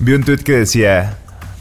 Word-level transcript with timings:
Vi 0.00 0.12
un 0.12 0.22
tweet 0.22 0.38
que 0.38 0.52
decía, 0.52 1.18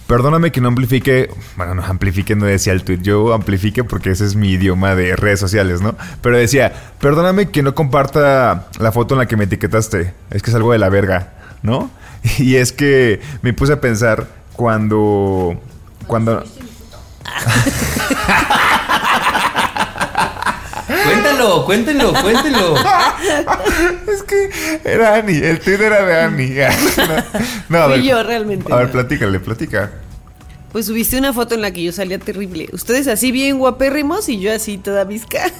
perdóname 0.08 0.52
que 0.52 0.62
no 0.62 0.68
amplifique, 0.68 1.30
bueno, 1.56 1.74
no 1.74 1.84
amplifique 1.84 2.36
no 2.36 2.46
decía 2.46 2.74
el 2.74 2.84
tweet, 2.84 3.00
yo 3.02 3.34
amplifique 3.34 3.84
porque 3.84 4.12
ese 4.12 4.26
es 4.26 4.36
mi 4.36 4.52
idioma 4.52 4.96
de 4.96 5.16
redes 5.16 5.40
sociales, 5.40 5.82
¿no? 5.82 5.96
Pero 6.22 6.38
decía, 6.38 6.72
perdóname 7.00 7.50
que 7.50 7.64
no 7.64 7.74
comparta 7.74 8.68
la 8.80 8.92
foto 8.92 9.16
en 9.16 9.20
la 9.20 9.26
que 9.26 9.38
me 9.38 9.46
etiquetaste, 9.46 10.14
es 10.30 10.44
que 10.44 10.52
es 10.52 10.56
algo 10.56 10.72
de 10.72 10.78
la 10.78 10.90
verga, 10.90 11.34
¿no? 11.62 11.90
Y 12.40 12.56
es 12.56 12.74
que 12.74 13.22
me 13.42 13.54
puse 13.54 13.74
a 13.74 13.82
pensar 13.82 14.28
cuando... 14.54 15.60
Cuando... 16.08 16.44
Cuéntalo, 21.38 21.66
cuéntenlo, 21.66 22.14
cuéntenlo. 22.22 22.76
es 24.14 24.24
que 24.24 24.50
era 24.84 25.16
Ani, 25.16 25.38
el 25.38 25.60
tweet 25.60 25.86
era 25.86 26.06
de 26.06 26.20
Ani. 26.22 26.50
no, 27.70 27.78
no, 27.78 27.78
a 27.78 27.86
Fui 27.86 27.98
ver, 27.98 28.02
yo 28.02 28.24
realmente. 28.24 28.72
A 28.72 28.78
ver, 28.78 28.88
no. 28.88 28.92
platícale, 28.94 29.40
platica. 29.40 29.92
Pues 30.72 30.88
subiste 30.88 31.18
una 31.18 31.34
foto 31.34 31.56
en 31.56 31.62
la 31.62 31.72
que 31.72 31.84
yo 31.84 31.92
salía 31.92 32.20
terrible. 32.20 32.68
Ustedes 32.74 33.08
así 33.08 33.32
bien 33.32 33.58
guapérrimos 33.58 34.28
y 34.30 34.40
yo 34.40 34.54
así 34.54 34.78
toda 34.78 35.06
visca. 35.06 35.52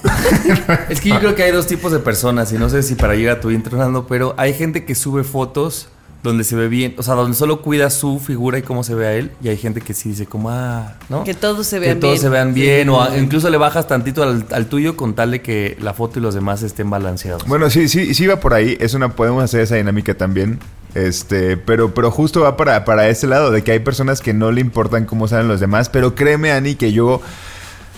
Es 0.90 1.00
que 1.00 1.10
yo 1.10 1.20
creo 1.20 1.36
que 1.36 1.44
hay 1.44 1.52
dos 1.52 1.68
tipos 1.68 1.92
de 1.92 2.00
personas 2.00 2.52
y 2.52 2.58
no 2.58 2.70
sé 2.70 2.84
si 2.84 2.96
para 2.96 3.16
llegar 3.16 3.38
a 3.38 3.42
tu 3.42 3.50
intro, 3.50 3.78
Nando, 3.78 4.06
pero 4.06 4.36
hay 4.38 4.54
gente 4.54 4.84
que 4.84 4.96
sube 4.96 5.24
fotos 5.24 5.88
donde 6.24 6.44
se 6.44 6.56
ve 6.56 6.68
bien, 6.68 6.96
o 6.98 7.04
sea, 7.04 7.14
donde 7.14 7.38
solo 7.38 7.62
cuida 7.62 7.90
su 7.90 8.20
figura 8.20 8.58
y 8.58 8.62
cómo 8.64 8.84
se 8.84 8.96
ve 8.96 9.08
a 9.08 9.14
él, 9.14 9.32
y 9.42 9.50
hay 9.50 9.58
gente 9.58 9.82
que 9.82 9.94
sí 9.94 10.10
dice 10.10 10.26
como, 10.26 10.50
ah, 10.50 10.96
¿no? 11.10 11.24
Que 11.24 11.34
todos 11.34 11.68
se 11.68 11.78
Que 11.78 11.86
vean 11.86 12.00
todos 12.00 12.14
bien. 12.16 12.22
se 12.22 12.30
vean 12.30 12.54
bien, 12.54 12.90
o 12.90 13.02
a- 13.02 13.18
incluso 13.18 13.50
le 13.50 13.58
bajas 13.58 13.88
tantito 13.88 14.24
al, 14.24 14.46
al 14.52 14.66
tuyo 14.68 14.98
con 14.98 15.14
tal 15.14 15.32
de 15.32 15.42
que 15.42 15.78
la 15.80 15.94
foto 15.94 16.20
y 16.20 16.22
los 16.22 16.34
demás 16.34 16.64
estén 16.64 16.90
balanceados. 16.90 17.46
Bueno, 17.48 17.70
sí, 17.70 17.88
sí, 17.88 18.14
sí 18.14 18.28
va 18.28 18.40
por 18.40 18.54
ahí. 18.54 18.76
Es 18.80 18.94
una, 18.94 19.10
podemos 19.16 19.44
hacer 19.44 19.62
esa 19.62 19.76
dinámica 19.76 20.16
también. 20.16 20.60
Este, 20.96 21.58
pero, 21.58 21.94
pero 21.94 22.10
justo 22.10 22.42
va 22.42 22.58
para, 22.58 22.84
para 22.84 23.08
ese 23.08 23.28
lado, 23.28 23.52
de 23.52 23.62
que 23.64 23.72
hay 23.72 23.80
personas 23.80 24.20
que 24.20 24.34
no 24.34 24.52
le 24.52 24.62
importan 24.62 25.06
cómo 25.06 25.28
salen 25.28 25.48
los 25.48 25.60
demás. 25.60 25.90
Pero 25.90 26.16
créeme, 26.16 26.52
Ani, 26.52 26.74
que 26.76 26.92
yo 26.92 27.22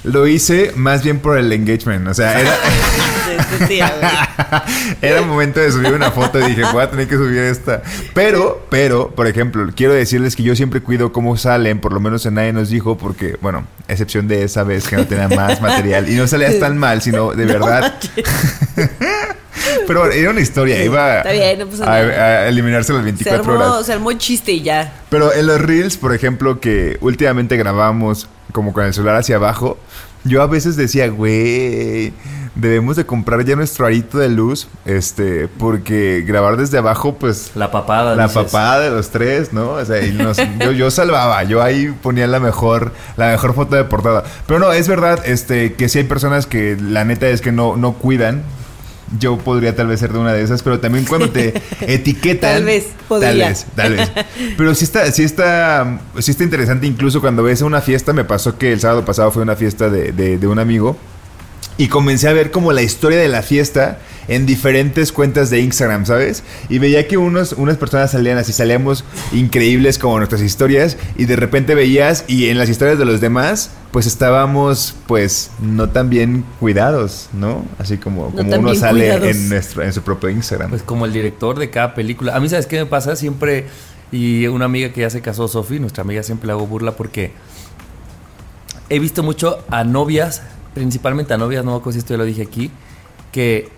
lo 0.03 0.27
hice 0.27 0.71
más 0.75 1.03
bien 1.03 1.19
por 1.19 1.37
el 1.37 1.51
engagement. 1.51 2.07
O 2.07 2.13
sea, 2.13 2.39
era, 2.39 2.55
era 5.01 5.21
momento 5.21 5.59
de 5.59 5.71
subir 5.71 5.93
una 5.93 6.11
foto 6.11 6.39
y 6.39 6.49
dije, 6.49 6.63
voy 6.71 6.83
a 6.83 6.89
tener 6.89 7.07
que 7.07 7.15
subir 7.15 7.39
esta. 7.39 7.81
Pero, 8.13 8.65
pero, 8.69 9.11
por 9.11 9.27
ejemplo, 9.27 9.67
quiero 9.75 9.93
decirles 9.93 10.35
que 10.35 10.43
yo 10.43 10.55
siempre 10.55 10.81
cuido 10.81 11.11
cómo 11.11 11.37
salen, 11.37 11.79
por 11.79 11.93
lo 11.93 11.99
menos 11.99 12.25
en 12.25 12.35
nadie 12.35 12.53
nos 12.53 12.69
dijo, 12.69 12.97
porque, 12.97 13.37
bueno, 13.41 13.65
excepción 13.87 14.27
de 14.27 14.43
esa 14.43 14.63
vez 14.63 14.87
que 14.87 14.95
no 14.95 15.05
tenía 15.07 15.27
más 15.27 15.61
material 15.61 16.09
y 16.09 16.15
no 16.15 16.27
salías 16.27 16.59
tan 16.59 16.77
mal, 16.77 17.01
sino 17.01 17.31
de 17.33 17.45
verdad. 17.45 17.93
Pero 19.89 20.11
era 20.11 20.29
una 20.29 20.39
historia, 20.39 20.83
iba 20.83 21.17
Está 21.17 21.31
bien, 21.31 21.59
no 21.59 21.65
pasa 21.67 21.83
a, 21.83 21.87
nada. 21.87 22.23
a 22.43 22.47
eliminarse 22.47 22.93
las 22.93 22.99
Se 23.01 23.05
24 23.05 23.41
armó, 23.53 23.65
horas. 23.73 23.85
se 23.87 23.93
armó 23.93 24.13
chiste 24.13 24.51
y 24.51 24.61
ya. 24.61 24.93
Pero 25.09 25.33
en 25.33 25.47
los 25.47 25.59
reels, 25.59 25.97
por 25.97 26.13
ejemplo, 26.13 26.59
que 26.59 26.97
últimamente 27.01 27.57
grabamos 27.57 28.29
como 28.53 28.71
con 28.71 28.85
el 28.85 28.93
celular 28.93 29.15
hacia 29.15 29.37
abajo, 29.37 29.77
yo 30.23 30.41
a 30.43 30.47
veces 30.47 30.75
decía, 30.75 31.07
güey, 31.09 32.13
debemos 32.55 32.97
de 32.97 33.05
comprar 33.05 33.43
ya 33.45 33.55
nuestro 33.55 33.85
arito 33.85 34.17
de 34.19 34.29
luz, 34.29 34.67
este, 34.85 35.47
porque 35.47 36.23
grabar 36.27 36.57
desde 36.57 36.77
abajo, 36.77 37.15
pues 37.15 37.51
la 37.55 37.71
papada. 37.71 38.15
la 38.15 38.27
dices. 38.27 38.43
papada 38.43 38.81
de 38.81 38.89
los 38.91 39.09
tres, 39.09 39.53
¿no? 39.53 39.71
O 39.71 39.85
sea, 39.85 40.05
y 40.05 40.11
nos- 40.11 40.37
yo, 40.59 40.71
yo 40.71 40.91
salvaba, 40.91 41.43
yo 41.43 41.63
ahí 41.63 41.87
ponía 42.03 42.27
la 42.27 42.39
mejor, 42.39 42.91
la 43.17 43.29
mejor 43.31 43.55
foto 43.55 43.75
de 43.75 43.85
portada. 43.85 44.23
Pero 44.45 44.59
no, 44.59 44.71
es 44.71 44.87
verdad, 44.87 45.19
este, 45.25 45.73
que 45.73 45.89
sí 45.89 45.99
hay 45.99 46.03
personas 46.03 46.45
que 46.45 46.77
la 46.79 47.05
neta 47.05 47.27
es 47.27 47.41
que 47.41 47.51
no, 47.51 47.75
no 47.77 47.93
cuidan. 47.93 48.43
Yo 49.17 49.37
podría 49.37 49.75
tal 49.75 49.87
vez 49.87 49.99
ser 49.99 50.13
de 50.13 50.19
una 50.19 50.33
de 50.33 50.43
esas, 50.43 50.61
pero 50.61 50.79
también 50.79 51.05
cuando 51.05 51.29
te 51.29 51.53
etiquetan. 51.81 52.53
Tal 52.55 52.63
vez, 52.65 52.87
podría. 53.07 53.29
Tal 53.31 53.37
vez, 53.49 53.65
tal 53.75 53.95
vez. 53.95 54.11
Pero 54.57 54.75
sí 54.75 54.83
está, 54.85 55.11
sí 55.11 55.23
está, 55.23 55.99
sí 56.19 56.31
está 56.31 56.43
interesante. 56.43 56.85
Incluso 56.85 57.19
cuando 57.21 57.41
ves 57.43 57.61
una 57.61 57.81
fiesta, 57.81 58.13
me 58.13 58.23
pasó 58.23 58.57
que 58.57 58.71
el 58.71 58.79
sábado 58.79 59.05
pasado 59.05 59.31
fue 59.31 59.41
una 59.41 59.55
fiesta 59.55 59.89
de, 59.89 60.11
de- 60.11 60.37
de 60.37 60.47
un 60.47 60.59
amigo. 60.59 60.95
Y 61.79 61.87
comencé 61.87 62.27
a 62.27 62.33
ver 62.33 62.51
como 62.51 62.73
la 62.73 62.81
historia 62.81 63.17
de 63.17 63.29
la 63.29 63.41
fiesta 63.41 63.99
en 64.27 64.45
diferentes 64.45 65.13
cuentas 65.13 65.49
de 65.49 65.61
Instagram, 65.61 66.05
¿sabes? 66.05 66.43
Y 66.67 66.77
veía 66.77 67.07
que 67.07 67.17
unos, 67.17 67.53
unas 67.53 67.77
personas 67.77 68.11
salían 68.11 68.37
así, 68.37 68.51
salíamos 68.53 69.05
increíbles 69.31 69.97
como 69.97 70.17
nuestras 70.17 70.41
historias 70.41 70.97
y 71.17 71.23
de 71.23 71.37
repente 71.37 71.75
veías 71.75 72.25
y 72.27 72.49
en 72.49 72.57
las 72.57 72.67
historias 72.69 72.99
de 72.99 73.05
los 73.05 73.21
demás 73.21 73.71
pues 73.91 74.05
estábamos 74.07 74.93
pues 75.07 75.51
no 75.61 75.89
tan 75.89 76.09
bien 76.09 76.43
cuidados, 76.59 77.29
¿no? 77.31 77.65
Así 77.79 77.97
como, 77.97 78.25
No 78.35 78.43
como 78.43 78.55
uno 78.57 78.75
sale 78.75 79.05
cuidados. 79.05 79.35
en, 79.35 79.49
nuestro, 79.49 79.81
en 79.81 79.93
su 79.93 80.01
propio 80.01 80.29
Instagram. 80.29 80.69
Pues 80.69 80.83
como 80.83 81.05
el 81.05 81.13
director 81.13 81.57
de 81.57 81.69
cada 81.69 81.95
película. 81.95 82.35
A 82.35 82.39
mí, 82.41 82.49
¿sabes 82.49 82.67
qué 82.67 82.77
me 82.77 82.85
pasa? 82.87 83.15
Siempre, 83.15 83.67
y 84.11 84.45
una 84.47 84.65
amiga 84.65 84.91
que 84.91 85.01
ya 85.01 85.09
se 85.09 85.21
casó, 85.21 85.47
Sofi, 85.47 85.79
nuestra 85.79 86.03
amiga, 86.03 86.23
siempre 86.23 86.47
le 86.47 86.51
hago 86.53 86.67
burla 86.67 86.91
porque 86.97 87.31
he 88.89 88.99
visto 88.99 89.23
mucho 89.23 89.63
a 89.69 89.83
novias, 89.83 90.43
principalmente 90.73 91.33
a 91.33 91.37
novias, 91.37 91.63
no 91.65 91.71
me 91.71 91.77
si 91.91 91.99
esto 91.99 92.13
ya 92.13 92.17
lo 92.17 92.25
dije 92.25 92.41
aquí, 92.43 92.71
que 93.31 93.69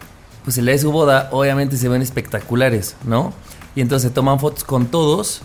pues 0.43 0.57
el 0.57 0.65
día 0.65 0.73
de 0.73 0.79
su 0.79 0.91
boda 0.91 1.29
obviamente 1.31 1.77
se 1.77 1.87
ven 1.89 2.01
espectaculares, 2.01 2.95
¿no? 3.05 3.33
Y 3.75 3.81
entonces 3.81 4.09
se 4.09 4.13
toman 4.13 4.39
fotos 4.39 4.63
con 4.63 4.87
todos 4.87 5.41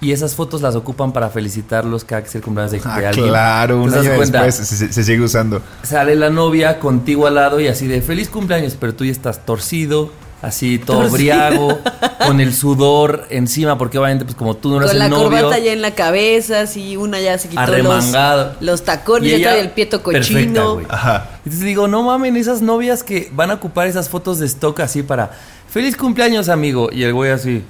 y 0.00 0.10
esas 0.12 0.34
fotos 0.34 0.62
las 0.62 0.74
ocupan 0.74 1.12
para 1.12 1.30
felicitarlos 1.30 2.04
cada 2.04 2.22
que 2.22 2.28
es 2.28 2.34
el 2.34 2.42
cumpleaños 2.42 2.72
de, 2.72 2.80
Ah, 2.84 2.98
de 2.98 3.06
alguien. 3.06 3.28
claro, 3.28 3.82
un 3.82 3.94
año 3.94 4.02
después 4.18 4.54
se, 4.56 4.64
se- 4.64 4.92
se 4.92 5.04
sigue 5.04 5.22
usando. 5.22 5.62
Sale 5.84 6.16
la 6.16 6.28
novia 6.28 6.80
contigo 6.80 7.26
al 7.28 7.36
lado 7.36 7.60
y 7.60 7.68
así 7.68 7.86
de 7.86 8.02
feliz 8.02 8.28
cumpleaños, 8.28 8.76
pero 8.78 8.94
tú 8.94 9.04
ya 9.04 9.12
estás 9.12 9.46
torcido, 9.46 10.10
así 10.42 10.78
todo 10.78 11.08
Torcido. 11.08 11.16
briago, 11.16 11.78
con 12.26 12.40
el 12.40 12.52
sudor 12.52 13.26
encima, 13.30 13.78
porque 13.78 13.96
obviamente 13.98 14.24
pues 14.24 14.36
como 14.36 14.56
tú 14.56 14.70
no 14.70 14.76
eres 14.78 14.90
Con 14.90 14.96
el 14.96 14.98
la 14.98 15.08
novio, 15.08 15.24
corbata 15.24 15.58
ya 15.58 15.72
en 15.72 15.80
la 15.80 15.92
cabeza, 15.94 16.60
así 16.60 16.96
una 16.96 17.20
ya 17.20 17.38
se 17.38 17.48
quitó 17.48 17.60
los, 17.60 17.70
arremangado. 17.70 18.56
los 18.60 18.82
tacones, 18.82 19.32
Y 19.32 19.38
ya 19.38 19.50
trae 19.50 19.60
el 19.60 19.70
pieto 19.70 20.02
cochino. 20.02 20.80
Ajá. 20.88 21.30
Entonces 21.38 21.60
digo, 21.62 21.88
no 21.88 22.02
mamen, 22.02 22.36
esas 22.36 22.60
novias 22.60 23.02
que 23.02 23.30
van 23.32 23.50
a 23.50 23.54
ocupar 23.54 23.86
esas 23.86 24.08
fotos 24.08 24.38
de 24.40 24.46
stock 24.46 24.80
así 24.80 25.02
para 25.02 25.30
feliz 25.70 25.96
cumpleaños, 25.96 26.48
amigo. 26.48 26.90
Y 26.92 27.04
el 27.04 27.14
güey 27.14 27.30
así, 27.30 27.62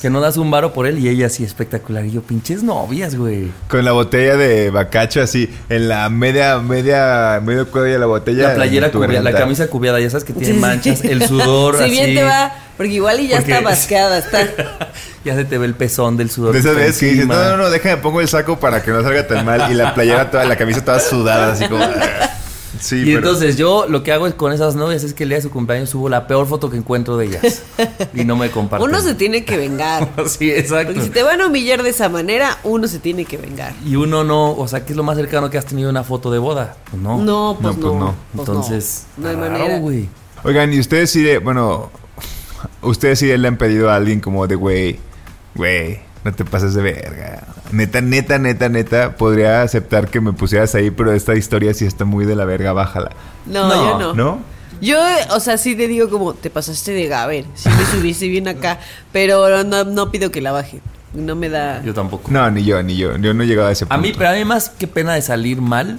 que 0.00 0.08
no 0.10 0.20
das 0.20 0.36
un 0.38 0.50
varo 0.50 0.72
por 0.72 0.86
él 0.86 0.98
y 0.98 1.08
ella 1.08 1.26
así 1.26 1.44
espectacular. 1.44 2.04
Y 2.06 2.12
yo, 2.12 2.22
pinches 2.22 2.62
novias, 2.62 3.14
güey. 3.16 3.50
Con 3.68 3.84
la 3.84 3.92
botella 3.92 4.36
de 4.36 4.70
bacacho 4.70 5.20
así, 5.20 5.52
en 5.68 5.88
la 5.88 6.08
media, 6.08 6.58
media, 6.58 7.40
medio 7.44 7.70
cuello 7.70 7.92
de 7.92 7.98
la 7.98 8.06
botella. 8.06 8.48
La 8.48 8.54
playera 8.54 8.90
cubiada, 8.90 9.22
la 9.22 9.32
camisa 9.32 9.66
cubiada, 9.68 10.00
ya 10.00 10.08
sabes 10.08 10.24
que 10.24 10.32
tiene 10.32 10.48
Sí, 10.48 10.54
sí. 10.54 10.58
manchas, 10.58 11.04
el 11.04 11.26
sudor 11.26 11.76
Si 11.78 11.82
así. 11.84 11.90
bien 11.90 12.14
te 12.14 12.22
va, 12.24 12.52
porque 12.78 12.94
igual 12.94 13.20
y 13.20 13.28
ya 13.28 13.36
Porque- 13.36 13.52
está 13.52 13.64
basqueada, 13.64 14.18
está. 14.18 14.40
ya 15.24 15.34
se 15.36 15.44
te 15.44 15.58
ve 15.58 15.66
el 15.66 15.74
pezón 15.74 16.16
del 16.16 16.30
sudor. 16.30 16.54
De 16.54 16.60
esas 16.60 16.70
está 16.72 16.80
veces 16.86 16.98
que 16.98 17.06
dices, 17.06 17.26
no, 17.26 17.34
no, 17.50 17.56
no, 17.58 17.68
déjame 17.70 17.98
pongo 17.98 18.22
el 18.22 18.28
saco 18.28 18.58
para 18.58 18.82
que 18.82 18.90
no 18.92 19.02
salga 19.02 19.26
tan 19.26 19.44
mal. 19.44 19.70
Y 19.70 19.74
la 19.74 19.92
playera 19.94 20.30
toda, 20.30 20.44
la 20.46 20.56
camisa 20.56 20.82
toda 20.82 20.98
sudada, 21.00 21.52
así 21.52 21.66
como. 21.66 21.84
Sí, 22.80 22.96
Y 23.02 23.04
pero- 23.04 23.18
entonces 23.18 23.56
yo 23.58 23.86
lo 23.88 24.02
que 24.02 24.10
hago 24.10 24.26
es 24.26 24.34
con 24.34 24.52
esas 24.52 24.74
novias 24.74 25.04
es 25.04 25.12
que 25.14 25.24
el 25.24 25.28
día 25.28 25.36
de 25.38 25.42
su 25.42 25.50
cumpleaños 25.50 25.90
subo 25.90 26.08
la 26.08 26.26
peor 26.26 26.46
foto 26.46 26.70
que 26.70 26.78
encuentro 26.78 27.16
de 27.18 27.26
ellas. 27.26 27.62
y 28.14 28.24
no 28.24 28.36
me 28.36 28.50
comparten. 28.50 28.88
Uno 28.88 29.00
se 29.02 29.14
tiene 29.14 29.44
que 29.44 29.56
vengar. 29.58 30.08
sí, 30.26 30.50
exacto. 30.50 30.94
Porque 30.94 31.06
si 31.06 31.10
te 31.10 31.22
van 31.22 31.40
a 31.42 31.46
humillar 31.48 31.82
de 31.82 31.90
esa 31.90 32.08
manera, 32.08 32.58
uno 32.64 32.88
se 32.88 32.98
tiene 32.98 33.26
que 33.26 33.36
vengar. 33.36 33.74
Y 33.84 33.96
uno 33.96 34.24
no, 34.24 34.52
o 34.56 34.66
sea, 34.66 34.84
¿qué 34.86 34.92
es 34.92 34.96
lo 34.96 35.02
más 35.02 35.16
cercano 35.16 35.50
que 35.50 35.58
has 35.58 35.66
tenido 35.66 35.90
una 35.90 36.02
foto 36.04 36.30
de 36.30 36.38
boda? 36.38 36.76
Pues 36.90 37.02
no. 37.02 37.18
No, 37.22 37.58
pues 37.60 37.76
No, 37.76 37.82
no. 37.82 37.88
pues 37.90 37.94
no. 38.00 38.14
pues 38.34 38.48
Entonces, 38.48 39.06
no, 39.18 39.24
no 39.24 39.28
hay 39.28 39.36
raro, 39.36 39.50
manera. 39.52 39.78
güey. 39.80 40.08
Oigan, 40.42 40.72
y 40.72 40.80
ustedes 40.80 41.10
sí, 41.10 41.20
de- 41.22 41.38
bueno, 41.38 41.90
ustedes 42.80 43.18
sí 43.18 43.36
le 43.36 43.46
han 43.46 43.58
pedido 43.58 43.90
a 43.90 43.96
alguien 43.96 44.20
como 44.20 44.46
de, 44.46 44.54
güey, 44.54 44.98
güey, 45.54 46.00
No 46.24 46.32
te 46.32 46.44
pases 46.44 46.74
de 46.74 46.82
verga. 46.82 47.44
Neta, 47.72 48.00
neta, 48.00 48.38
neta, 48.38 48.68
neta. 48.68 49.16
Podría 49.16 49.62
aceptar 49.62 50.08
que 50.08 50.20
me 50.20 50.32
pusieras 50.32 50.74
ahí, 50.74 50.90
pero 50.90 51.12
esta 51.12 51.34
historia 51.34 51.72
sí 51.72 51.86
está 51.86 52.04
muy 52.04 52.26
de 52.26 52.36
la 52.36 52.44
verga. 52.44 52.72
Bájala. 52.72 53.10
No, 53.46 53.68
No, 53.68 53.74
yo 53.74 53.98
no. 53.98 54.14
¿No? 54.14 54.60
Yo, 54.80 54.98
o 55.30 55.40
sea, 55.40 55.58
sí 55.58 55.76
te 55.76 55.88
digo 55.88 56.08
como, 56.08 56.32
te 56.32 56.48
pasaste 56.48 56.92
de 56.92 57.06
Gaber, 57.06 57.44
sí 57.54 57.68
me 57.68 57.84
subiste 57.84 58.28
bien 58.28 58.48
acá, 58.48 58.78
pero 59.12 59.62
no, 59.62 59.84
no 59.84 60.10
pido 60.10 60.30
que 60.30 60.40
la 60.40 60.52
baje. 60.52 60.80
No 61.12 61.36
me 61.36 61.48
da... 61.50 61.82
Yo 61.82 61.92
tampoco. 61.92 62.30
No, 62.30 62.50
ni 62.50 62.64
yo, 62.64 62.82
ni 62.82 62.96
yo. 62.96 63.16
Yo 63.18 63.34
no 63.34 63.42
he 63.42 63.46
llegado 63.46 63.68
a 63.68 63.72
ese 63.72 63.84
punto. 63.84 63.94
A 63.94 63.98
mí, 63.98 64.12
pero 64.16 64.30
a 64.30 64.32
mí 64.32 64.44
más 64.44 64.70
que 64.70 64.86
pena 64.86 65.14
de 65.14 65.22
salir 65.22 65.60
mal, 65.60 65.98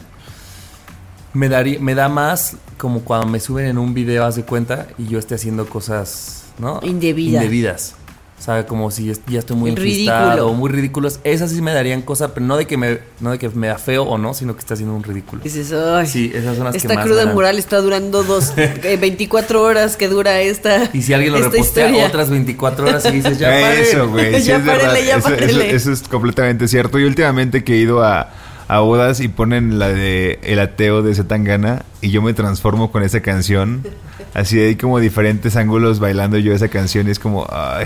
me, 1.33 1.47
daría, 1.49 1.79
me 1.79 1.93
da 1.93 2.09
más 2.09 2.55
como 2.77 3.01
cuando 3.01 3.27
me 3.27 3.39
suben 3.39 3.67
en 3.67 3.77
un 3.77 3.93
video, 3.93 4.25
haz 4.25 4.35
de 4.35 4.43
cuenta, 4.43 4.87
y 4.97 5.07
yo 5.07 5.19
esté 5.19 5.35
haciendo 5.35 5.67
cosas, 5.67 6.45
¿no? 6.57 6.79
Indebidas. 6.81 7.43
Indebidas. 7.43 7.95
O 8.41 8.43
sea, 8.43 8.65
como 8.65 8.89
si 8.89 9.05
ya 9.27 9.37
estoy 9.37 9.55
muy 9.55 9.69
Ridículo. 9.69 9.85
enfiestado 10.15 10.47
o 10.49 10.53
muy 10.55 10.71
ridículos. 10.71 11.19
Esas 11.23 11.51
sí 11.51 11.61
me 11.61 11.73
darían 11.73 12.01
cosas, 12.01 12.31
pero 12.33 12.43
no 12.43 12.57
de 12.57 12.65
que 12.65 12.75
me, 12.75 12.97
no 13.19 13.29
de 13.29 13.37
que 13.37 13.49
me 13.49 13.67
da 13.67 13.77
feo 13.77 14.01
o 14.01 14.17
no, 14.17 14.33
sino 14.33 14.55
que 14.55 14.61
está 14.61 14.73
haciendo 14.73 14.95
un 14.95 15.03
ridículo. 15.03 15.43
Dices, 15.43 15.71
ay, 15.71 16.07
Sí, 16.07 16.31
esas 16.33 16.55
son 16.55 16.63
las 16.65 16.71
que 16.71 16.79
esta 16.79 16.95
más 16.95 17.05
cruda 17.05 17.27
mural 17.27 17.59
está 17.59 17.77
durando 17.81 18.23
dos, 18.23 18.53
eh, 18.57 18.97
24 18.99 19.61
horas 19.61 19.95
que 19.95 20.07
dura 20.07 20.41
esta 20.41 20.89
Y 20.91 21.03
si 21.03 21.13
alguien 21.13 21.33
lo 21.33 21.37
repostea 21.51 21.85
historia. 21.85 22.07
otras 22.07 22.31
24 22.31 22.87
horas 22.87 23.05
y 23.05 23.11
dices, 23.11 23.37
ya 23.37 23.49
pare. 23.49 23.81
Eso, 23.83 24.09
güey. 24.09 24.33
sí 24.41 24.47
Ya 24.47 24.55
es 24.57 24.63
párele, 24.63 25.05
ya 25.05 25.17
Eso- 25.17 25.27
eso- 25.29 25.37
párele. 25.37 25.75
Eso, 25.75 25.91
es 25.91 26.01
completamente 26.01 26.67
cierto. 26.67 26.97
Y 26.97 27.03
últimamente 27.03 27.63
que 27.63 27.73
he 27.75 27.77
ido 27.77 28.03
a, 28.03 28.31
a 28.67 28.79
bodas 28.79 29.19
y 29.19 29.27
ponen 29.27 29.77
la 29.77 29.89
de 29.89 30.39
El 30.41 30.59
ateo 30.59 31.03
de 31.03 31.13
Zetangana 31.13 31.85
y 32.01 32.09
yo 32.09 32.23
me 32.23 32.33
transformo 32.33 32.91
con 32.91 33.03
esa 33.03 33.19
canción. 33.21 33.83
Así 34.33 34.59
hay 34.59 34.77
como 34.77 34.99
diferentes 34.99 35.55
ángulos 35.57 35.99
bailando 35.99 36.39
yo 36.39 36.55
esa 36.55 36.69
canción 36.69 37.07
y 37.07 37.11
es 37.11 37.19
como, 37.19 37.45
ay. 37.51 37.85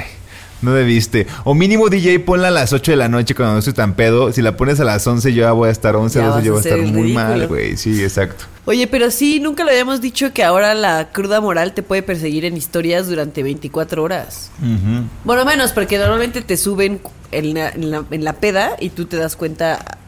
No 0.66 0.74
debiste. 0.74 1.28
O 1.44 1.54
mínimo 1.54 1.88
DJ 1.90 2.20
ponla 2.20 2.50
a 2.50 2.52
las 2.52 2.74
8 2.74 2.92
de 2.92 2.98
la 2.98 3.08
noche 3.08 3.36
cuando 3.36 3.54
no 3.54 3.60
estoy 3.60 3.74
tan 3.74 3.94
pedo. 3.94 4.32
Si 4.34 4.42
la 4.42 4.58
pones 4.58 4.80
a 4.80 4.84
las 4.84 5.06
11 5.06 5.34
yo 5.34 5.44
ya 5.44 5.52
voy 5.52 5.70
a 5.70 5.72
estar 5.72 5.96
11, 5.96 6.20
Ya 6.20 6.26
12 6.26 6.36
vas 6.38 6.44
yo 6.46 6.52
voy 6.54 6.58
a 6.60 6.64
estar 6.64 6.78
muy 6.80 7.02
ridículo. 7.04 7.14
mal, 7.14 7.48
güey. 7.48 7.78
Sí, 7.78 8.04
exacto. 8.04 8.46
Oye, 8.66 8.88
pero 8.88 9.12
sí, 9.12 9.40
nunca 9.40 9.64
lo 9.64 9.70
habíamos 9.70 10.02
dicho 10.02 10.34
que 10.34 10.44
ahora 10.44 10.74
la 10.74 11.10
cruda 11.12 11.40
moral 11.40 11.74
te 11.74 11.84
puede 11.84 12.02
perseguir 12.02 12.46
en 12.46 12.58
historias 12.58 13.08
durante 13.08 13.44
24 13.44 14.02
horas. 14.04 14.50
Bueno, 15.24 15.46
menos, 15.46 15.72
porque 15.72 15.98
normalmente 16.00 16.42
te 16.42 16.58
suben 16.58 17.00
en 17.32 17.54
la, 17.54 17.70
en 17.70 17.92
la- 17.92 18.06
en 18.10 18.24
la 18.24 18.34
peda 18.34 18.72
y 18.80 18.90
tú 18.90 19.06
te 19.06 19.18
das 19.18 19.36
cuenta, 19.36 20.00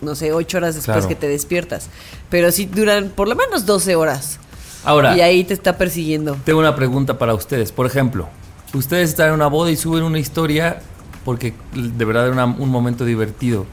no 0.00 0.14
sé, 0.14 0.32
8 0.32 0.56
horas 0.58 0.74
después 0.76 0.96
Claro. 0.96 1.08
que 1.08 1.14
te 1.14 1.28
despiertas. 1.28 1.88
Pero 2.30 2.50
sí 2.52 2.64
duran 2.64 3.10
por 3.14 3.28
lo 3.28 3.36
menos 3.36 3.66
12 3.66 3.96
horas. 3.96 4.38
Ahora, 4.82 5.14
Y 5.14 5.20
ahí 5.20 5.44
te 5.44 5.52
está 5.52 5.76
persiguiendo. 5.76 6.38
Tengo 6.44 6.58
una 6.58 6.74
pregunta 6.74 7.18
para 7.18 7.34
ustedes. 7.34 7.70
Por 7.70 7.84
ejemplo, 7.84 8.30
ustedes 8.74 9.10
están 9.10 9.28
en 9.28 9.34
una 9.34 9.46
boda 9.48 9.70
y 9.70 9.76
suben 9.76 10.02
una 10.04 10.18
historia 10.18 10.80
porque 11.24 11.54
de 11.74 12.04
verdad 12.04 12.24
era 12.28 12.32
una- 12.32 12.44
un 12.56 12.68
momento 12.70 13.04
divertido. 13.04 13.66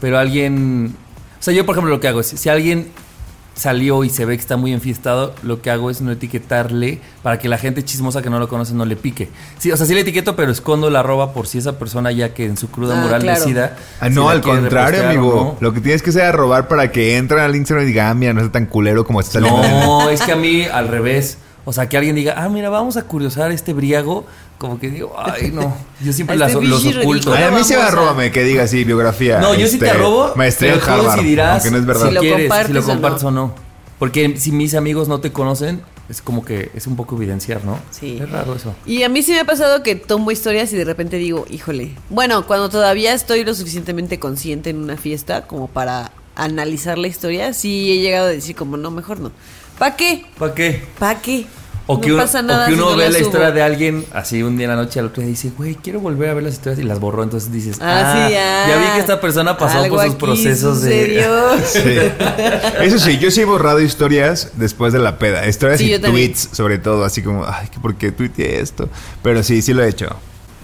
Pero 0.00 0.18
alguien... 0.18 0.94
O 1.38 1.42
sea, 1.44 1.52
yo 1.54 1.66
por 1.66 1.74
ejemplo 1.74 1.90
lo 1.94 2.00
que 2.00 2.08
hago 2.08 2.20
es, 2.20 2.28
si 2.28 2.48
alguien 2.48 2.88
salió 3.54 4.02
y 4.02 4.10
se 4.10 4.24
ve 4.24 4.34
que 4.36 4.40
está 4.40 4.56
muy 4.56 4.72
enfiestado, 4.72 5.32
lo 5.44 5.62
que 5.62 5.70
hago 5.70 5.88
es 5.88 6.00
no 6.00 6.10
etiquetarle 6.10 7.00
para 7.22 7.38
que 7.38 7.48
la 7.48 7.56
gente 7.56 7.84
chismosa 7.84 8.20
que 8.20 8.28
no 8.30 8.40
lo 8.40 8.48
conoce 8.48 8.74
no 8.74 8.84
le 8.84 8.96
pique. 8.96 9.28
Sí, 9.58 9.70
o 9.70 9.76
sea, 9.76 9.86
sí 9.86 9.94
le 9.94 10.00
etiqueto, 10.00 10.34
pero 10.34 10.50
escondo 10.50 10.90
la 10.90 11.00
arroba 11.00 11.32
por 11.32 11.46
si 11.46 11.58
esa 11.58 11.78
persona 11.78 12.10
ya 12.10 12.34
que 12.34 12.46
en 12.46 12.56
su 12.56 12.68
cruda 12.68 12.98
Ah, 12.98 13.02
moral 13.02 13.22
claro. 13.22 13.38
decida. 13.40 13.76
Ah, 14.00 14.08
no, 14.08 14.28
al 14.28 14.40
contrario, 14.40 15.06
amigo. 15.06 15.34
no. 15.34 15.56
Lo 15.60 15.72
que 15.72 15.80
tienes 15.80 16.02
que 16.02 16.10
hacer 16.10 16.24
es 16.24 16.34
robar 16.34 16.66
para 16.66 16.90
que 16.90 17.16
entren 17.16 17.40
al 17.42 17.54
Instagram 17.54 17.84
y 17.84 17.88
digan, 17.88 18.08
ah, 18.08 18.14
mira, 18.14 18.32
no 18.32 18.40
está 18.40 18.52
tan 18.52 18.66
culero 18.66 19.04
como 19.06 19.20
está. 19.20 19.38
No, 19.38 20.08
es 20.10 20.22
que 20.22 20.32
a 20.32 20.36
mí 20.36 20.64
al 20.64 20.88
revés. 20.88 21.38
O 21.66 21.72
sea, 21.72 21.88
que 21.88 21.96
alguien 21.96 22.14
diga, 22.14 22.34
ah, 22.36 22.48
mira, 22.48 22.68
vamos 22.68 22.96
a 22.96 23.02
curiosar 23.02 23.50
este 23.50 23.72
briago. 23.72 24.26
Como 24.58 24.78
que 24.78 24.90
digo, 24.90 25.14
ay, 25.18 25.50
no. 25.50 25.76
Yo 26.02 26.12
siempre 26.12 26.36
las- 26.36 26.52
este 26.52 26.64
los 26.66 26.84
oculto. 26.86 27.32
Ay, 27.32 27.44
a 27.44 27.50
mí 27.50 27.64
se 27.64 27.76
va 27.76 27.84
vamos 27.86 27.94
a- 27.94 28.00
róbame 28.02 28.30
que 28.30 28.44
diga 28.44 28.64
así, 28.64 28.84
biografía. 28.84 29.40
No, 29.40 29.54
yo 29.54 29.66
sí 29.66 29.78
te 29.78 29.86
este, 29.86 29.98
robo. 29.98 30.32
Maestría 30.36 30.74
pero 30.84 31.02
tú 31.02 31.08
decidirás 31.10 31.70
no 31.70 31.78
es 31.78 31.86
verdad. 31.86 32.08
si 32.08 32.14
lo 32.14 32.20
quieres, 32.20 32.42
si 32.42 32.48
compartes 32.48 32.74
lo 32.74 32.80
o 32.80 32.82
no. 32.84 32.92
compartes 32.92 33.24
o 33.24 33.30
no. 33.30 33.54
Porque 33.98 34.36
si 34.38 34.52
mis 34.52 34.74
amigos 34.74 35.08
no 35.08 35.20
te 35.20 35.32
conocen, 35.32 35.82
es 36.10 36.20
como 36.20 36.44
que 36.44 36.70
es 36.74 36.86
un 36.86 36.96
poco 36.96 37.16
evidenciar, 37.16 37.64
¿no? 37.64 37.78
Sí. 37.90 38.18
Es 38.20 38.30
raro 38.30 38.54
eso. 38.54 38.74
Y 38.84 39.02
a 39.04 39.08
mí 39.08 39.22
sí 39.22 39.32
me 39.32 39.40
ha 39.40 39.44
pasado 39.44 39.82
que 39.82 39.94
tomo 39.94 40.30
historias 40.30 40.72
y 40.72 40.76
de 40.76 40.84
repente 40.84 41.16
digo, 41.16 41.46
híjole. 41.48 41.94
Bueno, 42.10 42.46
cuando 42.46 42.68
todavía 42.68 43.14
estoy 43.14 43.44
lo 43.44 43.54
suficientemente 43.54 44.18
consciente 44.18 44.70
en 44.70 44.76
una 44.82 44.96
fiesta 44.98 45.46
como 45.46 45.68
para 45.68 46.10
analizar 46.36 46.98
la 46.98 47.06
historia, 47.08 47.54
sí 47.54 47.92
he 47.92 47.98
llegado 48.02 48.26
a 48.26 48.30
decir 48.30 48.54
como, 48.56 48.76
no, 48.76 48.90
mejor 48.90 49.20
no. 49.20 49.30
¿Para 49.78 49.96
qué? 49.96 50.24
¿Para 50.38 50.54
qué? 50.54 50.82
¿Para 50.98 51.20
qué? 51.20 51.46
O 51.86 52.00
que, 52.00 52.08
no 52.08 52.14
uno, 52.14 52.22
pasa 52.22 52.38
o 52.38 52.42
nada 52.42 52.66
que 52.66 52.72
si 52.74 52.78
uno 52.80 52.90
no 52.92 52.96
ve 52.96 53.10
la 53.10 53.18
subo. 53.18 53.26
historia 53.26 53.50
de 53.50 53.60
alguien 53.62 54.06
así 54.14 54.42
un 54.42 54.56
día 54.56 54.64
en 54.64 54.70
la 54.70 54.76
noche 54.76 55.00
al 55.00 55.06
otro 55.06 55.20
día 55.20 55.28
dice, 55.28 55.50
güey, 55.54 55.74
quiero 55.74 56.00
volver 56.00 56.30
a 56.30 56.34
ver 56.34 56.42
las 56.44 56.54
historias 56.54 56.78
y 56.80 56.82
las 56.82 56.98
borró. 56.98 57.22
Entonces 57.22 57.52
dices, 57.52 57.76
Ah, 57.82 58.02
ah, 58.06 58.28
sí, 58.28 58.34
ah, 58.38 58.66
ya 58.70 58.78
vi 58.78 58.86
que 58.94 59.00
esta 59.00 59.20
persona 59.20 59.58
pasó 59.58 59.80
algo 59.80 59.96
por 59.96 60.04
sus 60.06 60.14
aquí 60.14 60.24
procesos 60.24 60.80
de. 60.80 61.26
Sí. 61.66 61.98
Eso 62.80 62.98
sí, 62.98 63.18
yo 63.18 63.30
sí 63.30 63.42
he 63.42 63.44
borrado 63.44 63.80
historias 63.82 64.52
después 64.56 64.94
de 64.94 64.98
la 65.00 65.18
peda. 65.18 65.46
Historias 65.46 65.78
Sí, 65.78 65.92
y 65.92 65.98
tweets, 65.98 66.48
sobre 66.52 66.78
todo, 66.78 67.04
así 67.04 67.20
como, 67.22 67.44
ay, 67.44 67.68
que 67.68 67.78
¿por 67.80 67.96
qué 67.96 68.12
tuiteé 68.12 68.60
esto? 68.60 68.88
Pero 69.22 69.42
sí, 69.42 69.60
sí 69.60 69.74
lo 69.74 69.84
he 69.84 69.88
hecho. 69.90 70.08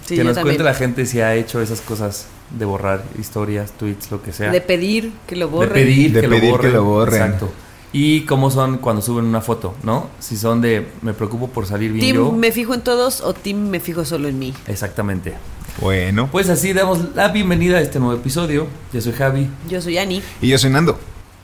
Sí, 0.07 0.15
que 0.15 0.23
nos 0.23 0.33
también. 0.33 0.55
cuente 0.57 0.63
la 0.63 0.73
gente 0.73 1.05
si 1.05 1.21
ha 1.21 1.35
hecho 1.35 1.61
esas 1.61 1.81
cosas 1.81 2.25
de 2.49 2.65
borrar 2.65 3.03
historias, 3.19 3.71
tweets, 3.77 4.09
lo 4.09 4.23
que 4.23 4.33
sea. 4.33 4.49
De 4.51 4.59
pedir 4.61 5.11
que 5.27 5.35
lo 5.35 5.45
De 5.45 5.51
borren. 5.51 5.73
pedir, 5.73 6.13
De 6.13 6.21
que, 6.21 6.27
pedir 6.29 6.51
lo 6.51 6.59
que 6.59 6.69
lo 6.69 6.83
borren. 6.83 7.21
Exacto. 7.21 7.51
Y 7.93 8.21
cómo 8.21 8.49
son 8.49 8.77
cuando 8.77 9.01
suben 9.01 9.25
una 9.25 9.41
foto, 9.41 9.75
¿no? 9.83 10.09
Si 10.19 10.37
son 10.37 10.61
de 10.61 10.87
me 11.01 11.13
preocupo 11.13 11.49
por 11.49 11.65
salir 11.65 11.91
bien 11.91 12.05
¿Team 12.05 12.15
yo. 12.15 12.31
me 12.31 12.51
fijo 12.51 12.73
en 12.73 12.81
todos 12.81 13.21
o 13.21 13.33
team 13.33 13.69
me 13.69 13.79
fijo 13.79 14.05
solo 14.05 14.29
en 14.29 14.39
mí? 14.39 14.53
Exactamente. 14.67 15.35
Bueno. 15.81 16.29
Pues 16.31 16.49
así 16.49 16.73
damos 16.73 17.15
la 17.15 17.27
bienvenida 17.29 17.77
a 17.77 17.81
este 17.81 17.99
nuevo 17.99 18.15
episodio. 18.15 18.67
Yo 18.93 19.01
soy 19.01 19.13
Javi. 19.13 19.49
Yo 19.69 19.81
soy 19.81 19.97
Ani. 19.97 20.21
Y 20.41 20.47
yo 20.47 20.57
soy 20.57 20.69
Nando. 20.69 20.97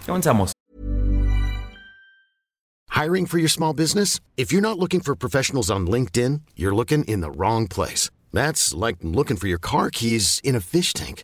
Comenzamos. 0.06 0.54
Hiring 2.90 3.28
for 3.28 3.38
your 3.40 3.50
small 3.50 3.74
business? 3.74 4.20
If 4.38 4.52
you're 4.52 4.62
not 4.62 4.80
looking 4.80 5.02
for 5.02 5.16
professionals 5.16 5.70
on 5.70 5.86
LinkedIn, 5.88 6.42
you're 6.56 6.76
looking 6.76 7.04
in 7.04 7.22
the 7.22 7.30
wrong 7.30 7.68
place. 7.68 8.10
That's 8.34 8.74
like 8.74 8.98
looking 9.04 9.38
for 9.38 9.48
your 9.48 9.60
car 9.60 9.90
keys 9.92 10.40
in 10.44 10.56
a 10.56 10.62
fish 10.62 10.94
tank. 10.94 11.24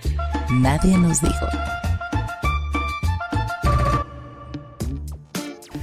Nadie 0.51 0.97
nos 0.97 1.21
dijo. 1.21 1.47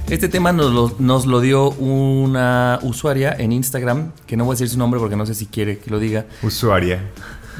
Este 0.07 0.29
tema 0.29 0.53
nos 0.53 0.71
lo, 0.71 0.95
nos 0.99 1.25
lo 1.25 1.41
dio 1.41 1.71
una 1.71 2.77
usuaria 2.83 3.33
en 3.33 3.51
Instagram, 3.51 4.11
que 4.27 4.37
no 4.37 4.45
voy 4.45 4.53
a 4.53 4.55
decir 4.55 4.69
su 4.69 4.77
nombre 4.77 4.99
porque 4.99 5.15
no 5.15 5.25
sé 5.25 5.33
si 5.33 5.47
quiere 5.47 5.79
que 5.79 5.89
lo 5.89 5.97
diga. 5.97 6.27
Usuaria. 6.43 7.11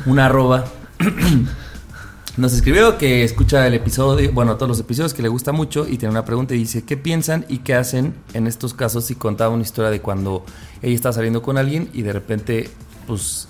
una 0.06 0.28
arroba. 0.28 0.66
Nos 2.38 2.54
escribió 2.54 2.98
que 2.98 3.24
escucha 3.24 3.66
el 3.68 3.74
episodio, 3.74 4.32
bueno, 4.32 4.56
todos 4.56 4.70
los 4.70 4.80
episodios, 4.80 5.14
que 5.14 5.22
le 5.22 5.28
gusta 5.30 5.52
mucho 5.52 5.88
y 5.88 5.98
tiene 5.98 6.12
una 6.12 6.24
pregunta 6.24 6.54
y 6.54 6.60
dice, 6.60 6.86
¿qué 6.86 6.96
piensan 6.96 7.44
y 7.50 7.58
qué 7.58 7.74
hacen 7.74 8.14
en 8.34 8.48
estos 8.48 8.74
casos 8.74 9.06
si 9.06 9.16
contaba 9.16 9.54
una 9.54 9.64
historia 9.64 9.90
de 9.90 10.00
cuando 10.00 10.46
ella 10.82 10.96
está 10.96 11.12
saliendo 11.12 11.42
con 11.42 11.58
alguien 11.58 11.90
y 11.92 12.04
de 12.04 12.14
repente, 12.14 12.70
pues, 13.08 13.50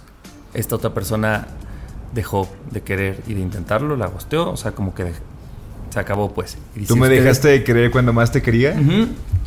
esta 0.54 0.78
otra 0.78 0.94
persona 0.94 1.48
dejó 2.14 2.48
de 2.72 2.82
querer 2.82 3.20
y 3.28 3.34
de 3.34 3.42
intentarlo, 3.42 3.96
la 3.96 4.08
gosteó, 4.08 4.52
o 4.52 4.58
sea, 4.58 4.72
como 4.72 4.94
que 4.96 5.12
se 5.92 6.00
acabó, 6.00 6.32
pues. 6.34 6.58
Y 6.76 6.80
dice, 6.82 6.90
¿Tú 6.90 6.96
me 6.98 7.08
"Ustedes- 7.08 7.24
dejaste 7.24 7.48
de 7.50 7.64
creer 7.64 7.92
cuando 7.92 8.14
más 8.14 8.32
te 8.32 8.42
quería? 8.42 8.76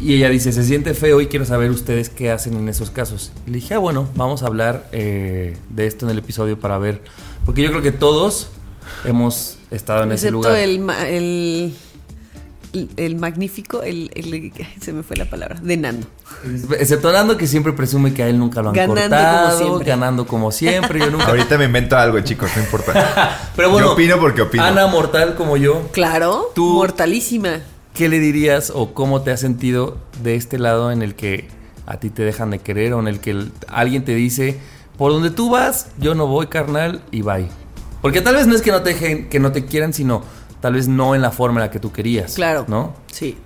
Y 0.01 0.15
ella 0.15 0.29
dice, 0.29 0.51
se 0.53 0.65
siente 0.65 0.95
feo 0.95 1.21
y 1.21 1.27
quiero 1.27 1.45
saber 1.45 1.71
ustedes 1.71 2.09
qué 2.09 2.31
hacen 2.33 2.55
en 2.57 2.69
esos 2.69 2.91
casos. 2.91 3.31
Y 3.47 3.51
le 3.51 3.57
dije, 3.57 3.75
ah, 3.75 3.79
bueno, 3.79 4.09
vamos 4.17 4.43
a 4.43 4.47
hablar 4.49 4.89
eh, 4.93 5.57
de 5.71 5.87
esto 5.87 6.07
en 6.07 6.11
el 6.11 6.19
episodio 6.19 6.59
para 6.59 6.79
ver. 6.79 7.01
Porque 7.47 7.63
yo 7.63 7.71
creo 7.71 7.83
que 7.83 7.93
todos 7.93 8.51
hemos 9.05 9.59
estado 9.71 10.03
en 10.03 10.13
ese 10.13 10.31
lugar. 10.33 10.57
el, 10.57 10.89
el, 11.09 11.75
el, 12.97 13.17
magnífico, 13.17 13.83
el, 13.83 14.11
el- 14.15 14.53
se 14.81 14.93
me 14.93 15.03
fue 15.03 15.17
la 15.17 15.27
palabra, 15.27 15.59
de 15.63 15.77
Nando. 15.77 16.07
Excepto 16.79 17.13
Nando, 17.13 17.37
que 17.37 17.47
siempre 17.47 17.73
presume 17.73 18.15
que 18.15 18.23
a 18.23 18.29
él 18.29 18.39
nunca 18.39 18.63
lo 18.63 18.71
han 18.71 18.75
Ganando 18.75 19.01
cortado, 19.01 19.49
como 19.51 19.59
siempre. 19.69 19.89
ganando 19.89 20.27
como 20.27 20.53
siempre. 20.53 20.99
Yo 21.01 21.11
nunca... 21.11 21.27
Ahorita 21.27 21.59
me 21.59 21.65
invento 21.67 21.97
algo, 21.97 22.19
chicos, 22.21 22.51
no 22.57 22.63
importa. 22.63 23.51
Pero 23.57 23.71
bueno, 23.71 23.89
Yo 23.89 23.93
opino 23.93 24.19
porque 24.19 24.43
opino. 24.43 24.65
Ana 24.65 24.87
Mortal 24.87 25.35
como 25.35 25.57
yo, 25.57 25.89
Claro, 25.93 26.51
Tú- 26.55 26.75
mortalísima. 26.75 27.61
¿qué 27.95 28.09
le 28.09 28.19
dirías 28.21 28.73
o 28.75 28.95
cómo 28.95 29.21
te 29.21 29.31
has 29.33 29.41
sentido 29.41 29.99
de 30.23 30.35
este 30.37 30.59
lado 30.59 30.91
en 30.93 31.03
el 31.03 31.15
que 31.15 31.49
a 31.87 31.99
ti 31.99 32.09
te 32.09 32.23
dejan 32.23 32.51
de 32.51 32.59
querer 32.59 32.95
o 32.95 33.01
en 33.01 33.07
el 33.09 33.21
que 33.21 33.33
el- 33.33 33.53
alguien 33.69 34.05
te 34.05 34.15
dice 34.15 34.59
por 34.97 35.13
donde 35.13 35.31
tú 35.31 35.51
vas, 35.51 35.89
yo 35.99 36.15
no 36.15 36.27
voy, 36.27 36.47
carnal, 36.47 37.03
y 37.11 37.21
bye. 37.23 37.49
Porque 38.01 38.21
tal 38.21 38.35
vez 38.37 38.47
no 38.47 38.55
es 38.55 38.63
que 38.63 38.71
no 38.73 38.83
te 38.83 38.91
dejen, 38.95 39.29
que 39.29 39.39
no 39.41 39.53
te 39.53 39.65
quieran, 39.67 39.93
sino 39.93 40.23
tal 40.63 40.73
vez 40.75 40.89
no 40.89 41.15
en 41.15 41.21
la 41.21 41.31
forma 41.31 41.61
en 41.61 41.67
la 41.67 41.71
que 41.71 41.79
tú 41.81 41.93
querías. 41.93 42.33
Claro. 42.35 42.65
¿No? 42.69 42.95
Sí. 43.13 43.37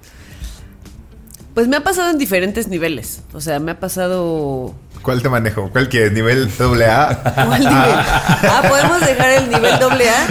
Pues 1.54 1.68
me 1.68 1.76
ha 1.76 1.80
pasado 1.82 2.11
en 2.11 2.18
diferentes 2.18 2.68
niveles. 2.68 3.23
O 3.32 3.40
sea, 3.40 3.58
me 3.58 3.73
ha 3.73 3.80
pasado. 3.80 4.75
¿Cuál 5.00 5.23
te 5.23 5.28
manejo? 5.28 5.70
¿Cuál 5.70 5.88
quieres? 5.88 6.12
¿Nivel 6.12 6.50
doble 6.58 6.85
A? 6.87 7.18
¿Cuál 7.46 7.61
nivel? 7.61 7.73
Ah, 7.73 8.62
podemos 8.68 9.00
dejar 9.00 9.30
el 9.30 9.49
nivel 9.50 9.78
doble 9.78 10.08
A 10.11 10.26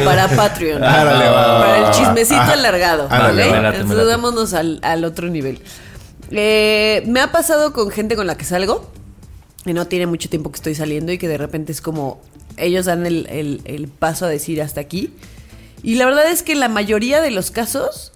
para 0.04 0.28
Patreon. 0.28 0.82
Árale, 0.82 1.28
va, 1.28 1.46
va, 1.46 1.58
para 1.60 1.88
el 1.88 1.94
chismecito 1.94 2.40
Ah, 2.40 2.52
alargado. 2.52 3.08
me 3.34 3.68
Entonces 3.78 4.06
vámonos 4.06 4.54
al, 4.54 4.78
al 4.82 5.04
otro 5.04 5.28
nivel. 5.28 5.60
Eh, 6.30 7.02
me 7.06 7.20
ha 7.20 7.30
pasado 7.32 7.72
con 7.72 7.90
gente 7.90 8.14
con 8.16 8.26
la 8.26 8.36
que 8.36 8.44
salgo 8.44 8.90
y 9.66 9.72
no 9.74 9.86
tiene 9.86 10.06
mucho 10.06 10.30
tiempo 10.30 10.50
que 10.52 10.56
estoy 10.56 10.74
saliendo 10.76 11.12
y 11.12 11.18
que 11.18 11.28
de 11.28 11.36
repente 11.36 11.72
es 11.72 11.80
como 11.82 12.22
ellos 12.56 12.86
dan 12.86 13.04
el, 13.04 13.26
el- 13.30 13.60
el 13.64 13.88
paso 13.88 14.24
a 14.26 14.28
decir 14.28 14.62
hasta 14.62 14.80
aquí. 14.80 15.12
Y 15.82 15.94
la 15.94 16.06
verdad 16.06 16.30
es 16.30 16.42
que 16.42 16.54
la 16.54 16.68
mayoría 16.68 17.20
de 17.20 17.30
los 17.30 17.50
casos, 17.50 18.12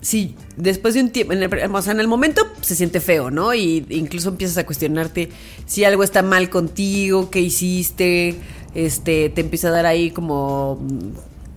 si 0.00 0.36
después 0.56 0.94
de 0.94 1.00
un 1.00 1.10
tiempo, 1.10 1.32
en 1.32 1.42
el, 1.42 1.74
o 1.74 1.82
sea, 1.82 1.92
en 1.92 2.00
el 2.00 2.08
momento 2.08 2.46
se 2.60 2.74
siente 2.74 3.00
feo, 3.00 3.30
¿no? 3.30 3.54
Y 3.54 3.84
incluso 3.90 4.30
empiezas 4.30 4.56
a 4.58 4.66
cuestionarte 4.66 5.28
si 5.66 5.84
algo 5.84 6.02
está 6.02 6.22
mal 6.22 6.50
contigo, 6.50 7.30
qué 7.30 7.40
hiciste, 7.40 8.36
este, 8.74 9.28
te 9.30 9.40
empieza 9.40 9.68
a 9.68 9.72
dar 9.72 9.86
ahí 9.86 10.10
como, 10.10 10.78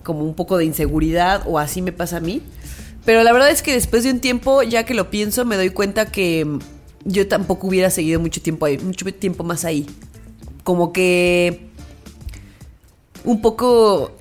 como 0.02 0.24
un 0.24 0.34
poco 0.34 0.58
de 0.58 0.64
inseguridad, 0.64 1.42
o 1.46 1.58
así 1.58 1.82
me 1.82 1.92
pasa 1.92 2.18
a 2.18 2.20
mí. 2.20 2.42
Pero 3.04 3.22
la 3.22 3.32
verdad 3.32 3.50
es 3.50 3.62
que 3.62 3.72
después 3.72 4.04
de 4.04 4.10
un 4.10 4.20
tiempo, 4.20 4.62
ya 4.62 4.84
que 4.84 4.94
lo 4.94 5.10
pienso, 5.10 5.44
me 5.44 5.56
doy 5.56 5.70
cuenta 5.70 6.06
que 6.06 6.46
yo 7.04 7.26
tampoco 7.26 7.66
hubiera 7.66 7.90
seguido 7.90 8.20
mucho 8.20 8.40
tiempo 8.40 8.66
ahí, 8.66 8.78
mucho 8.78 9.12
tiempo 9.14 9.44
más 9.44 9.64
ahí. 9.64 9.86
Como 10.62 10.92
que 10.92 11.68
un 13.24 13.40
poco 13.40 14.12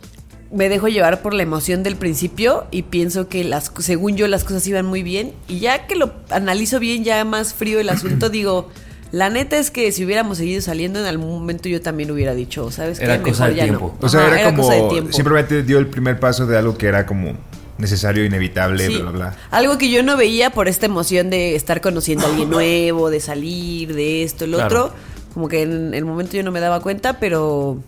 me 0.54 0.68
dejo 0.70 0.88
llevar 0.90 1.22
por 1.22 1.34
la 1.34 1.44
emoción 1.44 1.82
del 1.84 1.96
principio 1.96 2.66
y 2.72 2.82
pienso 2.84 3.28
que 3.30 3.44
las 3.44 3.72
según 3.80 4.18
yo 4.18 4.28
las 4.28 4.44
cosas 4.44 4.68
iban 4.68 4.86
muy 4.86 5.02
bien 5.02 5.34
y 5.48 5.60
ya 5.60 5.88
que 5.88 5.96
lo 5.96 6.12
analizo 6.30 6.80
bien 6.80 7.04
ya 7.06 7.24
más 7.24 7.54
frío 7.54 7.80
el 7.80 7.88
asunto 7.90 8.30
digo 8.30 8.68
la 9.14 9.30
neta 9.30 9.58
es 9.58 9.72
que 9.72 9.92
si 9.94 10.04
hubiéramos 10.06 10.38
seguido 10.40 10.62
saliendo 10.62 11.00
en 11.00 11.06
algún 11.06 11.30
momento 11.30 11.70
yo 11.70 11.82
también 11.82 12.12
hubiera 12.12 12.34
dicho 12.34 12.70
sabes 12.72 13.00
qué? 13.00 13.06
Era 13.06 13.22
cosa 13.22 13.44
Mejor 13.46 13.50
de 13.50 13.56
ya 13.56 13.64
tiempo. 13.64 13.96
no 14.00 14.06
O 14.06 14.10
sea, 14.10 14.26
Ajá, 14.28 14.40
era, 14.42 14.50
como. 14.52 14.64
cosa 14.64 14.74
de 14.76 14.90
tiempo. 14.90 15.12
Simplemente 15.14 15.64
dio 15.64 15.80
el 15.80 15.88
primer 15.88 16.20
paso 16.20 16.46
de 16.48 16.58
algo 16.58 16.78
que 16.78 16.88
era 16.88 17.06
como 17.06 17.34
necesario, 17.78 18.24
inevitable, 18.24 18.88
Sí. 18.88 18.94
bla, 18.96 19.02
bla, 19.04 19.12
bla. 19.12 19.38
Algo 19.52 19.78
que 19.78 19.90
yo 19.90 20.02
no 20.04 20.16
veía 20.16 20.52
por 20.52 20.68
esta 20.70 20.86
emoción 20.86 21.30
de 21.30 21.56
estar 21.56 21.82
conociendo 21.82 22.26
a 22.26 22.30
alguien 22.30 22.50
nuevo, 22.52 23.10
de 23.10 23.20
salir, 23.20 23.94
de 23.96 24.24
esto, 24.24 24.46
el 24.46 24.52
Claro. 24.52 24.66
otro. 24.86 24.94
Como 25.34 25.48
que 25.50 25.64
en 25.64 25.94
el 25.94 26.06
momento 26.06 26.38
yo 26.38 26.44
no 26.44 26.52
me 26.52 26.60
daba 26.62 26.80
cuenta, 26.82 27.20
pero 27.20 27.80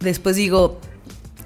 después 0.00 0.36
digo, 0.36 0.80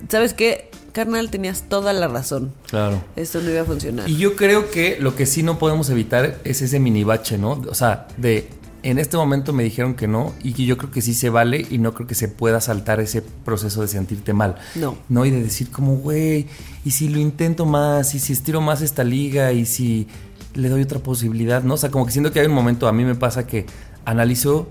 ¿sabes 0.09 0.35
qué? 0.35 0.71
Carnal, 0.93 1.31
tenías 1.31 1.65
toda 1.69 1.93
la 1.93 2.09
razón. 2.09 2.53
Claro. 2.69 3.03
Esto 3.17 3.41
no 3.41 3.51
iba 3.51 3.63
a 3.63 3.65
funcionar. 3.65 4.09
Y 4.09 4.17
yo 4.17 4.37
creo 4.37 4.71
que 4.71 4.99
lo 5.01 5.17
que 5.17 5.27
sí 5.27 5.43
no 5.43 5.59
podemos 5.59 5.89
evitar 5.89 6.39
es 6.45 6.61
ese 6.61 6.79
mini 6.81 7.03
bache, 7.03 7.39
¿no? 7.39 7.63
O 7.69 7.75
sea, 7.75 8.09
de 8.19 8.49
en 8.83 8.99
este 8.99 9.17
momento 9.17 9.53
me 9.53 9.63
dijeron 9.63 9.95
que 9.95 10.09
no 10.09 10.35
y 10.43 10.53
que 10.53 10.65
yo 10.65 10.77
creo 10.77 10.91
que 10.91 11.01
sí 11.01 11.15
se 11.15 11.31
vale 11.31 11.67
y 11.71 11.79
no 11.79 11.95
creo 11.95 12.07
que 12.07 12.15
se 12.15 12.29
pueda 12.29 12.61
saltar 12.61 13.01
ese 13.01 13.23
proceso 13.23 13.81
de 13.81 13.89
sentirte 13.89 14.33
mal. 14.33 14.57
No. 14.75 14.99
No, 15.09 15.25
y 15.25 15.31
de 15.31 15.43
decir 15.43 15.71
como, 15.71 15.97
güey, 15.97 16.47
y 16.85 16.91
si 16.91 17.09
lo 17.09 17.19
intento 17.19 17.65
más, 17.65 18.15
y 18.15 18.19
si 18.19 18.33
estiro 18.33 18.61
más 18.61 18.83
esta 18.83 19.05
liga, 19.05 19.53
y 19.53 19.67
si 19.67 20.09
le 20.55 20.69
doy 20.69 20.83
otra 20.83 20.99
posibilidad, 20.99 21.63
¿no? 21.63 21.75
O 21.75 21.77
sea, 21.77 21.91
como 21.91 22.07
que 22.07 22.13
siento 22.13 22.33
que 22.33 22.41
hay 22.41 22.47
un 22.47 22.55
momento, 22.55 22.89
a 22.89 22.93
mí 22.93 23.05
me 23.05 23.15
pasa 23.15 23.47
que 23.47 23.67
analizo, 24.05 24.69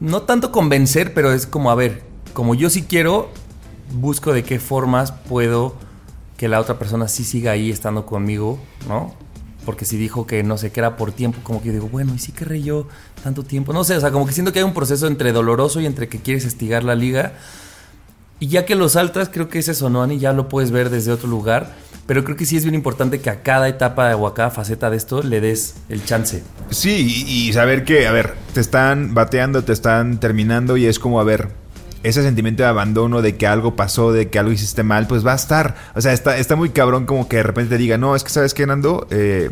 no 0.00 0.22
tanto 0.22 0.50
convencer, 0.50 1.14
pero 1.14 1.32
es 1.32 1.46
como, 1.46 1.70
a 1.70 1.74
ver, 1.74 2.02
como 2.32 2.54
yo 2.54 2.70
sí 2.70 2.82
quiero, 2.82 3.28
busco 3.92 4.32
de 4.32 4.42
qué 4.42 4.58
formas 4.58 5.12
puedo 5.12 5.74
que 6.36 6.48
la 6.48 6.60
otra 6.60 6.78
persona 6.78 7.08
sí 7.08 7.24
siga 7.24 7.52
ahí 7.52 7.70
estando 7.70 8.06
conmigo, 8.06 8.58
¿no? 8.88 9.14
Porque 9.64 9.84
si 9.84 9.96
dijo 9.96 10.26
que 10.26 10.42
no 10.42 10.58
sé, 10.58 10.72
que 10.72 10.80
era 10.80 10.96
por 10.96 11.12
tiempo, 11.12 11.38
como 11.42 11.62
que 11.62 11.72
digo, 11.72 11.88
bueno, 11.88 12.14
¿y 12.14 12.18
sí 12.18 12.32
querré 12.32 12.62
yo 12.62 12.86
tanto 13.22 13.44
tiempo? 13.44 13.72
No 13.72 13.84
sé, 13.84 13.96
o 13.96 14.00
sea, 14.00 14.10
como 14.10 14.26
que 14.26 14.32
siento 14.32 14.52
que 14.52 14.58
hay 14.58 14.64
un 14.64 14.74
proceso 14.74 15.06
entre 15.06 15.32
doloroso 15.32 15.80
y 15.80 15.86
entre 15.86 16.08
que 16.08 16.18
quieres 16.18 16.44
estigar 16.44 16.84
la 16.84 16.94
liga. 16.94 17.32
Y 18.40 18.48
ya 18.48 18.66
que 18.66 18.74
lo 18.74 18.88
saltas, 18.88 19.30
creo 19.30 19.48
que 19.48 19.60
es 19.60 19.68
eso, 19.68 19.88
¿no, 19.88 20.02
Ani? 20.02 20.18
Ya 20.18 20.32
lo 20.32 20.48
puedes 20.48 20.70
ver 20.70 20.90
desde 20.90 21.12
otro 21.12 21.28
lugar. 21.28 21.72
Pero 22.06 22.22
creo 22.24 22.36
que 22.36 22.44
sí 22.44 22.58
es 22.58 22.64
bien 22.64 22.74
importante 22.74 23.20
que 23.20 23.30
a 23.30 23.42
cada 23.42 23.66
etapa 23.66 24.14
o 24.16 24.26
a 24.26 24.34
cada 24.34 24.50
faceta 24.50 24.90
de 24.90 24.98
esto 24.98 25.22
le 25.22 25.40
des 25.40 25.76
el 25.88 26.04
chance. 26.04 26.42
Sí, 26.68 27.24
y 27.26 27.50
saber 27.54 27.84
que, 27.84 28.06
a 28.06 28.12
ver, 28.12 28.34
te 28.52 28.60
están 28.60 29.14
bateando, 29.14 29.64
te 29.64 29.72
están 29.72 30.20
terminando 30.20 30.76
y 30.76 30.84
es 30.84 30.98
como, 30.98 31.18
a 31.18 31.24
ver, 31.24 31.48
ese 32.04 32.22
sentimiento 32.22 32.62
de 32.62 32.68
abandono, 32.68 33.20
de 33.22 33.36
que 33.36 33.46
algo 33.48 33.74
pasó, 33.74 34.12
de 34.12 34.28
que 34.30 34.38
algo 34.38 34.52
hiciste 34.52 34.82
mal, 34.84 35.06
pues 35.08 35.26
va 35.26 35.32
a 35.32 35.36
estar. 35.36 35.74
O 35.96 36.00
sea, 36.00 36.12
está, 36.12 36.36
está 36.38 36.54
muy 36.54 36.70
cabrón 36.70 37.06
como 37.06 37.28
que 37.28 37.38
de 37.38 37.42
repente 37.42 37.70
te 37.70 37.78
diga, 37.78 37.98
no, 37.98 38.14
es 38.14 38.22
que 38.22 38.30
sabes 38.30 38.54
qué, 38.54 38.66
Nando, 38.66 39.06
Eh, 39.10 39.50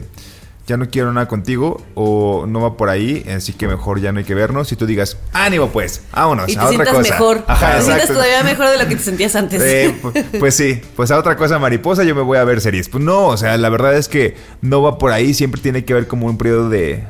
ya 0.65 0.77
no 0.77 0.89
quiero 0.89 1.13
nada 1.13 1.27
contigo 1.27 1.83
o 1.97 2.45
no 2.47 2.61
va 2.61 2.77
por 2.77 2.89
ahí, 2.89 3.27
así 3.35 3.53
que 3.53 3.67
mejor 3.67 4.01
ya 4.01 4.13
no 4.13 4.21
hay 4.21 4.25
que 4.25 4.35
vernos. 4.37 4.71
Y 4.71 4.77
tú 4.77 4.87
digas, 4.87 5.17
ánimo 5.33 5.71
pues, 5.71 6.03
vámonos, 6.15 6.49
y 6.49 6.55
te 6.55 6.61
a 6.61 6.63
otra 6.67 6.71
sientas 6.77 6.95
cosa. 6.95 7.11
mejor. 7.11 7.45
Ajá, 7.49 7.77
te 7.79 7.83
sientas 7.83 8.07
todavía 8.09 8.45
mejor 8.45 8.69
de 8.69 8.79
lo 8.79 8.89
que 8.89 8.95
te 8.95 9.03
sentías 9.03 9.35
antes. 9.35 9.61
Eh, 9.61 9.93
pu- 10.03 10.39
pues 10.39 10.55
sí, 10.55 10.81
pues 10.95 11.11
a 11.11 11.19
otra 11.19 11.37
cosa 11.37 11.59
mariposa 11.59 12.05
yo 12.05 12.15
me 12.15 12.23
voy 12.23 12.39
a 12.39 12.45
ver 12.45 12.61
series. 12.61 12.89
Pues 12.89 13.03
no, 13.03 13.27
o 13.27 13.37
sea, 13.37 13.57
la 13.59 13.69
verdad 13.71 13.97
es 13.97 14.07
que 14.07 14.37
no 14.61 14.83
va 14.83 14.99
por 14.99 15.11
ahí, 15.11 15.35
siempre 15.35 15.61
tiene 15.61 15.85
que 15.85 15.95
haber 15.95 16.07
como 16.07 16.27
un 16.27 16.39
periodo 16.39 16.69
de... 16.69 17.03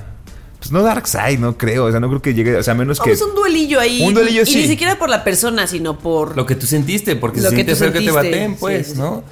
Pues 0.62 0.71
no 0.71 0.83
Dark 0.85 1.09
Side, 1.09 1.38
no 1.38 1.59
creo, 1.59 1.87
o 1.87 1.90
sea, 1.90 1.99
no 1.99 2.07
creo 2.09 2.23
que 2.23 2.35
llegue, 2.35 2.54
o 2.57 2.62
sea, 2.62 2.75
a 2.75 2.76
menos 2.76 3.00
que... 3.00 3.11
Vamos 3.11 3.23
un 3.28 3.35
duelillo 3.35 3.81
ahí. 3.81 4.00
Un 4.02 4.14
duelillo, 4.14 4.42
y 4.42 4.47
sí. 4.47 4.59
ni 4.61 4.69
siquiera 4.69 4.97
por 4.97 5.09
la 5.11 5.25
persona, 5.25 5.66
sino 5.66 5.99
por. 5.99 6.37
Lo 6.37 6.47
que 6.47 6.54
tú 6.54 6.66
sentiste, 6.66 7.16
porque 7.16 7.40
Lo 7.40 7.50
se 7.50 7.57
que 7.57 7.64
tú 7.64 7.75
feo 7.75 7.92
que 7.92 7.99
te 7.99 8.04
sentiste, 8.07 8.12
baten, 8.12 8.54
pues, 8.54 8.87
sí, 8.87 8.92
sí, 8.92 8.99
¿no? 8.99 9.25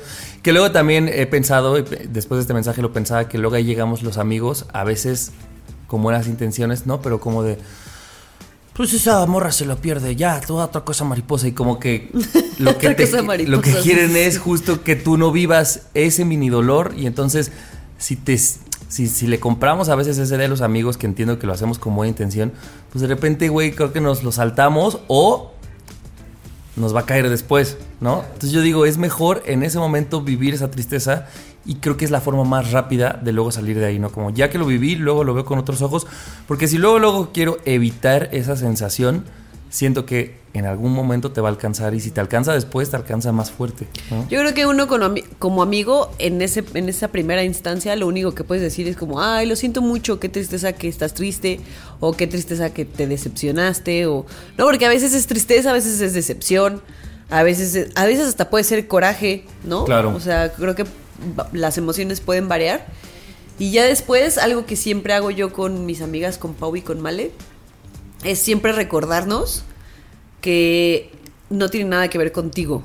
Que 0.42 0.52
luego 0.52 0.72
también 0.72 1.08
he 1.08 1.26
pensado, 1.26 1.78
y 1.78 1.82
pe- 1.84 2.08
después 2.10 2.38
de 2.38 2.40
este 2.42 2.52
mensaje 2.54 2.82
lo 2.82 2.92
pensaba, 2.92 3.28
que 3.28 3.38
luego 3.38 3.54
ahí 3.54 3.62
llegamos 3.62 4.02
los 4.02 4.18
amigos, 4.18 4.64
a 4.72 4.82
veces 4.82 5.30
con 5.86 6.02
buenas 6.02 6.26
intenciones, 6.26 6.84
¿no? 6.86 7.00
Pero 7.00 7.20
como 7.20 7.44
de, 7.44 7.58
pues 8.74 8.92
esa 8.92 9.24
morra 9.26 9.52
se 9.52 9.66
lo 9.66 9.76
pierde, 9.76 10.16
ya, 10.16 10.40
toda 10.40 10.64
otra 10.64 10.80
cosa 10.80 11.04
mariposa. 11.04 11.46
Y 11.46 11.52
como 11.52 11.78
que 11.78 12.10
lo 12.58 12.76
que, 12.78 12.88
Otra 12.88 12.96
te- 12.96 13.04
cosa 13.10 13.22
mariposa, 13.22 13.56
lo 13.56 13.62
que 13.62 13.72
quieren 13.82 14.16
es 14.16 14.38
justo 14.38 14.82
que 14.82 14.96
tú 14.96 15.16
no 15.16 15.30
vivas 15.30 15.82
ese 15.94 16.24
mini 16.24 16.48
dolor. 16.48 16.94
Y 16.96 17.06
entonces, 17.06 17.52
si 17.98 18.16
te... 18.16 18.36
Si, 18.90 19.08
si 19.08 19.26
le 19.26 19.40
compramos 19.40 19.88
a 19.88 19.94
veces 19.94 20.18
ese 20.18 20.36
de 20.36 20.48
los 20.48 20.60
amigos, 20.60 20.98
que 20.98 21.06
entiendo 21.06 21.38
que 21.38 21.46
lo 21.46 21.54
hacemos 21.54 21.78
con 21.78 21.96
buena 21.96 22.10
intención, 22.10 22.52
pues 22.92 23.00
de 23.00 23.08
repente, 23.08 23.48
güey, 23.48 23.72
creo 23.72 23.92
que 23.92 24.02
nos 24.02 24.22
lo 24.22 24.32
saltamos 24.32 25.00
o 25.08 25.52
nos 26.76 26.94
va 26.94 27.00
a 27.00 27.06
caer 27.06 27.28
después, 27.30 27.78
¿no? 28.00 28.22
Entonces 28.24 28.50
yo 28.52 28.60
digo, 28.62 28.86
es 28.86 28.98
mejor 28.98 29.42
en 29.46 29.62
ese 29.62 29.78
momento 29.78 30.22
vivir 30.22 30.54
esa 30.54 30.70
tristeza 30.70 31.26
y 31.64 31.76
creo 31.76 31.96
que 31.96 32.04
es 32.04 32.10
la 32.10 32.20
forma 32.20 32.44
más 32.44 32.72
rápida 32.72 33.18
de 33.22 33.32
luego 33.32 33.52
salir 33.52 33.78
de 33.78 33.86
ahí, 33.86 33.98
¿no? 33.98 34.10
Como 34.10 34.30
ya 34.30 34.50
que 34.50 34.58
lo 34.58 34.66
viví, 34.66 34.96
luego 34.96 35.24
lo 35.24 35.34
veo 35.34 35.44
con 35.44 35.58
otros 35.58 35.82
ojos, 35.82 36.06
porque 36.48 36.68
si 36.68 36.78
luego 36.78 36.98
luego 36.98 37.30
quiero 37.32 37.58
evitar 37.64 38.28
esa 38.32 38.56
sensación, 38.56 39.24
siento 39.70 40.04
que 40.04 40.34
en 40.52 40.66
algún 40.66 40.92
momento 40.92 41.30
te 41.30 41.40
va 41.40 41.48
a 41.48 41.52
alcanzar 41.52 41.94
y 41.94 42.00
si 42.00 42.10
te 42.10 42.20
alcanza 42.20 42.52
después 42.52 42.90
te 42.90 42.96
alcanza 42.96 43.30
más 43.30 43.52
fuerte, 43.52 43.86
¿no? 44.10 44.28
Yo 44.28 44.40
creo 44.40 44.52
que 44.52 44.66
uno 44.66 44.88
como 45.38 45.62
amigo, 45.62 46.10
en, 46.18 46.42
ese, 46.42 46.64
en 46.74 46.88
esa 46.88 47.08
primera 47.08 47.44
instancia, 47.44 47.94
lo 47.94 48.08
único 48.08 48.34
que 48.34 48.42
puedes 48.42 48.62
decir 48.62 48.88
es 48.88 48.96
como, 48.96 49.22
ay, 49.22 49.46
lo 49.46 49.54
siento 49.54 49.80
mucho, 49.80 50.18
qué 50.18 50.28
tristeza 50.28 50.72
que 50.72 50.88
estás 50.88 51.14
triste, 51.14 51.60
o 52.00 52.12
qué 52.14 52.26
tristeza 52.26 52.74
que 52.74 52.84
te 52.84 53.06
decepcionaste, 53.06 54.06
o... 54.06 54.26
No, 54.58 54.64
porque 54.66 54.86
a 54.86 54.88
veces 54.88 55.14
es 55.14 55.26
tristeza, 55.28 55.70
a 55.70 55.72
veces 55.72 56.00
es 56.00 56.14
decepción, 56.14 56.82
a 57.30 57.44
veces, 57.44 57.74
es- 57.76 57.92
a 57.96 58.04
veces 58.06 58.26
hasta 58.26 58.50
puede 58.50 58.64
ser 58.64 58.88
coraje, 58.88 59.44
¿no? 59.62 59.84
Claro. 59.84 60.12
O 60.16 60.20
sea, 60.20 60.52
creo 60.52 60.74
que 60.74 60.84
las 61.52 61.78
emociones 61.78 62.20
pueden 62.20 62.48
variar. 62.48 62.86
Y 63.60 63.70
ya 63.70 63.84
después, 63.84 64.36
algo 64.38 64.66
que 64.66 64.74
siempre 64.74 65.12
hago 65.12 65.30
yo 65.30 65.52
con 65.52 65.86
mis 65.86 66.00
amigas, 66.02 66.38
con 66.38 66.54
Pau 66.54 66.74
y 66.76 66.82
con 66.82 67.00
Male, 67.00 67.30
es 68.24 68.38
siempre 68.38 68.72
recordarnos 68.72 69.64
que 70.40 71.10
no 71.48 71.68
tiene 71.68 71.90
nada 71.90 72.08
que 72.08 72.18
ver 72.18 72.32
contigo. 72.32 72.82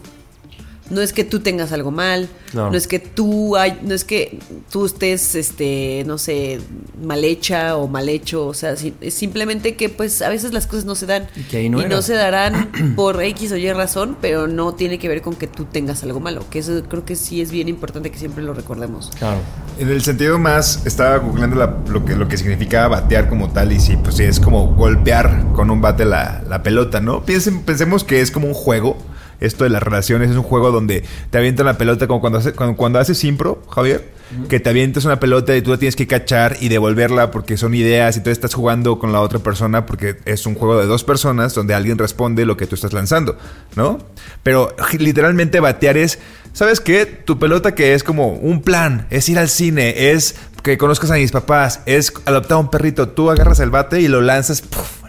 No 0.92 1.02
es 1.02 1.14
que 1.14 1.24
tú 1.24 1.40
tengas 1.40 1.72
algo 1.72 1.90
mal, 1.90 2.30
no 2.70 2.78
es 2.78 2.88
que 2.88 3.00
tú 3.00 3.56
hay, 3.58 3.80
no 3.82 3.96
es 3.96 4.04
que 4.04 4.38
tú 4.72 4.86
estés 4.86 5.34
este, 5.34 6.04
no 6.06 6.20
sé, 6.20 6.60
mal 7.04 7.24
hecha 7.24 7.76
o 7.76 7.88
mal 7.88 8.08
hecho, 8.08 8.46
o 8.46 8.54
sea, 8.54 8.76
si- 8.76 8.94
es 9.02 9.16
simplemente 9.16 9.76
que 9.76 9.90
pues 9.90 10.22
a 10.22 10.30
veces 10.30 10.54
las 10.54 10.68
cosas 10.68 10.86
no 10.86 10.94
se 10.94 11.08
dan 11.08 11.28
Y 11.36 11.42
que 11.44 11.58
ahí 11.58 11.70
no 11.70 12.02
se 12.04 12.14
darán 12.14 12.72
por 12.96 13.22
X 13.24 13.52
o 13.52 13.56
Y 13.58 13.72
razón, 13.74 14.16
pero 14.22 14.48
no 14.48 14.76
tiene 14.76 15.00
que 15.00 15.08
ver 15.08 15.24
con 15.24 15.36
que 15.36 15.48
tú 15.48 15.66
tengas 15.66 16.04
algo 16.04 16.20
malo, 16.20 16.46
que 16.52 16.60
eso 16.60 16.84
creo 16.88 17.04
que 17.04 17.16
sí 17.16 17.42
es 17.42 17.50
bien 17.50 17.68
importante 17.68 18.12
que 18.12 18.20
siempre 18.20 18.44
lo 18.44 18.54
recordemos. 18.54 19.10
Claro. 19.18 19.40
En 19.80 19.90
el 19.90 20.04
sentido 20.04 20.38
más, 20.38 20.86
estaba 20.86 21.18
googleando 21.18 21.56
la- 21.56 21.78
lo, 21.90 22.06
que, 22.06 22.16
lo 22.16 22.28
que 22.28 22.38
significaba 22.38 23.02
batear 23.02 23.28
como 23.28 23.50
tal 23.52 23.72
y 23.72 23.80
sí, 23.80 23.98
pues 23.98 24.18
sí, 24.18 24.24
es 24.24 24.40
como 24.40 24.68
golpear 24.76 25.46
con 25.54 25.72
un 25.72 25.82
bate 25.82 26.06
la, 26.06 26.44
la 26.48 26.62
pelota, 26.62 27.02
¿no? 27.02 27.26
Piensen, 27.26 27.64
pensemos 27.64 28.04
que 28.04 28.22
es 28.22 28.30
como 28.30 28.48
un 28.48 28.54
juego. 28.54 28.98
Esto 29.40 29.64
de 29.64 29.70
las 29.70 29.82
relaciones 29.84 30.32
es 30.32 30.38
un 30.38 30.44
juego 30.44 30.72
donde 30.72 31.04
te 31.30 31.38
avientan 31.38 31.66
la 31.66 31.78
pelota 31.78 32.08
como 32.08 32.22
cuando, 32.22 32.40
hace- 32.40 32.54
cuando, 32.54 32.76
cuando 32.78 33.00
haces 33.00 33.24
impro, 33.24 33.64
Javier. 33.70 34.14
que 34.50 34.60
te 34.60 34.70
avientas 34.72 35.06
una 35.06 35.20
pelota 35.20 35.56
y 35.56 35.62
tú 35.62 35.70
la 35.70 35.78
tienes 35.78 35.96
que 35.96 36.08
cachar 36.08 36.58
y 36.60 36.68
devolverla 36.70 37.30
porque 37.30 37.58
son 37.58 37.76
ideas 37.76 38.18
y 38.18 38.22
tú 38.22 38.32
estás 38.32 38.56
jugando 38.56 38.98
con 38.98 39.12
la 39.14 39.22
otra 39.22 39.38
persona 39.40 39.86
porque 39.86 40.18
es 40.26 40.48
un 40.48 40.56
juego 40.56 40.80
de 40.80 40.88
dos 40.88 41.04
personas 41.04 41.54
donde 41.54 41.76
alguien 41.76 41.98
responde 42.00 42.44
lo 42.46 42.58
que 42.58 42.66
tú 42.66 42.74
estás 42.74 42.92
lanzando, 42.92 43.38
¿no? 43.76 44.00
Pero 44.42 44.76
literalmente 44.98 45.60
batear 45.60 45.98
es, 45.98 46.18
¿sabes 46.54 46.80
qué? 46.82 47.06
Tu 47.06 47.38
pelota 47.38 47.76
que 47.76 47.94
es 47.94 48.04
como 48.04 48.30
un 48.34 48.62
plan, 48.64 49.06
es 49.12 49.30
ir 49.30 49.38
al 49.38 49.48
cine, 49.50 50.12
es 50.12 50.36
que 50.66 50.80
conozcas 50.80 51.12
a 51.12 51.14
mis 51.14 51.32
papás, 51.32 51.82
es 51.86 52.12
adoptar 52.26 52.58
un 52.58 52.72
perrito, 52.72 53.08
tú 53.10 53.30
agarras 53.30 53.60
el 53.60 53.70
bate 53.70 54.02
y 54.02 54.08
lo 54.08 54.20
lanzas 54.22 54.64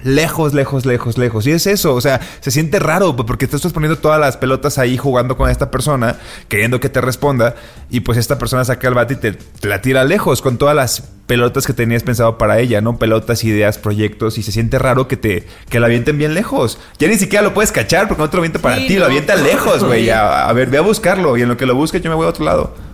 lejos, 0.04 0.52
lejos, 0.52 0.84
lejos, 0.84 1.16
lejos. 1.16 1.46
Y 1.46 1.52
es 1.52 1.66
eso, 1.66 1.94
o 1.94 2.00
sea, 2.02 2.20
se 2.40 2.50
siente 2.50 2.78
raro 2.78 3.16
porque 3.16 3.48
tú 3.48 3.56
estás 3.56 3.72
poniendo 3.72 3.96
todas 3.96 4.20
las 4.20 4.36
pelotas 4.36 4.76
ahí 4.76 4.98
jugando 4.98 5.38
con 5.38 5.48
esta 5.48 5.70
persona, 5.70 6.16
queriendo 6.48 6.78
que 6.78 6.90
te 6.90 7.00
responda, 7.00 7.54
y 7.88 8.00
pues 8.00 8.18
esta 8.18 8.36
persona 8.36 8.66
saca 8.66 8.86
el 8.86 8.92
bate 8.92 9.14
y 9.14 9.16
te, 9.16 9.38
la 9.62 9.80
tira 9.80 10.04
lejos 10.04 10.42
con 10.42 10.58
todas 10.58 10.76
las 10.76 11.00
pelotas 11.26 11.66
que 11.66 11.72
tenías 11.72 12.02
pensado 12.02 12.36
para 12.36 12.58
ella, 12.60 12.82
¿no? 12.82 12.98
Pelotas, 12.98 13.42
ideas, 13.42 13.78
proyectos, 13.78 14.36
y 14.36 14.42
se 14.42 14.52
siente 14.52 14.78
raro 14.78 15.08
que 15.08 15.16
te 15.16 15.46
que 15.70 15.80
la 15.80 15.86
avienten 15.86 16.18
bien 16.18 16.34
lejos. 16.34 16.78
Ya 16.98 17.08
ni 17.08 17.16
siquiera 17.16 17.42
lo 17.42 17.54
puedes 17.54 17.72
cachar 17.72 18.08
porque 18.08 18.22
no 18.22 18.28
te 18.28 18.36
lo 18.36 18.42
avienta 18.42 18.58
para 18.58 18.76
ti, 18.76 18.96
lo 18.96 19.06
avienta 19.06 19.34
lejos, 19.36 19.82
güey. 19.82 20.10
A, 20.16 20.52
ver, 20.52 20.68
ve 20.68 20.76
a 20.76 20.82
buscarlo 20.82 21.38
y 21.38 21.42
en 21.42 21.48
lo 21.48 21.56
que 21.56 21.64
lo 21.64 21.74
busque 21.74 21.98
yo 21.98 22.10
me 22.10 22.16
voy 22.16 22.26
a 22.26 22.28
otro 22.28 22.44
lado. 22.44 22.85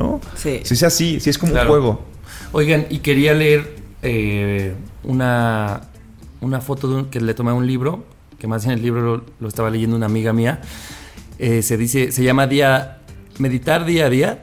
¿No? 0.00 0.18
Sí. 0.34 0.60
Si 0.64 0.72
es 0.74 0.82
así, 0.82 1.20
si 1.20 1.28
es 1.28 1.36
como 1.36 1.52
un 1.52 1.66
juego. 1.66 2.00
Oigan, 2.52 2.86
y 2.88 3.00
quería 3.00 3.34
leer 3.34 3.76
eh, 4.00 4.74
una, 5.04 5.82
una 6.40 6.62
foto 6.62 6.88
de 6.88 6.94
un, 6.94 7.04
que 7.10 7.20
le 7.20 7.34
tomé 7.34 7.50
a 7.50 7.54
un 7.54 7.66
libro, 7.66 8.04
que 8.38 8.46
más 8.46 8.64
en 8.64 8.70
el 8.70 8.80
libro 8.80 9.22
lo, 9.38 9.48
estaba 9.48 9.68
leyendo 9.68 9.96
una 9.96 10.06
amiga 10.06 10.32
mía. 10.32 10.62
Eh, 11.38 11.60
se 11.60 11.76
dice, 11.76 12.12
se 12.12 12.24
llama 12.24 12.46
día, 12.46 13.02
meditar 13.38 13.84
día 13.84 14.06
a 14.06 14.10
día, 14.10 14.42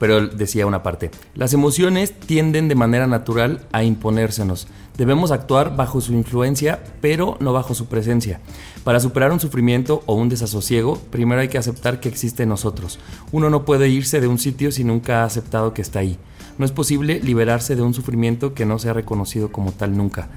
pero 0.00 0.26
decía 0.26 0.66
una 0.66 0.82
parte. 0.82 1.12
Las 1.36 1.52
emociones 1.52 2.12
tienden 2.18 2.66
de 2.66 2.74
manera 2.74 3.06
natural 3.06 3.68
a 3.70 3.84
imponérsenos. 3.84 4.66
Debemos 4.96 5.30
actuar 5.30 5.76
bajo 5.76 6.00
su 6.00 6.12
influencia, 6.12 6.82
pero 7.00 7.36
no 7.38 7.52
bajo 7.52 7.74
su 7.74 7.86
presencia. 7.86 8.40
Para 8.84 8.98
superar 8.98 9.30
un 9.30 9.40
sufrimiento 9.40 10.02
o 10.06 10.14
un 10.14 10.30
desasosiego, 10.30 10.96
primero 11.10 11.42
hay 11.42 11.48
que 11.48 11.58
aceptar 11.58 12.00
que 12.00 12.08
existe 12.08 12.44
en 12.44 12.48
nosotros. 12.48 12.98
Uno 13.30 13.50
no 13.50 13.64
puede 13.66 13.88
irse 13.88 14.20
de 14.20 14.26
un 14.26 14.38
sitio 14.38 14.72
si 14.72 14.84
nunca 14.84 15.22
ha 15.22 15.24
aceptado 15.24 15.74
que 15.74 15.82
está 15.82 15.98
ahí. 15.98 16.18
No 16.56 16.64
es 16.64 16.72
posible 16.72 17.20
liberarse 17.22 17.76
de 17.76 17.82
un 17.82 17.92
sufrimiento 17.92 18.54
que 18.54 18.64
no 18.64 18.78
se 18.78 18.88
ha 18.88 18.94
reconocido 18.94 19.52
como 19.52 19.72
tal 19.72 19.96
nunca. 19.96 20.28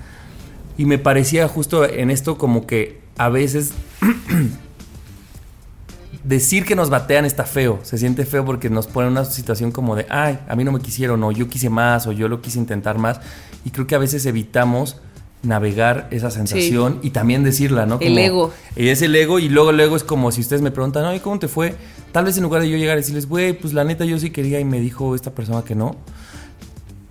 Y 0.77 0.85
me 0.85 0.97
parecía 0.97 1.47
justo 1.47 1.85
en 1.85 2.09
esto 2.09 2.37
como 2.37 2.67
que 2.67 3.01
a 3.17 3.29
veces 3.29 3.73
decir 6.23 6.65
que 6.65 6.75
nos 6.75 6.89
batean 6.89 7.25
está 7.25 7.45
feo, 7.45 7.79
se 7.83 7.97
siente 7.97 8.25
feo 8.25 8.43
porque 8.43 8.69
nos 8.69 8.87
pone 8.87 9.07
en 9.07 9.13
una 9.13 9.25
situación 9.25 9.71
como 9.71 9.95
de, 9.95 10.05
ay, 10.09 10.39
a 10.49 10.55
mí 10.55 10.63
no 10.63 10.71
me 10.71 10.79
quisieron, 10.79 11.23
o 11.23 11.31
yo 11.31 11.47
quise 11.47 11.69
más, 11.69 12.07
o 12.07 12.11
yo 12.11 12.27
lo 12.27 12.41
quise 12.41 12.59
intentar 12.59 12.97
más. 12.97 13.21
Y 13.63 13.69
creo 13.69 13.87
que 13.87 13.95
a 13.95 13.99
veces 13.99 14.25
evitamos 14.25 14.97
navegar 15.43 16.07
esa 16.11 16.31
sensación 16.31 16.99
y 17.03 17.11
también 17.11 17.43
decirla, 17.43 17.85
¿no? 17.85 17.99
el 17.99 18.17
ego. 18.17 18.51
Y 18.75 18.87
es 18.87 19.01
el 19.01 19.15
ego 19.15 19.39
y 19.39 19.49
luego 19.49 19.71
luego 19.71 19.95
es 19.95 20.03
como 20.03 20.31
si 20.31 20.41
ustedes 20.41 20.61
me 20.61 20.71
preguntan, 20.71 21.05
ay, 21.05 21.19
¿cómo 21.19 21.37
te 21.37 21.47
fue? 21.47 21.75
Tal 22.11 22.25
vez 22.25 22.37
en 22.37 22.43
lugar 22.43 22.61
de 22.61 22.69
yo 22.69 22.77
llegar 22.77 22.97
y 22.97 23.01
decirles, 23.01 23.27
güey, 23.27 23.53
pues 23.53 23.73
la 23.73 23.83
neta 23.83 24.05
yo 24.05 24.17
sí 24.19 24.29
quería 24.29 24.59
y 24.59 24.65
me 24.65 24.79
dijo 24.79 25.15
esta 25.15 25.31
persona 25.31 25.63
que 25.63 25.75
no. 25.75 25.97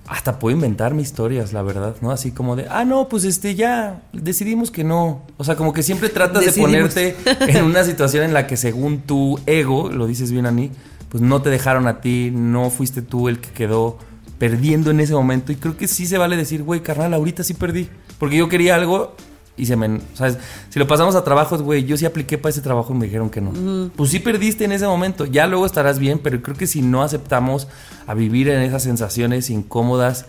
Hasta 0.07 0.39
puedo 0.39 0.55
inventar 0.55 0.95
mis 0.95 1.09
historias, 1.09 1.53
la 1.53 1.63
verdad, 1.63 1.97
¿no? 2.01 2.11
Así 2.11 2.33
como 2.33 2.57
de, 2.57 2.67
ah, 2.69 2.85
no, 2.85 3.09
pues 3.09 3.25
este, 3.25 3.55
ya 3.55 4.03
decidimos 4.13 4.71
que 4.71 4.85
no. 4.85 5.23
O 5.37 5.45
sea, 5.45 5.57
como 5.57 5.73
que 5.73 5.83
siempre 5.83 6.09
tratas 6.09 6.45
de 6.45 6.53
ponerte 6.61 7.17
en 7.49 7.65
una 7.65 7.85
situación 7.85 8.25
en 8.25 8.35
la 8.35 8.47
que 8.47 8.57
según 8.57 9.01
tu 9.01 9.39
ego, 9.47 9.91
lo 9.91 10.07
dices 10.07 10.31
bien 10.33 10.47
a 10.47 10.51
mí, 10.51 10.71
pues 11.09 11.23
no 11.23 11.43
te 11.43 11.51
dejaron 11.51 11.87
a 11.87 12.01
ti, 12.01 12.31
no 12.33 12.71
fuiste 12.71 13.03
tú 13.03 13.29
el 13.29 13.39
que 13.39 13.51
quedó 13.51 13.99
perdiendo 14.43 14.91
en 14.91 14.99
ese 14.99 15.15
momento. 15.15 15.53
Y 15.53 15.55
creo 15.55 15.77
que 15.77 15.87
sí 15.87 16.05
se 16.05 16.19
vale 16.19 16.37
decir, 16.37 16.65
güey, 16.65 16.81
carnal, 16.81 17.15
ahorita 17.15 17.45
sí 17.45 17.55
perdí. 17.55 17.89
Porque 18.19 18.37
yo 18.37 18.49
quería 18.49 18.75
algo 18.75 19.15
y 19.57 19.67
se 19.67 19.77
me. 19.77 20.01
¿Sabes? 20.15 20.37
Si 20.69 20.81
lo 20.81 20.89
pasamos 20.89 21.15
a 21.15 21.23
trabajos, 21.23 21.63
güey, 21.63 21.85
yo 21.85 21.97
sí 21.97 22.07
apliqué 22.07 22.39
para 22.39 22.51
ese 22.51 22.61
trabajo 22.61 22.93
y 22.93 22.97
me 22.97 23.05
dijeron 23.05 23.31
que 23.31 23.41
no. 23.41 23.53
Pues 23.95 24.11
sí 24.11 24.19
perdiste 24.19 24.65
en 24.65 24.73
ese 24.73 24.85
momento. 24.85 25.27
Ya 25.27 25.47
luego 25.47 25.65
estarás 25.65 26.01
bien, 26.01 26.19
pero 26.19 26.43
creo 26.43 26.57
que 26.57 26.67
si 26.67 26.83
no 26.83 27.05
aceptamos 27.05 27.69
a 28.05 28.15
vivir 28.15 28.49
en 28.49 28.63
esas 28.63 28.83
sensaciones 28.83 29.49
incómodas 29.49 30.27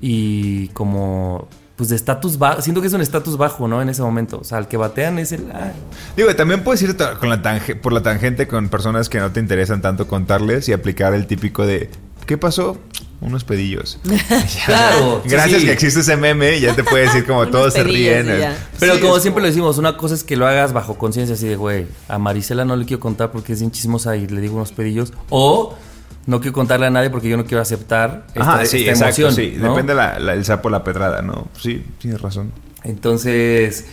y 0.00 0.68
como. 0.68 1.48
Pues 1.74 1.88
de 1.88 1.96
estatus 1.96 2.38
bajo. 2.38 2.62
Siento 2.62 2.80
que 2.80 2.86
es 2.86 2.92
un 2.92 3.00
estatus 3.00 3.36
bajo, 3.36 3.66
¿no? 3.66 3.82
En 3.82 3.88
ese 3.88 4.00
momento. 4.00 4.38
O 4.38 4.44
sea, 4.44 4.58
el 4.58 4.68
que 4.68 4.76
batean 4.76 5.18
es 5.18 5.32
el. 5.32 5.44
Digo, 6.16 6.32
también 6.36 6.62
puedes 6.62 6.82
ir 6.82 6.96
con 7.18 7.30
la 7.30 7.42
por 7.82 7.92
la 7.92 8.02
tangente 8.04 8.46
con 8.46 8.68
personas 8.68 9.08
que 9.08 9.18
no 9.18 9.32
te 9.32 9.40
interesan 9.40 9.82
tanto 9.82 10.06
contarles 10.06 10.68
y 10.68 10.72
aplicar 10.72 11.14
el 11.14 11.26
típico 11.26 11.66
de. 11.66 11.90
¿Qué 12.26 12.38
pasó? 12.38 12.78
Unos 13.20 13.44
pedillos. 13.44 13.98
claro. 14.66 15.22
Gracias 15.26 15.64
que 15.64 15.72
existe 15.72 16.00
ese 16.00 16.16
meme, 16.16 16.60
ya 16.60 16.74
te 16.74 16.84
puede 16.84 17.04
decir 17.04 17.26
como 17.26 17.46
todos 17.50 17.74
se 17.74 17.82
ríen. 17.82 18.28
Pero 18.78 19.00
como 19.00 19.18
siempre 19.20 19.42
lo 19.42 19.48
decimos, 19.48 19.78
una 19.78 19.96
cosa 19.96 20.14
es 20.14 20.24
que 20.24 20.36
lo 20.36 20.46
hagas 20.46 20.72
bajo 20.72 20.96
conciencia, 20.98 21.34
así 21.34 21.46
de, 21.46 21.56
güey, 21.56 21.86
a 22.08 22.18
Marisela 22.18 22.64
no 22.64 22.76
le 22.76 22.84
quiero 22.84 23.00
contar 23.00 23.30
porque 23.30 23.52
es 23.54 23.60
bien 23.60 23.70
chismosa 23.70 24.16
y 24.16 24.26
le 24.26 24.40
digo 24.40 24.56
unos 24.56 24.72
pedillos. 24.72 25.12
O 25.30 25.74
no 26.26 26.40
quiero 26.40 26.52
contarle 26.52 26.86
a 26.86 26.90
nadie 26.90 27.10
porque 27.10 27.28
yo 27.28 27.36
no 27.36 27.44
quiero 27.44 27.62
aceptar 27.62 28.26
esta, 28.34 28.66
sí, 28.66 28.88
emoción. 28.88 29.32
Sí, 29.32 29.50
depende 29.50 29.94
la, 29.94 30.16
el 30.16 30.44
sapo 30.44 30.68
la 30.70 30.84
pedrada, 30.84 31.22
¿no? 31.22 31.48
Sí, 31.60 31.84
tienes 31.98 32.20
razón. 32.20 32.52
Entonces, 32.84 33.86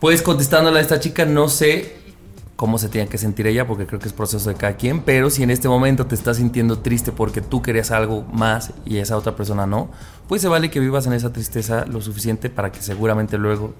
pues 0.00 0.22
contestándole 0.22 0.78
a 0.78 0.82
esta 0.82 1.00
chica, 1.00 1.24
no 1.24 1.48
sé 1.48 1.97
cómo 2.58 2.76
se 2.76 2.88
tiene 2.88 3.08
que 3.08 3.18
sentir 3.18 3.46
ella, 3.46 3.68
porque 3.68 3.86
creo 3.86 4.00
que 4.00 4.08
es 4.08 4.12
proceso 4.12 4.48
de 4.48 4.56
cada 4.56 4.76
quien, 4.76 5.02
pero 5.02 5.30
si 5.30 5.44
en 5.44 5.52
este 5.52 5.68
momento 5.68 6.06
te 6.06 6.16
estás 6.16 6.38
sintiendo 6.38 6.80
triste 6.80 7.12
porque 7.12 7.40
tú 7.40 7.62
querías 7.62 7.92
algo 7.92 8.24
más 8.32 8.72
y 8.84 8.96
esa 8.96 9.16
otra 9.16 9.36
persona 9.36 9.64
no, 9.64 9.92
pues 10.26 10.42
se 10.42 10.48
vale 10.48 10.68
que 10.68 10.80
vivas 10.80 11.06
en 11.06 11.12
esa 11.12 11.32
tristeza 11.32 11.84
lo 11.86 12.00
suficiente 12.00 12.50
para 12.50 12.72
que 12.72 12.82
seguramente 12.82 13.38
luego 13.38 13.74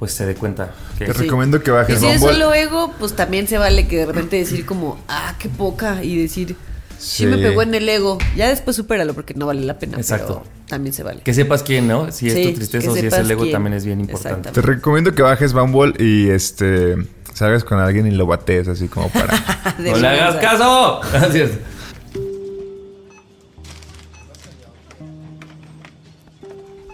pues 0.00 0.14
se 0.14 0.26
dé 0.26 0.34
cuenta. 0.34 0.74
Que 0.98 1.04
Te 1.04 1.12
recomiendo 1.12 1.62
que 1.62 1.70
bajes. 1.70 1.98
Y 1.98 2.00
si 2.00 2.06
es 2.08 2.20
solo 2.20 2.52
ego, 2.52 2.92
pues 2.98 3.14
también 3.14 3.46
se 3.46 3.56
vale 3.56 3.86
que 3.86 3.98
de 3.98 4.06
repente 4.06 4.34
decir 4.34 4.66
como, 4.66 4.98
ah, 5.06 5.36
qué 5.38 5.48
poca, 5.48 6.02
y 6.02 6.20
decir, 6.20 6.56
sí, 6.98 7.24
me 7.24 7.38
pegó 7.38 7.62
en 7.62 7.72
el 7.72 7.88
ego. 7.88 8.18
Ya 8.34 8.48
después 8.48 8.74
supéralo 8.74 9.14
porque 9.14 9.34
no 9.34 9.46
vale 9.46 9.60
la 9.60 9.78
pena. 9.78 9.98
Exacto. 9.98 10.42
también 10.66 10.92
se 10.92 11.04
vale. 11.04 11.22
Que 11.22 11.34
sepas 11.34 11.62
quién, 11.62 11.86
¿no? 11.86 12.10
Si 12.10 12.26
es 12.26 12.48
tu 12.48 12.52
tristeza 12.52 12.90
o 12.90 12.96
si 12.96 13.06
es 13.06 13.12
el 13.12 13.30
ego 13.30 13.48
también 13.48 13.74
es 13.74 13.84
bien 13.84 14.00
importante. 14.00 14.50
Te 14.50 14.60
recomiendo 14.60 15.14
que 15.14 15.22
bajes 15.22 15.52
Bumble 15.52 15.94
y 16.04 16.30
este 16.30 16.96
salgas 17.34 17.64
con 17.64 17.78
alguien 17.78 18.06
y 18.06 18.10
lo 18.10 18.26
batees 18.26 18.68
así 18.68 18.88
como 18.88 19.08
para... 19.08 19.34
¡No 19.78 19.96
le 19.96 20.08
hagas 20.08 20.36
caso! 20.36 21.00
Gracias. 21.12 21.50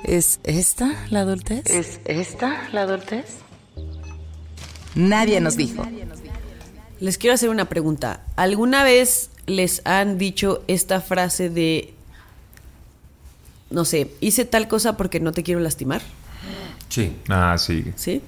¿Es 0.05 0.40
esta 0.44 0.90
la 1.11 1.20
adultez? 1.20 1.66
¿Es 1.66 2.01
esta 2.07 2.68
la 2.72 2.83
adultez? 2.83 3.27
Nadie 4.94 5.40
nos 5.40 5.57
dijo. 5.57 5.87
Les 6.98 7.18
quiero 7.18 7.35
hacer 7.35 7.51
una 7.51 7.66
pregunta. 7.66 8.22
¿Alguna 8.37 8.85
vez 8.85 9.31
les 9.46 9.83
han 9.85 10.16
dicho 10.18 10.64
esta 10.66 11.01
frase 11.01 11.51
de, 11.51 11.92
no 13.70 13.85
sé, 13.85 14.11
hice 14.20 14.44
tal 14.44 14.66
cosa 14.66 14.96
porque 14.96 15.20
no 15.20 15.33
te 15.33 15.42
quiero 15.42 15.61
lastimar? 15.61 16.01
Sí. 16.88 17.14
Ah, 17.29 17.57
sí. 17.59 17.92
¿Sí? 17.96 18.22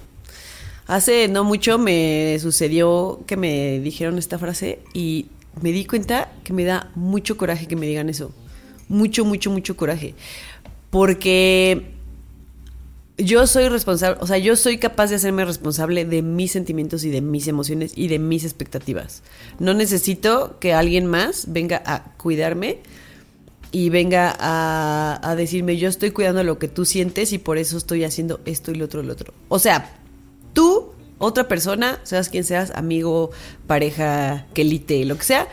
Hace 0.91 1.29
no 1.29 1.45
mucho 1.45 1.79
me 1.79 2.37
sucedió 2.41 3.21
que 3.25 3.37
me 3.37 3.79
dijeron 3.79 4.19
esta 4.19 4.41
frase 4.41 4.81
y 4.93 5.27
me 5.63 5.71
di 5.71 5.85
cuenta 5.85 6.33
que 6.43 6.53
me 6.53 6.65
da 6.65 6.91
mucho 6.97 7.37
coraje 7.37 7.69
que 7.69 7.77
me 7.77 7.87
digan 7.87 8.09
eso. 8.09 8.33
Mucho, 8.89 9.25
mucho, 9.25 9.53
mucho 9.53 9.77
coraje. 9.77 10.17
Porque 10.91 11.93
yo 13.19 13.47
soy 13.47 13.69
responsable, 13.69 14.19
o 14.21 14.27
sea, 14.27 14.39
yo 14.39 14.57
soy 14.57 14.79
capaz 14.79 15.11
de 15.11 15.15
hacerme 15.15 15.45
responsable 15.45 16.05
de 16.05 16.23
mis 16.23 16.51
sentimientos 16.51 17.05
y 17.05 17.11
de 17.11 17.21
mis 17.21 17.47
emociones 17.47 17.93
y 17.95 18.09
de 18.09 18.19
mis 18.19 18.43
expectativas. 18.43 19.23
No 19.61 19.75
necesito 19.75 20.59
que 20.59 20.73
alguien 20.73 21.07
más 21.07 21.53
venga 21.53 21.85
a 21.87 22.03
cuidarme 22.17 22.81
y 23.71 23.91
venga 23.91 24.37
a, 24.41 25.37
decirme 25.37 25.77
yo 25.77 25.89
estoy 25.89 26.11
cuidando 26.11 26.43
lo 26.43 26.59
que 26.59 26.67
tú 26.67 26.85
sientes 26.85 27.33
y 27.33 27.39
por 27.39 27.59
eso 27.59 27.77
estoy 27.77 28.03
haciendo 28.03 28.41
esto 28.45 28.73
y 28.73 28.75
lo 28.75 28.87
otro 28.87 29.05
y 29.05 29.07
lo 29.07 29.13
otro. 29.13 29.33
O 29.49 29.61
sea, 29.61 30.00
tú, 30.53 30.93
otra 31.19 31.49
persona, 31.49 32.01
seas 32.03 32.29
quien 32.29 32.45
seas, 32.45 32.73
amigo, 32.75 33.31
pareja, 33.67 34.47
quelite, 34.55 35.05
lo 35.05 35.17
que 35.17 35.25
sea, 35.25 35.49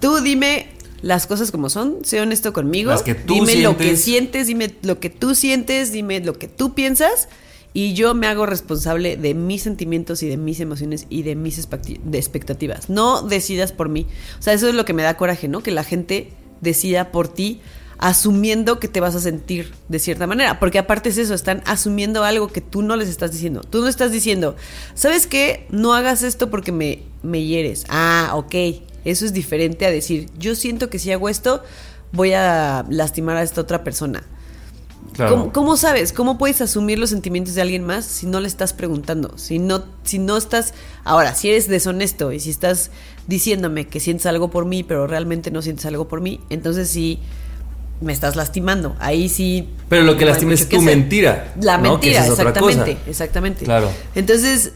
tú 0.00 0.20
dime 0.20 0.68
las 1.02 1.26
cosas 1.26 1.50
como 1.50 1.70
son, 1.70 1.98
sé 2.04 2.20
honesto 2.20 2.52
conmigo, 2.52 2.92
dime 3.26 3.56
lo 3.56 3.76
que 3.76 3.96
sientes, 3.96 4.46
dime 4.46 4.74
lo 4.82 4.98
que 4.98 5.10
tú 5.10 5.34
sientes, 5.34 5.92
dime 5.92 6.20
lo 6.20 6.34
que 6.34 6.48
tú 6.48 6.74
piensas 6.74 7.28
y 7.74 7.94
yo 7.94 8.14
me 8.14 8.26
hago 8.26 8.46
responsable 8.46 9.16
de 9.16 9.34
mis 9.34 9.62
sentimientos 9.62 10.22
y 10.22 10.28
de 10.28 10.36
mis 10.36 10.58
emociones 10.60 11.06
y 11.08 11.22
de 11.22 11.36
mis 11.36 11.58
expectativas. 11.58 12.88
No 12.88 13.22
decidas 13.22 13.72
por 13.72 13.88
mí. 13.88 14.06
O 14.38 14.42
sea, 14.42 14.54
eso 14.54 14.68
es 14.68 14.74
lo 14.74 14.84
que 14.84 14.94
me 14.94 15.02
da 15.02 15.16
coraje, 15.16 15.48
¿no? 15.48 15.62
Que 15.62 15.70
la 15.70 15.84
gente 15.84 16.32
decida 16.60 17.12
por 17.12 17.28
ti 17.28 17.60
asumiendo 17.98 18.78
que 18.78 18.88
te 18.88 19.00
vas 19.00 19.14
a 19.16 19.20
sentir 19.20 19.74
de 19.88 19.98
cierta 19.98 20.26
manera, 20.26 20.60
porque 20.60 20.78
aparte 20.78 21.08
es 21.08 21.18
eso, 21.18 21.34
están 21.34 21.62
asumiendo 21.66 22.24
algo 22.24 22.48
que 22.48 22.60
tú 22.60 22.82
no 22.82 22.96
les 22.96 23.08
estás 23.08 23.32
diciendo. 23.32 23.60
Tú 23.62 23.80
no 23.80 23.88
estás 23.88 24.12
diciendo, 24.12 24.56
¿sabes 24.94 25.26
qué? 25.26 25.66
No 25.70 25.94
hagas 25.94 26.22
esto 26.22 26.48
porque 26.48 26.72
me, 26.72 27.02
me 27.22 27.44
hieres. 27.44 27.84
Ah, 27.88 28.32
ok. 28.34 28.54
Eso 29.04 29.24
es 29.24 29.32
diferente 29.32 29.86
a 29.86 29.90
decir, 29.90 30.28
yo 30.38 30.54
siento 30.54 30.90
que 30.90 30.98
si 30.98 31.10
hago 31.10 31.28
esto, 31.28 31.62
voy 32.12 32.32
a 32.32 32.84
lastimar 32.88 33.36
a 33.36 33.42
esta 33.42 33.60
otra 33.60 33.82
persona. 33.82 34.22
Claro. 35.14 35.36
¿Cómo, 35.36 35.52
cómo 35.52 35.76
sabes? 35.76 36.12
¿Cómo 36.12 36.38
puedes 36.38 36.60
asumir 36.60 36.98
los 36.98 37.10
sentimientos 37.10 37.54
de 37.54 37.62
alguien 37.62 37.84
más 37.84 38.04
si 38.04 38.26
no 38.26 38.38
le 38.40 38.46
estás 38.46 38.72
preguntando? 38.72 39.36
Si 39.36 39.58
no, 39.58 39.84
si 40.04 40.18
no 40.18 40.36
estás. 40.36 40.74
Ahora, 41.02 41.34
si 41.34 41.48
eres 41.48 41.66
deshonesto 41.66 42.30
y 42.30 42.38
si 42.38 42.50
estás 42.50 42.90
diciéndome 43.26 43.88
que 43.88 43.98
sientes 43.98 44.26
algo 44.26 44.50
por 44.50 44.66
mí, 44.66 44.84
pero 44.84 45.06
realmente 45.06 45.50
no 45.50 45.62
sientes 45.62 45.86
algo 45.86 46.06
por 46.06 46.20
mí, 46.20 46.40
entonces 46.50 46.88
sí 46.88 47.18
me 48.00 48.12
estás 48.12 48.36
lastimando. 48.36 48.96
Ahí 49.00 49.28
sí. 49.28 49.68
Pero 49.88 50.02
lo 50.02 50.16
que 50.16 50.24
no 50.24 50.30
lastima 50.30 50.54
es 50.54 50.68
tu 50.68 50.80
mentira, 50.80 51.54
La 51.60 51.78
mentira, 51.78 52.24
es 52.24 52.30
exactamente. 52.30 52.96
Exactamente. 53.06 53.64
Claro. 53.64 53.90
Entonces, 54.14 54.72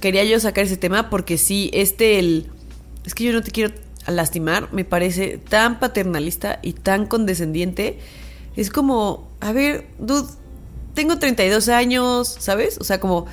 quería 0.00 0.24
yo 0.24 0.38
sacar 0.40 0.64
ese 0.64 0.76
tema 0.76 1.10
porque 1.10 1.38
sí, 1.38 1.70
este, 1.72 2.18
el. 2.18 2.50
Es 3.04 3.14
que 3.14 3.24
yo 3.24 3.32
no 3.32 3.42
te 3.42 3.50
quiero 3.50 3.74
lastimar, 4.06 4.72
me 4.72 4.84
parece 4.84 5.38
tan 5.38 5.78
paternalista 5.78 6.58
y 6.62 6.72
tan 6.72 7.06
condescendiente. 7.06 7.98
Es 8.56 8.70
como, 8.70 9.28
a 9.40 9.52
ver, 9.52 9.88
dude, 9.98 10.28
tengo 10.94 11.18
32 11.18 11.68
años, 11.68 12.36
¿sabes? 12.38 12.78
O 12.78 12.84
sea, 12.84 13.00
como. 13.00 13.26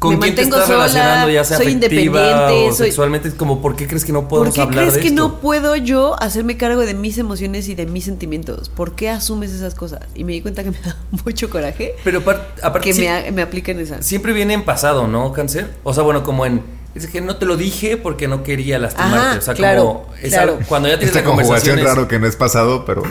¿Con 0.00 0.14
me 0.14 0.20
quién 0.20 0.34
te 0.34 0.42
estás 0.42 0.64
sola, 0.66 0.78
relacionando, 0.86 1.30
ya 1.30 1.44
sea 1.44 1.58
soy 1.58 1.66
afectiva 1.66 1.96
independiente, 1.96 2.68
o 2.70 2.72
soy- 2.74 2.86
sexualmente? 2.86 3.28
Es 3.28 3.34
como, 3.34 3.60
¿por 3.62 3.76
qué 3.76 3.86
crees 3.86 4.04
que 4.04 4.12
no 4.12 4.22
¿Por 4.22 4.28
podemos 4.30 4.54
qué 4.54 4.62
hablar 4.62 4.78
crees 4.84 4.94
de 4.94 5.00
que 5.02 5.08
esto? 5.08 5.22
no 5.28 5.40
puedo 5.40 5.76
yo 5.76 6.20
hacerme 6.20 6.56
cargo 6.56 6.80
de 6.80 6.94
mis 6.94 7.18
emociones 7.18 7.68
y 7.68 7.74
de 7.74 7.86
mis 7.86 8.04
sentimientos? 8.06 8.68
¿Por 8.70 8.94
qué 8.96 9.10
asumes 9.10 9.52
esas 9.52 9.74
cosas? 9.74 10.00
Y 10.14 10.24
me 10.24 10.32
di 10.32 10.40
cuenta 10.40 10.64
que 10.64 10.70
me 10.70 10.80
da 10.84 10.96
mucho 11.24 11.48
coraje 11.50 11.94
Pero 12.02 12.20
apar- 12.24 12.46
aparte, 12.62 12.88
que 12.88 12.94
sí- 12.94 13.02
me, 13.02 13.30
me 13.30 13.42
apliquen 13.42 13.78
esas. 13.78 14.04
siempre 14.04 14.32
viene 14.32 14.54
en 14.54 14.64
pasado, 14.64 15.06
¿no, 15.06 15.32
Cáncer? 15.32 15.70
O 15.84 15.94
sea, 15.94 16.02
bueno, 16.02 16.22
como 16.24 16.46
en... 16.46 16.62
Es 16.94 17.06
que 17.06 17.20
no 17.20 17.36
te 17.36 17.46
lo 17.46 17.56
dije 17.56 17.96
porque 17.96 18.26
no 18.26 18.42
quería 18.42 18.78
lastimarte. 18.80 19.18
Ajá, 19.28 19.38
o 19.38 19.42
sea, 19.42 19.54
claro, 19.54 19.82
como... 19.84 20.06
esa- 20.22 20.36
claro. 20.38 20.58
Cuando 20.66 20.88
ya 20.88 20.94
tienes 20.98 21.14
Esta 21.14 21.20
la 21.28 21.34
conjugación 21.36 21.76
conversación... 21.76 21.96
raro 21.96 22.08
que 22.08 22.18
no 22.18 22.26
es 22.26 22.34
pasado, 22.36 22.84
pero 22.84 23.02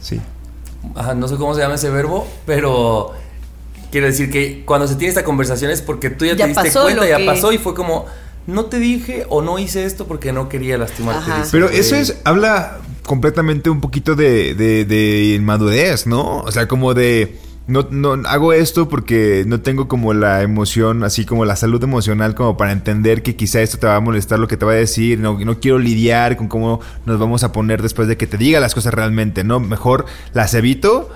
sí. 0.00 0.20
Ajá, 0.96 1.14
no 1.14 1.28
sé 1.28 1.36
cómo 1.36 1.54
se 1.54 1.60
llama 1.60 1.76
ese 1.76 1.90
verbo, 1.90 2.26
pero 2.44 3.12
quiero 3.94 4.08
decir 4.08 4.28
que 4.28 4.64
cuando 4.64 4.88
se 4.88 4.96
tiene 4.96 5.10
esta 5.10 5.22
conversación 5.22 5.70
es 5.70 5.80
porque 5.80 6.10
tú 6.10 6.24
ya, 6.24 6.34
Ya 6.34 6.46
te 6.52 6.60
diste 6.60 6.80
cuenta, 6.80 7.08
ya 7.08 7.18
que- 7.18 7.26
pasó 7.26 7.52
y 7.52 7.58
fue 7.58 7.74
como, 7.74 8.06
no 8.48 8.64
te 8.64 8.80
dije 8.80 9.24
o 9.28 9.40
no 9.40 9.56
hice 9.60 9.84
esto 9.84 10.08
porque 10.08 10.32
no 10.32 10.48
quería 10.48 10.76
lastimarte. 10.76 11.30
Pero 11.52 11.68
eso 11.68 11.94
es, 11.94 12.16
habla 12.24 12.80
completamente 13.04 13.70
un 13.70 13.80
poquito 13.80 14.16
de, 14.16 14.56
de, 14.56 14.84
de 14.84 15.34
inmadurez, 15.36 16.08
¿no? 16.08 16.40
O 16.40 16.50
sea, 16.50 16.66
como 16.66 16.92
de, 16.92 17.38
no, 17.68 17.86
no, 17.88 18.14
hago 18.26 18.52
esto 18.52 18.88
porque 18.88 19.44
no 19.46 19.60
tengo 19.60 19.86
como 19.86 20.12
la 20.12 20.42
emoción, 20.42 21.04
así 21.04 21.24
como 21.24 21.44
la 21.44 21.54
salud 21.54 21.80
emocional 21.84 22.34
como 22.34 22.56
para 22.56 22.72
entender 22.72 23.22
que 23.22 23.36
quizá 23.36 23.60
esto 23.60 23.78
te 23.78 23.86
va 23.86 23.94
a 23.94 24.00
molestar 24.00 24.40
lo 24.40 24.48
que 24.48 24.56
te 24.56 24.66
va 24.66 24.72
a 24.72 24.74
decir, 24.74 25.20
no, 25.20 25.38
no 25.38 25.60
quiero 25.60 25.78
lidiar 25.78 26.36
con 26.36 26.48
cómo 26.48 26.80
nos 27.06 27.20
vamos 27.20 27.44
a 27.44 27.52
poner 27.52 27.80
después 27.80 28.08
de 28.08 28.16
que 28.16 28.26
te 28.26 28.38
diga 28.38 28.58
las 28.58 28.74
cosas 28.74 28.92
realmente, 28.92 29.44
¿no? 29.44 29.60
Mejor 29.60 30.04
las 30.32 30.52
evito. 30.54 31.10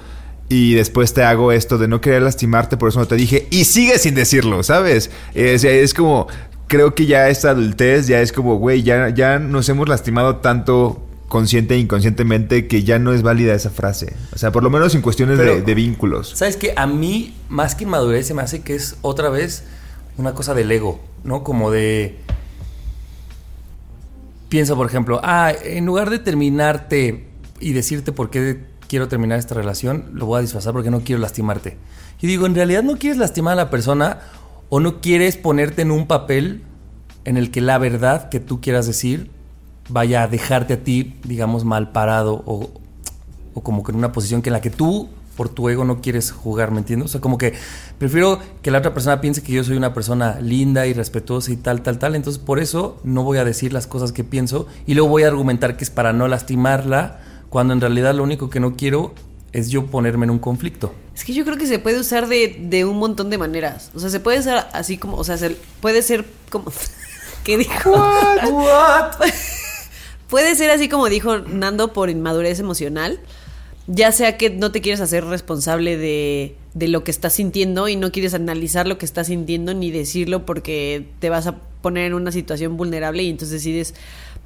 Y 0.51 0.75
después 0.75 1.13
te 1.13 1.23
hago 1.25 1.53
esto 1.53 1.77
de 1.77 1.89
no 1.89 2.01
querer 2.01 2.23
lastimarte, 2.23 2.77
por 2.79 2.89
eso 2.89 2.99
no 3.01 3.07
te 3.07 3.17
dije. 3.17 3.47
Y 3.51 3.65
sigue 3.65 3.99
sin 3.99 4.15
decirlo, 4.15 4.63
¿sabes? 4.63 5.11
Es, 5.35 5.63
es 5.65 5.93
como, 5.93 6.27
creo 6.69 6.95
que 6.95 7.05
ya 7.07 7.29
esta 7.29 7.51
adultez 7.51 8.07
ya 8.07 8.21
es 8.23 8.33
como, 8.33 8.57
güey, 8.57 8.83
ya, 8.83 9.11
ya 9.11 9.39
nos 9.39 9.69
hemos 9.69 9.89
lastimado 9.89 10.37
tanto 10.37 11.05
consciente 11.29 11.75
e 11.75 11.79
inconscientemente 11.79 12.67
que 12.67 12.83
ya 12.83 12.99
no 12.99 13.13
es 13.13 13.21
válida 13.21 13.55
esa 13.55 13.69
frase. 13.69 14.15
O 14.33 14.39
sea, 14.39 14.51
por 14.51 14.63
lo 14.63 14.71
menos 14.71 14.95
en 14.95 15.03
cuestiones 15.03 15.37
de, 15.37 15.45
Pero- 15.45 15.61
de 15.61 15.75
vínculos. 15.75 16.33
¿Sabes 16.35 16.57
qué? 16.57 16.73
A 16.77 16.87
mí, 16.87 17.35
más 17.51 17.75
que 17.75 17.85
inmadurez, 17.85 18.27
se 18.27 18.33
me 18.33 18.41
hace 18.41 18.63
que 18.63 18.75
es 18.75 18.97
otra 19.03 19.29
vez 19.29 19.65
una 20.17 20.33
cosa 20.33 20.55
del 20.55 20.73
ego, 20.73 20.99
¿no? 21.25 21.45
Como 21.45 21.71
de... 21.71 22.17
Pienso, 24.49 24.77
por 24.77 24.87
ejemplo, 24.87 25.21
ah, 25.23 25.53
en 25.63 25.85
lugar 25.85 26.09
de 26.09 26.19
terminarte 26.19 27.27
y 27.61 27.75
decirte 27.75 28.13
por 28.13 28.31
qué 28.31 28.61
quiero 28.88 29.09
terminar 29.09 29.38
esta 29.38 29.55
relación, 29.55 30.11
lo 30.12 30.27
voy 30.27 30.38
a 30.38 30.42
disfrazar 30.42 30.72
porque 30.72 30.90
no 30.90 31.01
quiero 31.01 31.20
lastimarte. 31.20 31.77
Y 32.20 32.27
digo, 32.27 32.46
en 32.46 32.55
realidad 32.55 32.83
no 32.83 32.96
quieres 32.96 33.18
lastimar 33.18 33.53
a 33.53 33.57
la 33.57 33.70
persona 33.70 34.20
o 34.70 34.81
no 34.81 35.01
quieres 35.01 35.37
ponerte 35.37 35.83
en 35.83 35.90
un 35.90 36.07
papel 36.07 36.62
en 37.24 37.37
el 37.37 37.51
que 37.51 37.61
la 37.61 37.79
verdad 37.79 38.29
que 38.29 38.40
tú 38.40 38.61
quieras 38.61 38.87
decir 38.87 39.31
vaya 39.88 40.22
a 40.22 40.29
dejarte 40.29 40.74
a 40.74 40.85
ti, 40.85 41.16
digamos, 41.24 41.64
mal 41.64 41.92
parado 41.92 42.42
o, 42.46 42.70
o 43.55 43.62
como 43.62 43.83
que 43.83 43.92
en 43.92 43.98
una 43.98 44.12
posición 44.12 44.42
que 44.42 44.51
en 44.51 44.55
la 44.55 44.61
que 44.61 44.70
tú, 44.70 45.09
por 45.37 45.48
tu 45.48 45.68
ego, 45.68 45.85
no 45.85 46.01
quieres 46.01 46.33
jugar, 46.33 46.72
¿me 46.72 46.79
entiendes? 46.79 47.07
O 47.07 47.12
sea, 47.12 47.20
como 47.20 47.38
que 47.38 47.55
prefiero 47.98 48.40
que 48.61 48.70
la 48.70 48.79
otra 48.79 48.92
persona 48.92 49.20
piense 49.20 49.42
que 49.42 49.53
yo 49.53 49.64
soy 49.64 49.77
una 49.77 49.94
persona 49.94 50.40
linda 50.40 50.87
y 50.87 50.92
respetuosa 50.92 51.53
y 51.53 51.57
tal, 51.57 51.83
tal, 51.83 51.98
tal. 51.98 52.16
Entonces, 52.16 52.42
por 52.42 52.59
eso 52.59 53.01
no 53.05 53.22
voy 53.22 53.38
a 53.38 53.44
decir 53.44 53.72
las 53.72 53.87
cosas 53.87 54.12
que 54.12 54.24
pienso 54.24 54.66
y 54.87 54.94
luego 54.94 55.09
voy 55.09 55.22
a 55.22 55.29
argumentar 55.29 55.77
que 55.77 55.85
es 55.85 55.90
para 55.90 56.12
no 56.12 56.29
lastimarla, 56.29 57.20
cuando 57.51 57.73
en 57.75 57.81
realidad 57.81 58.15
lo 58.15 58.23
único 58.23 58.51
que 58.51 58.61
no 58.61 58.77
quiero 58.77 59.15
es 59.53 59.71
yo 59.71 59.87
ponerme 59.87 60.25
en 60.25 60.31
un 60.31 60.39
conflicto. 60.39 60.95
Es 61.15 61.25
que 61.25 61.33
yo 61.33 61.45
creo 61.45 61.57
que 61.57 61.67
se 61.67 61.79
puede 61.79 61.99
usar 61.99 62.29
de, 62.29 62.57
de 62.61 62.85
un 62.85 62.99
montón 62.99 63.31
de 63.31 63.39
maneras. 63.39 63.91
O 63.95 63.99
sea, 63.99 64.11
se 64.11 64.21
puede 64.21 64.39
usar 64.41 64.69
así 64.73 64.99
como, 64.99 65.17
o 65.17 65.25
sea, 65.25 65.37
se- 65.39 65.57
puede 65.81 66.03
ser 66.03 66.25
como... 66.51 66.71
¿Qué 67.45 67.57
dijo? 67.57 67.93
puede 70.29 70.55
ser 70.55 70.71
así 70.71 70.89
como 70.89 71.09
dijo 71.09 71.39
Nando 71.39 71.93
por 71.93 72.11
inmadurez 72.11 72.61
emocional. 72.61 73.21
Ya 73.87 74.13
sea 74.13 74.37
que 74.37 74.51
no 74.51 74.71
te 74.71 74.83
quieres 74.83 75.01
hacer 75.01 75.25
responsable 75.25 75.97
de, 75.97 76.55
de 76.75 76.89
lo 76.89 77.05
que 77.05 77.11
estás 77.11 77.33
sintiendo 77.33 77.89
y 77.89 77.97
no 77.97 78.13
quieres 78.13 78.35
analizar 78.35 78.87
lo 78.87 78.99
que 78.99 79.07
estás 79.07 79.29
sintiendo 79.29 79.73
ni 79.73 79.91
decirlo 79.91 80.45
porque 80.45 81.07
te 81.21 81.31
vas 81.31 81.47
a 81.47 81.57
poner 81.81 82.05
en 82.05 82.13
una 82.15 82.31
situación 82.31 82.77
vulnerable 82.77 83.23
y 83.23 83.31
entonces 83.31 83.63
decides 83.63 83.95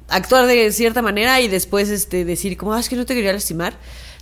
actuar 0.09 0.45
de 0.47 0.71
cierta 0.71 1.01
manera 1.01 1.41
y 1.41 1.47
después 1.47 1.89
este 1.89 2.25
decir 2.25 2.57
como, 2.57 2.73
ah, 2.73 2.79
es 2.79 2.89
que 2.89 2.95
no 2.95 3.05
te 3.05 3.13
quería 3.15 3.33
lastimar. 3.33 3.73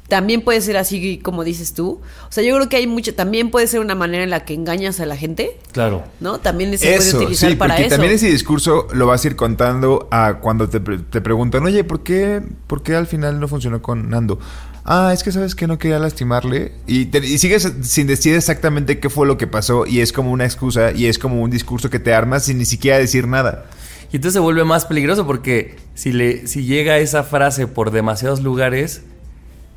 También 0.08 0.41
puede 0.41 0.60
ser 0.60 0.76
así 0.76 1.20
como 1.20 1.46
dices 1.46 1.74
tú. 1.74 2.02
O 2.28 2.32
sea, 2.32 2.44
yo 2.44 2.54
creo 2.58 2.67
que 2.67 2.76
hay 2.76 2.86
mucho, 2.86 3.15
también 3.15 3.50
puede 3.50 3.65
ser 3.67 3.80
una 3.80 3.96
manera 3.96 4.26
en 4.26 4.30
la 4.30 4.44
que 4.44 4.54
engañas 4.54 5.00
a 5.00 5.06
la 5.06 5.15
gente, 5.15 5.58
Claro. 5.72 6.04
¿no? 6.20 6.39
También 6.41 6.78
se 6.78 6.86
puede 6.86 6.98
Eso, 6.98 7.17
utilizar 7.20 7.50
sí, 7.52 7.56
para 7.56 7.76
porque 7.76 7.88
eso. 7.88 7.96
también 7.96 8.13
ese 8.13 8.28
discurso 8.30 8.88
lo 8.94 9.08
vas 9.08 9.24
a 9.24 9.28
ir 9.28 9.38
contando 9.38 10.10
a 10.12 10.39
cuando 10.41 10.67
te, 10.67 10.82
te 10.82 11.22
preguntan, 11.22 11.63
oye, 11.63 11.86
¿por 11.86 12.04
qué, 12.04 12.41
¿por 12.67 12.84
qué 12.84 12.96
al 12.96 13.08
final 13.08 13.39
no 13.39 13.48
funcionó 13.48 13.82
con 13.82 14.10
Nando? 14.10 14.38
Ah, 14.84 15.12
es 15.13 15.24
que 15.24 15.32
sabes 15.32 15.56
que 15.56 15.65
no 15.67 15.78
quería 15.78 15.98
lastimarle. 16.00 16.74
Y, 16.88 17.06
te- 17.06 17.20
y 17.26 17.38
sigues 17.38 17.72
sin 17.84 18.08
decir 18.08 18.36
exactamente 18.36 19.00
qué 19.00 19.10
fue 19.10 19.26
lo 19.28 19.38
que 19.38 19.48
pasó. 19.48 19.86
Y 19.86 20.02
es 20.02 20.12
como 20.12 20.32
una 20.32 20.44
excusa 20.44 20.91
y 20.91 21.06
es 21.06 21.20
como 21.20 21.41
un 21.41 21.52
discurso 21.52 21.89
que 21.89 22.00
te 22.00 22.13
armas 22.13 22.44
sin 22.46 22.58
ni 22.58 22.65
siquiera 22.65 22.98
decir 22.98 23.28
nada. 23.30 23.67
Y 24.12 24.17
entonces 24.17 24.34
se 24.34 24.39
vuelve 24.39 24.63
más 24.63 24.86
peligroso 24.86 25.26
porque 25.26 25.78
si, 25.93 26.12
le, 26.12 26.47
si 26.47 26.65
llega 26.65 26.97
esa 26.97 27.24
frase 27.24 27.67
por 27.67 27.91
demasiados 27.91 28.41
lugares, 28.41 29.04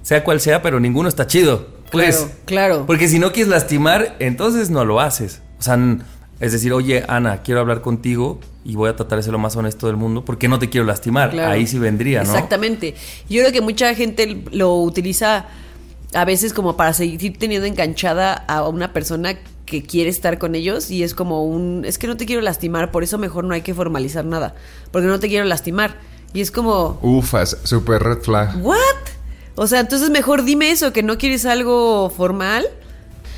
sea 0.02 0.24
cual 0.24 0.40
sea, 0.40 0.60
pero 0.60 0.80
ninguno 0.80 1.08
está 1.08 1.26
chido. 1.26 1.68
Pues, 1.90 2.16
Claro, 2.16 2.32
claro. 2.44 2.86
Porque 2.86 3.08
si 3.08 3.18
no 3.18 3.32
quieres 3.32 3.48
lastimar, 3.50 4.16
entonces 4.18 4.70
no 4.70 4.84
lo 4.84 5.00
haces. 5.00 5.40
O 5.58 5.62
sea, 5.62 5.78
es 6.40 6.52
decir, 6.52 6.72
oye, 6.72 7.04
Ana, 7.06 7.42
quiero 7.42 7.60
hablar 7.60 7.80
contigo 7.80 8.40
y 8.64 8.74
voy 8.74 8.90
a 8.90 8.96
tratar 8.96 9.18
de 9.18 9.22
ser 9.22 9.32
lo 9.32 9.38
más 9.38 9.54
honesto 9.56 9.86
del 9.86 9.96
mundo 9.96 10.24
porque 10.24 10.48
no 10.48 10.58
te 10.58 10.68
quiero 10.68 10.86
lastimar. 10.86 11.30
Claro. 11.30 11.52
Ahí 11.52 11.66
sí 11.66 11.78
vendría, 11.78 12.24
¿no? 12.24 12.30
Exactamente. 12.30 12.94
Yo 13.28 13.40
creo 13.42 13.52
que 13.52 13.60
mucha 13.60 13.94
gente 13.94 14.42
lo 14.50 14.74
utiliza 14.76 15.46
a 16.12 16.24
veces 16.24 16.52
como 16.52 16.76
para 16.76 16.92
seguir 16.92 17.38
teniendo 17.38 17.66
enganchada 17.66 18.32
a 18.34 18.66
una 18.68 18.92
persona 18.92 19.38
que 19.66 19.82
quiere 19.82 20.10
estar 20.10 20.38
con 20.38 20.54
ellos 20.54 20.90
y 20.90 21.02
es 21.02 21.14
como 21.14 21.44
un, 21.44 21.84
es 21.84 21.98
que 21.98 22.06
no 22.06 22.16
te 22.16 22.26
quiero 22.26 22.42
lastimar, 22.42 22.90
por 22.90 23.02
eso 23.02 23.18
mejor 23.18 23.44
no 23.44 23.54
hay 23.54 23.62
que 23.62 23.74
formalizar 23.74 24.24
nada, 24.24 24.54
porque 24.90 25.08
no 25.08 25.18
te 25.20 25.28
quiero 25.28 25.44
lastimar. 25.44 25.98
Y 26.32 26.40
es 26.40 26.50
como, 26.50 26.98
Ufas, 27.02 27.56
super 27.62 28.02
red 28.02 28.18
flag. 28.18 28.56
¿what? 28.64 28.76
O 29.54 29.66
sea, 29.66 29.80
entonces 29.80 30.10
mejor 30.10 30.44
dime 30.44 30.70
eso, 30.70 30.92
que 30.92 31.02
no 31.02 31.16
quieres 31.16 31.46
algo 31.46 32.10
formal. 32.10 32.66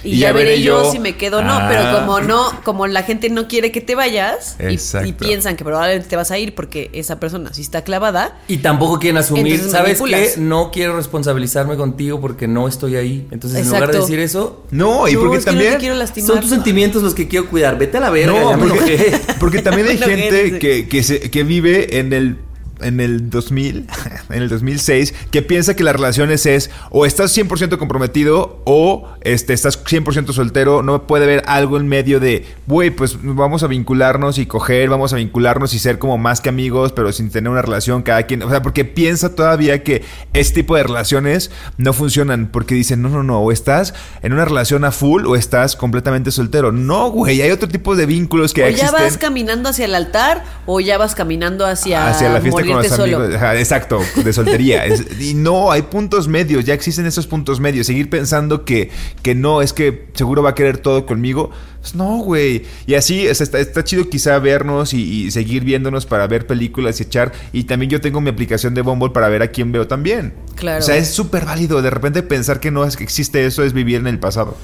Y, 0.05 0.11
Y 0.15 0.19
ya 0.19 0.29
ya 0.29 0.33
veré 0.35 0.63
yo 0.63 0.85
yo. 0.85 0.93
si 0.93 0.99
me 0.99 1.17
quedo 1.17 1.39
o 1.39 1.43
no, 1.43 1.53
Ah. 1.55 1.67
pero 1.69 1.99
como 1.99 2.21
no, 2.21 2.61
como 2.65 2.87
la 2.87 3.03
gente 3.03 3.29
no 3.31 3.49
quiere 3.49 3.73
que 3.73 3.81
te 3.81 3.95
vayas 3.95 4.57
y- 4.61 5.09
y, 5.09 5.13
piensan 5.13 5.57
que 5.57 5.65
probablemente 5.65 6.09
te 6.09 6.17
vas 6.17 6.31
a 6.31 6.39
ir 6.39 6.55
porque 6.55 6.91
esa 6.93 7.19
persona 7.19 7.53
sí 7.53 7.63
está 7.63 7.83
clavada, 7.83 8.39
Y 8.47 8.59
tampoco 8.59 8.99
quieren 8.99 9.17
asumir, 9.19 9.59
¿sabes 9.61 10.01
qué? 10.03 10.35
No 10.37 10.71
quiero 10.71 10.97
responsabilizarme 10.97 11.77
contigo 11.77 12.21
porque 12.21 12.47
no 12.47 12.69
estoy 12.69 12.97
ahí. 12.97 13.27
Entonces, 13.31 13.61
en 13.61 13.67
lugar 13.73 13.91
de 13.91 13.99
decir 14.01 14.19
eso, 14.21 14.65
No, 14.71 15.09
y 15.09 15.15
No, 15.15 15.21
porque 15.21 15.39
es 15.39 15.45
que 15.45 15.51
no 15.51 15.57
también... 15.57 15.73
te 15.75 15.79
quiero 15.81 15.95
lastimar. 15.97 16.27
son 16.31 16.41
tus 16.41 16.51
sentimientos 16.51 17.03
los 17.03 17.15
que 17.15 17.27
quiero 17.29 17.49
cuidar. 17.49 17.79
Vete 17.79 17.97
a 17.97 18.01
la 18.01 18.11
verga, 18.11 18.33
No, 18.39 18.51
ya 18.51 18.57
me 18.57 18.69
porque, 18.69 18.95
enojé. 18.95 19.21
porque 19.41 19.63
también 19.63 19.89
hay 19.89 19.99
gente 19.99 20.31
gente. 20.43 20.59
que, 20.59 20.89
que, 20.89 21.03
se- 21.03 21.31
que 21.31 21.43
vive 21.43 21.99
en 21.99 22.13
el 22.13 22.37
en 22.81 23.01
el 23.01 23.31
2000, 23.31 23.87
en 24.31 24.43
el 24.43 24.49
2006, 24.49 25.15
que 25.31 25.43
piensa 25.43 25.75
que 25.75 25.85
las 25.85 25.97
relaciones 25.97 26.47
es 26.47 26.71
o 26.91 27.07
estás 27.07 27.37
100% 27.37 27.79
comprometido 27.79 28.61
o 28.65 29.09
este, 29.23 29.53
estás 29.53 29.83
100% 29.85 30.33
soltero. 30.33 30.83
No 30.83 31.07
puede 31.07 31.25
haber 31.25 31.43
algo 31.47 31.77
en 31.77 31.89
medio 31.89 32.21
de, 32.21 32.47
güey, 32.67 32.91
pues 32.91 33.19
vamos 33.23 33.63
a 33.63 33.67
vincularnos 33.67 34.39
y 34.39 34.47
coger, 34.47 34.89
vamos 34.89 35.13
a 35.13 35.17
vincularnos 35.17 35.75
y 35.75 35.79
ser 35.79 35.99
como 35.99 36.19
más 36.19 36.41
que 36.41 36.49
amigos, 36.49 36.93
pero 36.93 37.13
sin 37.13 37.31
tener 37.31 37.51
una 37.51 37.63
relación 37.63 38.03
cada 38.03 38.25
quien. 38.25 38.43
O 38.43 38.51
sea, 38.51 38.63
porque 38.63 38.85
piensa 38.85 39.35
todavía 39.35 39.83
que 39.83 40.05
este 40.33 40.63
tipo 40.63 40.77
de 40.77 40.83
relaciones 40.83 41.51
no 41.77 41.93
funcionan, 41.93 42.49
porque 42.49 42.75
dicen, 42.75 43.03
no, 43.03 43.09
no, 43.09 43.23
no, 43.23 43.41
o 43.41 43.53
estás 43.53 43.95
en 44.23 44.33
una 44.33 44.45
relación 44.45 44.85
a 44.85 44.93
full 44.93 45.27
o 45.27 45.37
estás 45.37 45.77
completamente 45.77 46.31
soltero. 46.31 46.73
No, 46.73 47.11
güey, 47.11 47.43
hay 47.43 47.51
otro 47.51 47.69
tipo 47.69 47.97
de 47.97 48.07
vínculos 48.07 48.53
que 48.53 48.63
o 48.63 48.67
existen. 48.67 48.91
ya 48.91 49.05
vas 49.05 49.19
caminando 49.19 49.69
hacia 49.69 49.85
el 49.85 49.95
altar 49.95 50.45
o 50.67 50.81
ya 50.81 50.99
vas 50.99 51.15
caminando 51.15 51.67
hacia, 51.67 52.09
hacia 52.09 52.29
la 52.31 52.41
fiesta 52.41 52.66
con 52.75 52.83
los 52.83 52.93
amigos. 53.23 53.35
Ajá, 53.37 53.59
exacto, 53.59 54.01
de 54.25 54.33
soltería. 54.33 54.85
Es- 54.87 55.05
y 55.21 55.35
no, 55.35 55.71
hay 55.73 55.83
puntos 55.83 56.29
medios, 56.29 56.65
ya 56.65 56.75
existen 56.75 57.07
esos 57.07 57.27
puntos 57.27 57.61
medios. 57.61 57.87
Seguir 57.87 58.09
pensando 58.11 58.65
que, 58.65 58.91
que 59.23 59.35
no, 59.35 59.63
es 59.63 59.73
que 59.73 60.07
seguro 60.15 60.43
va 60.43 60.51
a 60.51 60.55
querer 60.55 60.79
todo 60.79 61.07
conmigo. 61.07 61.51
Pues 61.81 61.95
no, 61.95 62.19
güey. 62.19 62.65
Y 62.87 62.95
así 62.95 63.27
es, 63.29 63.41
está, 63.41 63.61
está 63.61 63.85
chido 63.85 64.09
quizá 64.09 64.39
vernos 64.41 64.93
y, 64.93 65.27
y 65.27 65.31
seguir 65.31 65.63
viéndonos 65.63 66.05
para 66.05 66.27
ver 66.27 66.47
películas 66.47 66.99
y 66.99 67.05
echar. 67.05 67.33
Y 67.53 67.65
también 67.65 67.91
yo 67.91 68.01
tengo 68.01 68.21
mi 68.21 68.31
aplicación 68.31 68.75
de 68.75 68.83
Bumble 68.83 69.11
para 69.11 69.29
ver 69.29 69.43
a 69.43 69.49
quién 69.49 69.71
veo 69.71 69.87
también. 69.87 70.35
Claro. 70.57 70.81
O 70.81 70.83
sea, 70.83 70.97
es 70.97 71.09
súper 71.11 71.45
válido. 71.45 71.83
De 71.83 71.91
repente 71.91 72.25
pensar 72.25 72.59
que 72.59 72.73
no 72.73 72.85
es 72.85 72.97
que 72.97 73.05
existe 73.05 73.47
eso 73.47 73.63
es 73.63 73.73
vivir 73.73 73.97
en 73.99 74.09
el 74.09 74.19
pasado. 74.19 74.57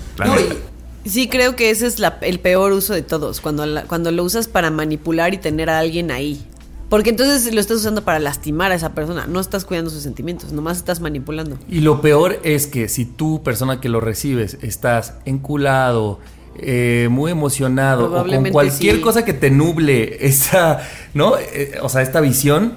Sí, 1.05 1.29
creo 1.29 1.57
que 1.57 1.71
ese 1.71 1.87
es 1.87 1.99
la- 1.99 2.19
el 2.23 2.39
peor 2.39 2.73
uso 2.73 2.95
de 2.95 3.03
todos, 3.03 3.41
cuando, 3.41 3.67
la- 3.67 3.83
cuando 3.85 4.13
lo 4.13 4.23
usas 4.23 4.47
para 4.47 4.71
manipular 4.71 5.35
y 5.35 5.39
tener 5.39 5.69
a 5.69 5.81
alguien 5.81 6.11
ahí. 6.13 6.45
Porque 6.93 7.09
entonces 7.09 7.55
lo 7.55 7.59
estás 7.59 7.79
usando 7.79 8.05
para 8.05 8.19
lastimar 8.19 8.71
a 8.71 8.75
esa 8.75 8.93
persona, 8.93 9.27
no 9.27 9.41
estás 9.41 9.65
cuidando 9.65 9.91
sus 9.91 10.03
sentimientos, 10.03 10.53
nomás 10.53 10.77
estás 10.77 11.01
manipulando. 11.01 11.57
Y 11.67 11.81
lo 11.81 12.03
peor 12.03 12.39
es 12.43 12.67
que 12.67 12.87
si 12.91 13.07
tú, 13.07 13.43
persona 13.43 13.81
que 13.81 13.89
lo 13.89 14.03
recibes, 14.03 14.59
estás 14.61 15.15
enculado, 15.25 16.19
eh, 16.59 17.09
muy 17.11 17.31
emocionado, 17.31 18.13
o 18.15 18.27
con 18.27 18.51
cualquier 18.51 18.97
sí. 18.97 19.01
cosa 19.01 19.25
que 19.25 19.33
te 19.33 19.51
nuble 19.51 20.27
esa, 20.27 20.83
¿no? 21.15 21.39
Eh, 21.39 21.79
o 21.81 21.89
sea, 21.89 22.03
esta 22.03 22.21
visión, 22.21 22.75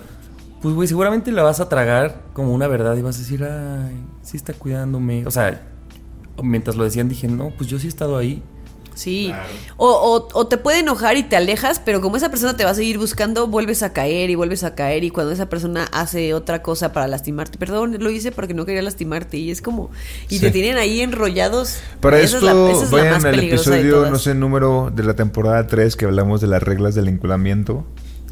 pues, 0.61 0.73
güey, 0.73 0.87
seguramente 0.87 1.33
la 1.33 1.43
vas 1.43 1.59
a 1.59 1.67
tragar 1.67 2.21
como 2.31 2.53
una 2.53 2.67
verdad 2.67 2.95
y 2.95 3.01
vas 3.01 3.17
a 3.17 3.19
decir, 3.19 3.43
ay, 3.43 3.97
sí 4.21 4.37
está 4.37 4.53
cuidándome. 4.53 5.27
O 5.27 5.31
sea, 5.31 5.61
mientras 6.41 6.77
lo 6.77 6.85
decían 6.85 7.09
dije, 7.09 7.27
no, 7.27 7.49
pues 7.49 7.69
yo 7.69 7.79
sí 7.79 7.87
he 7.87 7.89
estado 7.89 8.15
ahí. 8.15 8.41
Sí. 8.95 9.31
O, 9.77 9.87
o- 9.87 10.27
o 10.33 10.47
te 10.47 10.57
puede 10.57 10.79
enojar 10.79 11.15
y 11.17 11.23
te 11.23 11.35
alejas, 11.35 11.79
pero 11.83 12.01
como 12.01 12.17
esa 12.17 12.29
persona 12.29 12.57
te 12.57 12.63
va 12.63 12.71
a 12.71 12.73
seguir 12.75 12.97
buscando, 12.97 13.45
vuelves 13.47 13.83
a 13.83 13.93
caer 13.93 14.29
y 14.29 14.35
vuelves 14.35 14.63
a 14.63 14.73
caer. 14.73 15.03
Y 15.03 15.11
cuando 15.11 15.31
esa 15.33 15.47
persona 15.47 15.87
hace 15.91 16.33
otra 16.33 16.63
cosa 16.63 16.91
para 16.93 17.07
lastimarte, 17.07 17.57
perdón, 17.57 17.95
lo 17.99 18.09
hice 18.09 18.31
porque 18.31 18.53
no 18.53 18.65
quería 18.65 18.81
lastimarte. 18.81 19.37
Y 19.37 19.51
es 19.51 19.61
como. 19.61 19.91
Y 20.29 20.39
te 20.39 20.49
tienen 20.51 20.77
ahí 20.77 21.01
enrollados. 21.01 21.77
Para 21.99 22.19
Esa 22.19 22.37
esto, 22.37 22.49
es 22.49 22.55
la- 22.55 22.71
esa 22.71 22.83
es 22.85 22.91
la 22.91 22.97
vayan 22.97 23.13
más 23.13 23.25
al 23.25 23.31
peligrosa 23.35 23.69
de 23.71 23.79
episodio, 23.81 24.09
no 24.09 24.17
sé, 24.19 24.33
número 24.33 24.91
de 24.95 25.03
la 25.03 25.13
temporada 25.15 25.67
3 25.67 25.95
que 25.95 26.05
hablamos 26.05 26.41
de 26.41 26.47
las 26.47 26.63
reglas 26.63 26.95
del 26.95 27.07
enculamiento. 27.07 27.85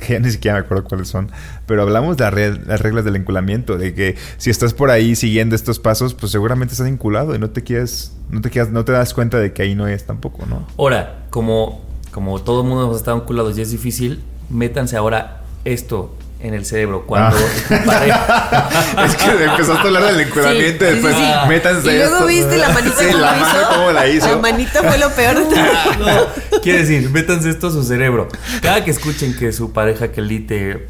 Que 0.05 0.13
ya 0.13 0.19
ni 0.19 0.31
siquiera 0.31 0.57
me 0.59 0.65
acuerdo 0.65 0.83
cuáles 0.83 1.07
son. 1.07 1.31
Pero 1.65 1.81
hablamos 1.83 2.17
de 2.17 2.23
las 2.25 2.33
re- 2.33 2.59
las 2.65 2.81
reglas 2.81 3.05
del 3.05 3.15
enculamiento. 3.15 3.77
De 3.77 3.93
que 3.93 4.15
si 4.37 4.49
estás 4.49 4.73
por 4.73 4.89
ahí 4.91 5.15
siguiendo 5.15 5.55
estos 5.55 5.79
pasos, 5.79 6.13
pues 6.13 6.31
seguramente 6.31 6.73
estás 6.73 6.87
vinculado 6.87 7.33
y 7.35 7.39
no 7.39 7.49
te 7.49 7.63
quieres, 7.63 8.11
no 8.29 8.41
te 8.41 8.49
quieres, 8.49 8.71
no 8.71 8.83
te 8.85 8.91
das 8.91 9.13
cuenta 9.13 9.39
de 9.39 9.53
que 9.53 9.61
ahí 9.63 9.75
no 9.75 9.87
es 9.87 10.05
tampoco, 10.05 10.45
¿no? 10.45 10.67
Ahora, 10.77 11.23
como, 11.29 11.81
como 12.11 12.41
todo 12.41 12.61
el 12.61 12.67
mundo 12.67 12.83
hemos 12.85 12.97
estado 12.97 13.17
enculados 13.17 13.57
y 13.57 13.61
es 13.61 13.71
difícil, 13.71 14.23
métanse 14.49 14.97
ahora 14.97 15.41
esto 15.65 16.15
en 16.41 16.53
el 16.53 16.65
cerebro. 16.65 17.05
Cuando 17.07 17.37
Ah. 17.69 19.03
es 19.05 19.15
que 19.15 19.43
empezaste 19.45 19.71
a 19.73 19.81
hablar 19.81 20.03
del 20.05 20.19
enculamiento 20.21 20.85
Sí, 20.85 20.91
y 20.91 20.93
después 20.95 21.15
sí, 21.15 21.21
sí. 21.23 21.47
métanse 21.49 21.93
Y 21.93 21.97
luego 21.97 22.15
esto. 22.15 22.27
viste 22.27 22.57
la 22.57 22.69
manita 22.69 22.95
Sí, 22.99 23.05
la 23.05 23.11
lo 23.13 23.25
mano 23.25 23.45
hizo. 23.45 23.69
cómo 23.73 23.91
la 23.91 24.07
hizo. 24.09 24.27
La 24.27 24.37
manita 24.37 24.83
fue 24.83 24.97
lo 24.97 25.09
peor 25.11 25.35
de 25.37 25.43
todo. 25.45 25.63
No, 25.99 26.52
quiere 26.63 26.79
decir, 26.79 27.09
métanse 27.09 27.49
esto 27.49 27.67
a 27.67 27.71
su 27.71 27.83
cerebro. 27.83 28.27
Cada 28.61 28.83
que 28.83 28.91
escuchen 28.91 29.35
que 29.37 29.51
su 29.51 29.71
pareja, 29.73 30.11
que 30.11 30.21
elite 30.21 30.87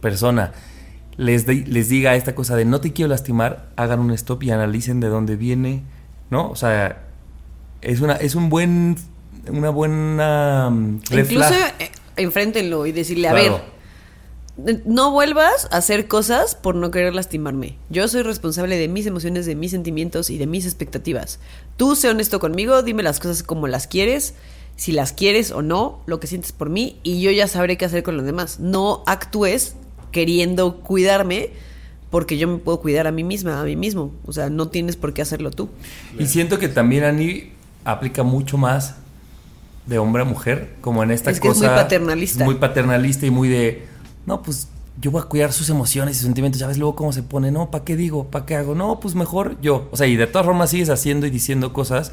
persona, 0.00 0.52
les, 1.16 1.46
les 1.46 1.88
diga 1.88 2.16
esta 2.16 2.34
cosa 2.34 2.56
de 2.56 2.64
no 2.64 2.80
te 2.80 2.92
quiero 2.92 3.08
lastimar, 3.08 3.70
hagan 3.76 4.00
un 4.00 4.10
stop 4.10 4.42
y 4.42 4.50
analicen 4.50 5.00
de 5.00 5.08
dónde 5.08 5.36
viene, 5.36 5.82
¿no? 6.30 6.50
O 6.50 6.56
sea, 6.56 7.04
es 7.80 8.00
una, 8.00 8.14
es 8.14 8.34
un 8.34 8.48
buen, 8.48 8.96
una 9.48 9.70
buena 9.70 10.68
mm, 10.70 11.00
Incluso 11.12 11.54
eh, 11.78 11.90
enfréntenlo 12.16 12.86
y 12.86 12.92
decirle, 12.92 13.28
a 13.28 13.32
Claro. 13.32 13.62
ver, 14.56 14.82
no 14.86 15.10
vuelvas 15.10 15.68
a 15.72 15.78
hacer 15.78 16.06
cosas 16.06 16.54
por 16.54 16.74
no 16.76 16.90
querer 16.90 17.14
lastimarme. 17.14 17.76
Yo 17.90 18.06
soy 18.08 18.22
responsable 18.22 18.76
de 18.76 18.88
mis 18.88 19.04
emociones, 19.06 19.46
de 19.46 19.56
mis 19.56 19.72
sentimientos 19.72 20.30
y 20.30 20.38
de 20.38 20.46
mis 20.46 20.64
expectativas. 20.64 21.40
Tú 21.76 21.96
sé 21.96 22.08
honesto 22.08 22.38
conmigo, 22.38 22.82
dime 22.82 23.02
las 23.02 23.18
cosas 23.18 23.42
como 23.42 23.66
las 23.66 23.86
quieres, 23.88 24.34
si 24.76 24.92
las 24.92 25.12
quieres 25.12 25.50
o 25.50 25.62
no, 25.62 26.00
lo 26.06 26.20
que 26.20 26.26
sientes 26.26 26.52
por 26.52 26.68
mí, 26.70 26.98
y 27.02 27.20
yo 27.20 27.30
ya 27.30 27.46
sabré 27.46 27.76
qué 27.76 27.84
hacer 27.84 28.02
con 28.02 28.16
los 28.16 28.26
demás. 28.26 28.60
No 28.60 29.02
actúes 29.06 29.76
queriendo 30.10 30.76
cuidarme 30.78 31.50
porque 32.10 32.38
yo 32.38 32.46
me 32.46 32.58
puedo 32.58 32.80
cuidar 32.80 33.06
a 33.06 33.12
mí 33.12 33.24
misma, 33.24 33.60
a 33.60 33.64
mí 33.64 33.74
mismo. 33.74 34.12
O 34.24 34.32
sea, 34.32 34.48
no 34.50 34.68
tienes 34.68 34.96
por 34.96 35.12
qué 35.12 35.22
hacerlo 35.22 35.50
tú. 35.50 35.68
Y 36.18 36.26
siento 36.26 36.58
que 36.58 36.68
también 36.68 37.02
Ani 37.04 37.50
aplica 37.84 38.22
mucho 38.22 38.56
más 38.56 38.94
de 39.86 39.98
hombre 39.98 40.22
a 40.22 40.24
mujer, 40.24 40.76
como 40.80 41.02
en 41.02 41.10
esta 41.10 41.30
Es 41.30 41.40
que 41.40 41.48
es 41.48 41.54
cosa. 41.54 41.66
muy 41.66 41.76
paternalista. 41.76 42.44
Muy 42.44 42.54
paternalista 42.54 43.26
y 43.26 43.30
muy 43.30 43.48
de. 43.48 43.86
No, 44.26 44.42
pues 44.42 44.68
yo 45.00 45.10
voy 45.10 45.22
a 45.22 45.24
cuidar 45.24 45.52
sus 45.52 45.68
emociones 45.70 46.14
y 46.14 46.18
sus 46.20 46.26
sentimientos. 46.26 46.60
Ya 46.60 46.66
ves 46.68 46.78
luego 46.78 46.94
cómo 46.94 47.12
se 47.12 47.22
pone. 47.22 47.50
No, 47.50 47.70
¿para 47.70 47.84
qué 47.84 47.96
digo? 47.96 48.30
¿Para 48.30 48.46
qué 48.46 48.54
hago? 48.54 48.74
No, 48.74 49.00
pues 49.00 49.14
mejor 49.14 49.60
yo. 49.60 49.88
O 49.90 49.96
sea, 49.96 50.06
y 50.06 50.16
de 50.16 50.26
todas 50.26 50.46
formas 50.46 50.70
sigues 50.70 50.90
haciendo 50.90 51.26
y 51.26 51.30
diciendo 51.30 51.72
cosas, 51.72 52.12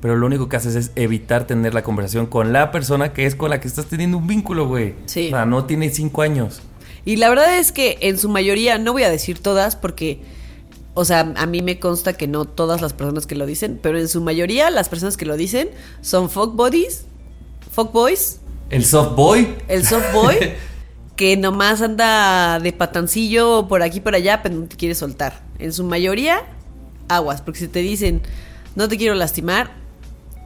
pero 0.00 0.16
lo 0.16 0.26
único 0.26 0.48
que 0.48 0.56
haces 0.56 0.74
es 0.74 0.92
evitar 0.96 1.46
tener 1.46 1.74
la 1.74 1.82
conversación 1.82 2.26
con 2.26 2.52
la 2.52 2.70
persona 2.70 3.12
que 3.12 3.26
es 3.26 3.34
con 3.34 3.50
la 3.50 3.60
que 3.60 3.68
estás 3.68 3.86
teniendo 3.86 4.16
un 4.18 4.26
vínculo, 4.26 4.66
güey. 4.66 4.94
Sí. 5.06 5.26
O 5.28 5.30
sea, 5.30 5.46
no 5.46 5.64
tiene 5.64 5.90
cinco 5.90 6.22
años. 6.22 6.62
Y 7.04 7.16
la 7.16 7.28
verdad 7.28 7.58
es 7.58 7.72
que 7.72 7.98
en 8.00 8.18
su 8.18 8.28
mayoría, 8.28 8.78
no 8.78 8.92
voy 8.92 9.02
a 9.02 9.10
decir 9.10 9.38
todas 9.38 9.76
porque, 9.76 10.20
o 10.94 11.04
sea, 11.04 11.32
a 11.36 11.46
mí 11.46 11.62
me 11.62 11.78
consta 11.78 12.14
que 12.14 12.26
no 12.28 12.44
todas 12.44 12.80
las 12.80 12.92
personas 12.92 13.26
que 13.26 13.34
lo 13.34 13.46
dicen, 13.46 13.78
pero 13.82 13.98
en 13.98 14.08
su 14.08 14.20
mayoría 14.20 14.70
las 14.70 14.88
personas 14.88 15.16
que 15.16 15.26
lo 15.26 15.36
dicen 15.36 15.70
son 16.02 16.30
fuck 16.30 16.54
bodies, 16.56 17.04
fuck 17.70 17.92
boys, 17.92 18.40
El 18.70 18.84
soft 18.84 19.16
boy. 19.16 19.54
el 19.68 19.86
soft 19.86 20.12
boy, 20.12 20.36
que 21.16 21.36
nomás 21.36 21.80
anda 21.82 22.58
de 22.60 22.72
patancillo 22.72 23.66
por 23.68 23.82
aquí 23.82 24.00
por 24.00 24.14
allá, 24.14 24.42
pero 24.42 24.54
no 24.54 24.66
te 24.66 24.76
quiere 24.76 24.94
soltar. 24.94 25.42
En 25.58 25.72
su 25.72 25.84
mayoría, 25.84 26.42
aguas, 27.08 27.42
porque 27.42 27.60
si 27.60 27.68
te 27.68 27.80
dicen 27.80 28.22
no 28.74 28.88
te 28.88 28.96
quiero 28.96 29.14
lastimar, 29.14 29.72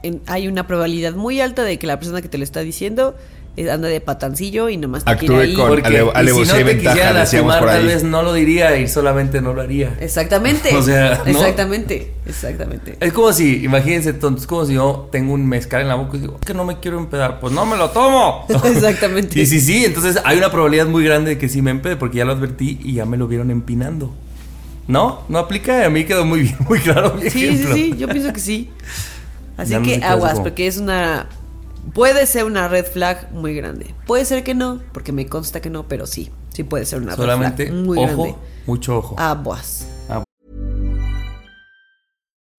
en- 0.05 0.21
hay 0.27 0.47
una 0.47 0.67
probabilidad 0.67 1.13
muy 1.13 1.41
alta 1.41 1.63
de 1.63 1.77
que 1.79 1.87
la 1.87 1.97
persona 1.99 2.21
que 2.21 2.29
te 2.29 2.37
lo 2.37 2.43
está 2.43 2.61
diciendo 2.61 3.15
eh, 3.57 3.71
anda 3.71 3.87
de 3.87 4.01
patancillo 4.01 4.67
y 4.67 4.75
nomás 4.75 5.05
te 5.05 5.11
Actúe 5.11 5.27
quiere 5.27 5.41
ahí. 5.43 5.53
con- 5.53 5.69
Porque 5.69 5.87
ale- 5.87 5.99
y 5.99 6.03
si 6.03 6.11
alevosía 6.13 6.53
no 6.55 6.59
y 6.59 6.63
te 6.65 6.73
ventaja, 6.73 6.93
quisiera 6.95 7.13
lastimar, 7.13 7.59
por 7.59 7.69
tal 7.69 7.85
vez 7.87 8.03
no 8.03 8.21
lo 8.21 8.33
diría 8.33 8.77
y 8.77 8.87
solamente 8.89 9.39
no 9.41 9.53
lo 9.53 9.61
haría. 9.61 9.95
Exactamente. 10.01 10.75
O 10.75 10.81
sea, 10.81 11.21
¿no? 11.25 11.31
Exactamente, 11.31 12.11
exactamente. 12.25 12.97
Es 12.99 13.13
como 13.13 13.31
si, 13.31 13.63
imagínense, 13.63 14.11
tontos, 14.11 14.41
es 14.43 14.47
como 14.47 14.65
si 14.65 14.73
yo 14.73 15.07
tengo 15.09 15.31
un 15.33 15.47
mezcal 15.47 15.81
en 15.83 15.87
la 15.87 15.95
boca 15.95 16.17
y 16.17 16.19
digo, 16.19 16.37
que 16.45 16.53
no 16.53 16.65
me 16.65 16.81
quiero 16.81 16.97
empedar, 16.99 17.39
pues 17.39 17.53
no 17.53 17.65
me 17.65 17.77
lo 17.77 17.89
tomo. 17.91 18.45
Exactamente. 18.65 19.39
Y 19.39 19.45
sí, 19.45 19.61
sí, 19.61 19.85
entonces 19.85 20.19
hay 20.25 20.37
una 20.37 20.51
probabilidad 20.51 20.87
muy 20.87 21.05
grande 21.05 21.29
de 21.31 21.37
que 21.37 21.47
sí 21.47 21.61
me 21.61 21.71
empede 21.71 21.95
porque 21.95 22.17
ya 22.17 22.25
lo 22.25 22.33
advertí 22.33 22.79
y 22.83 22.91
ya 22.95 23.05
me 23.05 23.15
lo 23.15 23.25
vieron 23.27 23.51
empinando. 23.51 24.13
¿No? 24.87 25.21
No 25.29 25.39
aplica, 25.39 25.85
a 25.85 25.89
mí 25.89 26.03
quedó 26.03 26.25
muy 26.25 26.41
bien, 26.41 26.57
muy 26.67 26.79
claro 26.79 27.15
mi 27.15 27.29
Sí, 27.29 27.57
sí, 27.57 27.65
sí, 27.73 27.95
yo 27.97 28.07
pienso 28.09 28.31
que 28.33 28.39
sí. 28.41 28.69
Así 29.57 29.75
que 29.83 30.03
aguas, 30.03 30.33
como- 30.33 30.43
porque 30.43 30.67
es 30.67 30.77
una... 30.77 31.27
Puede 31.93 32.25
ser 32.25 32.45
una 32.45 32.67
red 32.67 32.85
flag 32.85 33.31
muy 33.31 33.53
grande. 33.55 33.93
Puede 34.07 34.25
ser 34.25 34.43
que 34.43 34.55
no, 34.55 34.81
porque 34.91 35.11
me 35.11 35.27
consta 35.27 35.61
que 35.61 35.69
no, 35.69 35.87
pero 35.87 36.07
sí. 36.07 36.31
Sí 36.49 36.63
puede 36.63 36.85
ser 36.85 37.01
una 37.01 37.15
Solamente 37.15 37.65
red 37.65 37.71
flag 37.73 37.85
muy 37.85 37.97
ojo, 37.99 38.05
grande. 38.23 38.35
mucho 38.65 38.97
ojo. 38.97 39.15
Aguas. 39.19 39.87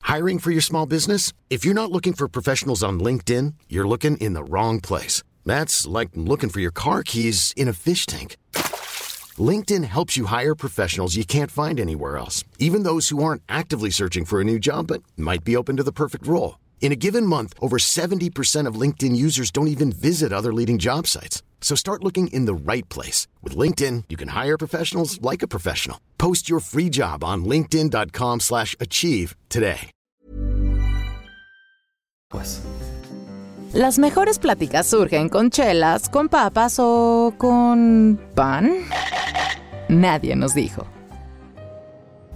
Hiring 0.03 0.39
for 0.39 0.53
your 0.53 0.63
small 0.63 0.87
business? 0.87 1.33
If 1.51 1.65
you're 1.65 1.75
not 1.75 1.91
looking 1.91 2.13
for 2.15 2.29
professionals 2.29 2.85
on 2.85 3.01
LinkedIn, 3.01 3.55
you're 3.69 3.89
looking 3.89 4.17
in 4.19 4.35
the 4.35 4.45
wrong 4.45 4.81
place. 4.81 5.23
That's 5.45 5.87
like 5.87 6.11
looking 6.15 6.49
for 6.49 6.61
your 6.61 6.71
car 6.73 7.03
keys 7.03 7.53
in 7.57 7.67
a 7.69 7.73
fish 7.73 8.07
tank. 8.07 8.37
LinkedIn 9.39 9.85
helps 9.85 10.17
you 10.17 10.27
hire 10.27 10.55
professionals 10.55 11.17
you 11.17 11.25
can't 11.25 11.51
find 11.51 11.79
anywhere 11.81 12.17
else, 12.19 12.45
even 12.59 12.85
those 12.85 13.09
who 13.11 13.23
aren't 13.23 13.43
actively 13.49 13.91
searching 13.91 14.25
for 14.25 14.41
a 14.41 14.45
new 14.45 14.59
job 14.61 14.87
but 14.87 15.03
might 15.17 15.45
be 15.45 15.57
open 15.57 15.77
to 15.77 15.83
the 15.83 15.93
perfect 15.93 16.27
role. 16.27 16.59
In 16.81 16.93
a 16.93 16.97
given 16.97 17.27
month, 17.27 17.53
over 17.61 17.79
70% 17.79 18.69
of 18.69 18.81
LinkedIn 18.81 19.17
users 19.17 19.51
don't 19.51 19.69
even 19.69 19.91
visit 19.91 20.33
other 20.33 20.53
leading 20.53 20.79
job 20.79 21.07
sites. 21.09 21.43
So 21.61 21.75
start 21.75 22.05
looking 22.05 22.29
in 22.29 22.47
the 22.47 22.55
right 22.55 22.89
place. 22.89 23.27
With 23.43 23.57
LinkedIn, 23.57 24.05
you 24.09 24.17
can 24.17 24.29
hire 24.29 24.57
professionals 24.57 25.21
like 25.21 25.43
a 25.43 25.49
professional. 25.49 25.99
Post 26.17 26.49
your 26.49 26.61
free 26.61 26.89
job 26.89 27.25
on 27.25 27.45
linkedin.com 27.45 28.41
slash 28.41 28.77
achieve 28.79 29.35
today. 29.49 29.91
Pues. 32.31 32.61
Las 33.73 33.99
mejores 33.99 34.39
pláticas 34.39 34.87
surgen 34.87 35.29
con 35.29 35.51
chelas, 35.51 36.09
con 36.09 36.29
papas 36.29 36.79
o 36.79 37.35
con 37.37 38.19
pan. 38.35 38.85
nadie 39.89 40.37
nos 40.37 40.55
dijo. 40.55 40.87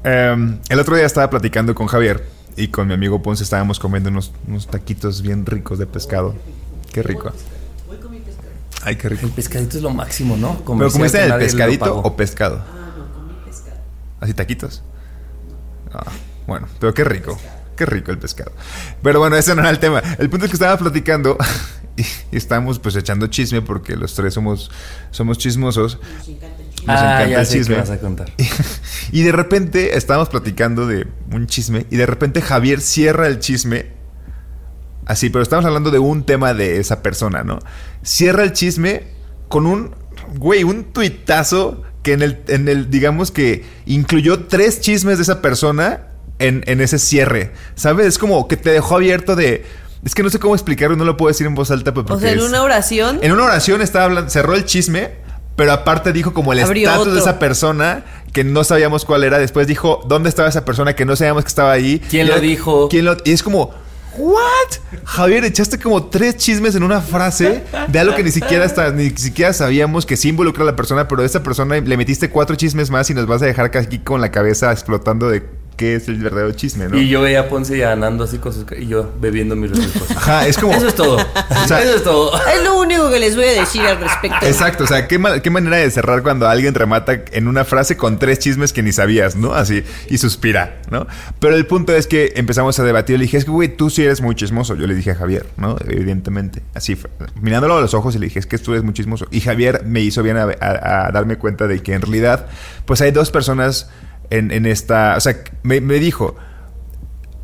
Em, 0.05 0.59
el 0.69 0.81
otro 0.81 0.97
día 0.97 1.07
estaba 1.07 1.29
platicando 1.29 1.75
con 1.75 1.87
Javier 1.87 2.40
y 2.57 2.69
con 2.69 2.89
mi 2.89 2.95
amigo 2.95 3.23
Ponce 3.23 3.43
estábamos 3.45 3.79
comiendo 3.79 4.11
unos, 4.11 4.33
unos 4.47 4.67
taquitos 4.67 5.23
bien 5.23 5.47
ricos 5.47 5.79
de 5.79 5.87
pescado. 5.87 6.35
Qué 6.93 7.03
rico. 7.03 7.33
Ay, 8.83 8.97
qué 8.97 9.09
rico. 9.11 9.27
El 9.27 9.33
pescadito 9.33 9.77
es 9.77 9.83
lo 9.83 9.91
máximo, 9.91 10.37
¿no? 10.37 10.53
¿Pero 10.53 10.65
Comercial 10.65 10.93
comiste 10.93 11.19
que 11.19 11.25
el 11.25 11.31
nadie 11.31 11.45
lo 11.45 11.47
pescadito 11.53 11.85
pagó. 11.85 12.01
o 12.01 12.17
pescado? 12.17 12.65
¿Así 14.21 14.35
taquitos? 14.35 14.83
Ah, 15.93 16.11
bueno, 16.47 16.69
pero 16.79 16.93
qué 16.95 17.05
rico. 17.05 17.39
Qué 17.77 17.87
rico 17.87 18.11
el 18.11 18.19
pescado. 18.19 18.53
Pero 19.03 19.21
bueno, 19.21 19.37
ese 19.37 19.55
no 19.55 19.63
era 19.63 19.71
el 19.71 19.79
tema. 19.79 20.03
El 20.19 20.29
punto 20.29 20.45
es 20.45 20.51
que 20.51 20.57
estábamos 20.57 20.81
platicando 20.81 21.39
y, 21.97 22.03
y 22.03 22.37
estábamos 22.37 22.79
pues 22.79 22.97
echando 22.97 23.27
chisme 23.29 23.63
porque 23.63 23.97
los 23.97 24.15
tres 24.15 24.35
somos, 24.35 24.71
somos 25.11 25.39
chismosos. 25.39 25.99
Nos 26.19 26.29
Ah, 26.87 27.23
encanta 27.23 27.27
ya 27.29 27.41
el 27.41 27.47
sé 27.47 27.53
qué 27.53 27.59
chisme. 27.61 27.77
vas 27.77 27.91
a 27.91 27.99
contar. 27.99 28.33
Y 29.13 29.23
de 29.23 29.33
repente 29.33 29.97
estábamos 29.97 30.29
platicando 30.29 30.87
de 30.87 31.07
un 31.33 31.47
chisme 31.49 31.85
y 31.91 31.97
de 31.97 32.07
repente 32.07 32.41
Javier 32.43 32.81
cierra 32.81 33.27
el 33.27 33.41
chisme. 33.41 33.87
Así, 35.07 35.31
pero 35.31 35.43
estamos 35.43 35.65
hablando 35.65 35.91
de 35.91 35.99
un 35.99 36.25
tema 36.25 36.55
de 36.55 36.79
esa 36.79 37.03
persona, 37.03 37.43
¿no? 37.43 37.59
Cierra 38.03 38.45
el 38.45 38.53
chisme 38.53 39.05
con 39.49 39.67
un, 39.67 39.95
güey, 40.37 40.63
un 40.63 40.85
tuitazo 40.93 41.83
que 42.03 42.13
en 42.13 42.23
el, 42.23 42.41
en 42.47 42.69
el, 42.69 42.89
digamos 42.91 43.33
que 43.33 43.65
incluyó 43.87 44.45
tres 44.45 44.81
chismes 44.81 45.19
de 45.19 45.23
esa 45.25 45.43
persona 45.43 46.07
en, 46.39 46.63
en 46.67 46.81
ese 46.81 46.99
cierre. 47.01 47.53
¿Sabes? 47.75 48.07
Es 48.07 48.19
como 48.19 48.47
que 48.47 48.57
te 48.57 48.71
dejó 48.71 48.97
abierto 48.97 49.35
de... 49.35 49.65
Es 50.05 50.15
que 50.15 50.23
no 50.23 50.31
sé 50.31 50.39
cómo 50.39 50.55
explicarlo, 50.55 50.97
no 50.97 51.05
lo 51.05 51.17
puedo 51.17 51.29
decir 51.29 51.47
en 51.47 51.55
voz 51.57 51.71
alta. 51.73 51.93
pues, 51.93 52.05
O 52.05 52.07
porque 52.07 52.23
sea, 52.23 52.33
en 52.33 52.39
es- 52.39 52.45
una 52.45 52.63
oración. 52.63 53.19
en 53.23 53.33
una 53.33 53.45
oración 53.45 53.83
estaba 53.83 54.05
hablando, 54.05 54.31
cerró 54.31 54.55
el 54.55 54.65
chisme, 54.65 55.11
pero 55.57 55.73
aparte 55.73 56.13
dijo 56.13 56.33
como 56.33 56.53
el 56.53 56.61
estatus 56.61 57.13
de 57.13 57.21
esa 57.21 57.39
persona 57.39 58.05
que 58.33 58.45
no 58.45 58.65
sabíamos 58.65 59.05
cuál 59.05 59.25
era. 59.25 59.39
Después 59.39 59.67
dijo 59.67 60.03
dónde 60.09 60.29
estaba 60.29 60.49
esa 60.49 60.65
persona 60.65 60.95
que 60.95 61.05
no 61.05 61.17
sabíamos 61.17 61.45
que 61.45 61.49
estaba 61.49 61.73
ahí. 61.73 62.01
¿Quién 62.11 62.27
Y 62.27 62.29
lo 62.29 62.35
era- 62.37 62.43
dijo? 62.43 62.89
¿Quién 62.89 63.05
lo 63.05 63.17
Y 63.25 63.33
es 63.33 63.43
como, 63.43 63.71
¿what? 64.17 64.41
Javier, 65.05 65.45
echaste 65.45 65.79
como 65.79 66.05
tres 66.07 66.37
chismes 66.37 66.75
en 66.75 66.83
una 66.83 67.01
frase 67.01 67.63
de 67.89 67.99
algo 67.99 68.15
que 68.15 68.23
ni 68.23 68.31
siquiera 68.31 68.65
hasta, 68.65 68.91
ni 68.91 69.11
siquiera 69.11 69.53
sabíamos 69.53 70.07
que 70.07 70.17
sí 70.17 70.29
involucra 70.29 70.63
a 70.63 70.67
la 70.67 70.77
persona, 70.77 71.07
pero 71.09 71.23
a 71.23 71.27
esa 71.27 71.43
persona 71.43 71.79
le 71.79 71.97
metiste 71.97 72.31
cuatro 72.31 72.57
chismes 72.57 72.91
más 72.91 73.11
y 73.11 73.15
nos 73.15 73.27
vas 73.27 73.43
a 73.43 73.47
dejar 73.47 73.71
aquí 73.77 73.99
con 73.99 74.21
la 74.21 74.31
cabeza 74.31 74.73
explotando 74.73 75.29
de 75.29 75.43
qué 75.81 75.95
es 75.95 76.09
el 76.09 76.19
verdadero 76.19 76.53
chisme, 76.53 76.89
¿no? 76.89 76.99
Y 76.99 77.09
yo 77.09 77.23
veía 77.23 77.41
a 77.41 77.49
Ponce 77.49 77.75
y 77.79 77.81
a 77.83 77.97
Nando 77.97 78.25
así 78.25 78.37
con 78.37 78.53
sus... 78.53 78.67
Y 78.79 78.87
yo 78.87 79.11
bebiendo 79.19 79.57
mis 79.57 79.71
refrescos. 79.71 80.11
Ajá, 80.15 80.47
es 80.47 80.59
como. 80.59 80.75
Eso 80.75 80.89
es 80.89 80.95
todo. 80.95 81.17
sea- 81.67 81.83
Eso 81.83 81.97
es 81.97 82.05
todo. 82.05 82.31
Es 82.55 82.63
lo 82.65 82.79
único 82.79 83.11
que 83.11 83.19
les 83.19 83.35
voy 83.35 83.47
a 83.47 83.53
decir 83.61 83.81
al 83.81 83.99
respecto. 83.99 84.45
Exacto, 84.47 84.85
o 84.85 84.87
sea, 84.87 85.09
¿qué, 85.09 85.19
ma- 85.19 85.41
qué 85.41 85.49
manera 85.49 85.79
de 85.79 85.91
cerrar 85.91 86.23
cuando 86.23 86.47
alguien 86.47 86.75
remata 86.75 87.23
en 87.33 87.49
una 87.49 87.65
frase 87.65 87.97
con 87.97 88.19
tres 88.19 88.39
chismes 88.41 88.75
que 88.75 88.83
ni 88.83 88.93
sabías, 88.93 89.37
¿no? 89.37 89.55
Así, 89.55 89.83
y 90.11 90.19
suspira, 90.19 90.83
¿no? 90.91 91.07
Pero 91.39 91.55
el 91.57 91.65
punto 91.67 91.95
es 91.95 92.07
que 92.07 92.35
empezamos 92.37 92.79
a 92.79 92.85
debatir. 92.85 93.17
Le 93.19 93.23
dije, 93.25 93.39
es 93.39 93.47
que, 93.47 93.51
güey, 93.51 93.75
tú 93.75 93.89
sí 93.89 94.05
eres 94.05 94.21
muy 94.21 94.35
chismoso. 94.35 94.75
Yo 94.77 94.87
le 94.87 94.95
dije 94.95 95.13
a 95.13 95.15
Javier, 95.15 95.47
¿no? 95.57 95.77
Evidentemente. 95.89 96.61
Así, 96.75 96.95
fue. 96.95 97.09
mirándolo 97.41 97.79
a 97.79 97.81
los 97.81 97.95
ojos 97.95 98.15
y 98.17 98.19
le 98.19 98.27
dije, 98.27 98.39
es 98.41 98.47
que 98.47 98.59
tú 98.59 98.73
eres 98.73 98.85
muy 98.85 98.93
chismoso. 98.93 99.27
Y 99.31 99.41
Javier 99.41 99.83
me 99.87 100.01
hizo 100.01 100.23
bien 100.23 100.37
a, 100.37 100.49
a- 100.61 101.07
a 101.07 101.11
darme 101.13 101.37
cuenta 101.39 101.67
de 101.67 101.81
que 101.83 101.95
en 101.95 102.03
realidad, 102.03 102.47
pues 102.85 103.01
hay 103.01 103.13
dos 103.13 103.31
personas 103.31 103.89
en, 104.31 104.51
en 104.51 104.67
esta. 104.67 105.17
O 105.17 105.21
sea, 105.21 105.37
me, 105.63 105.81
me 105.81 105.95
dijo. 105.99 106.37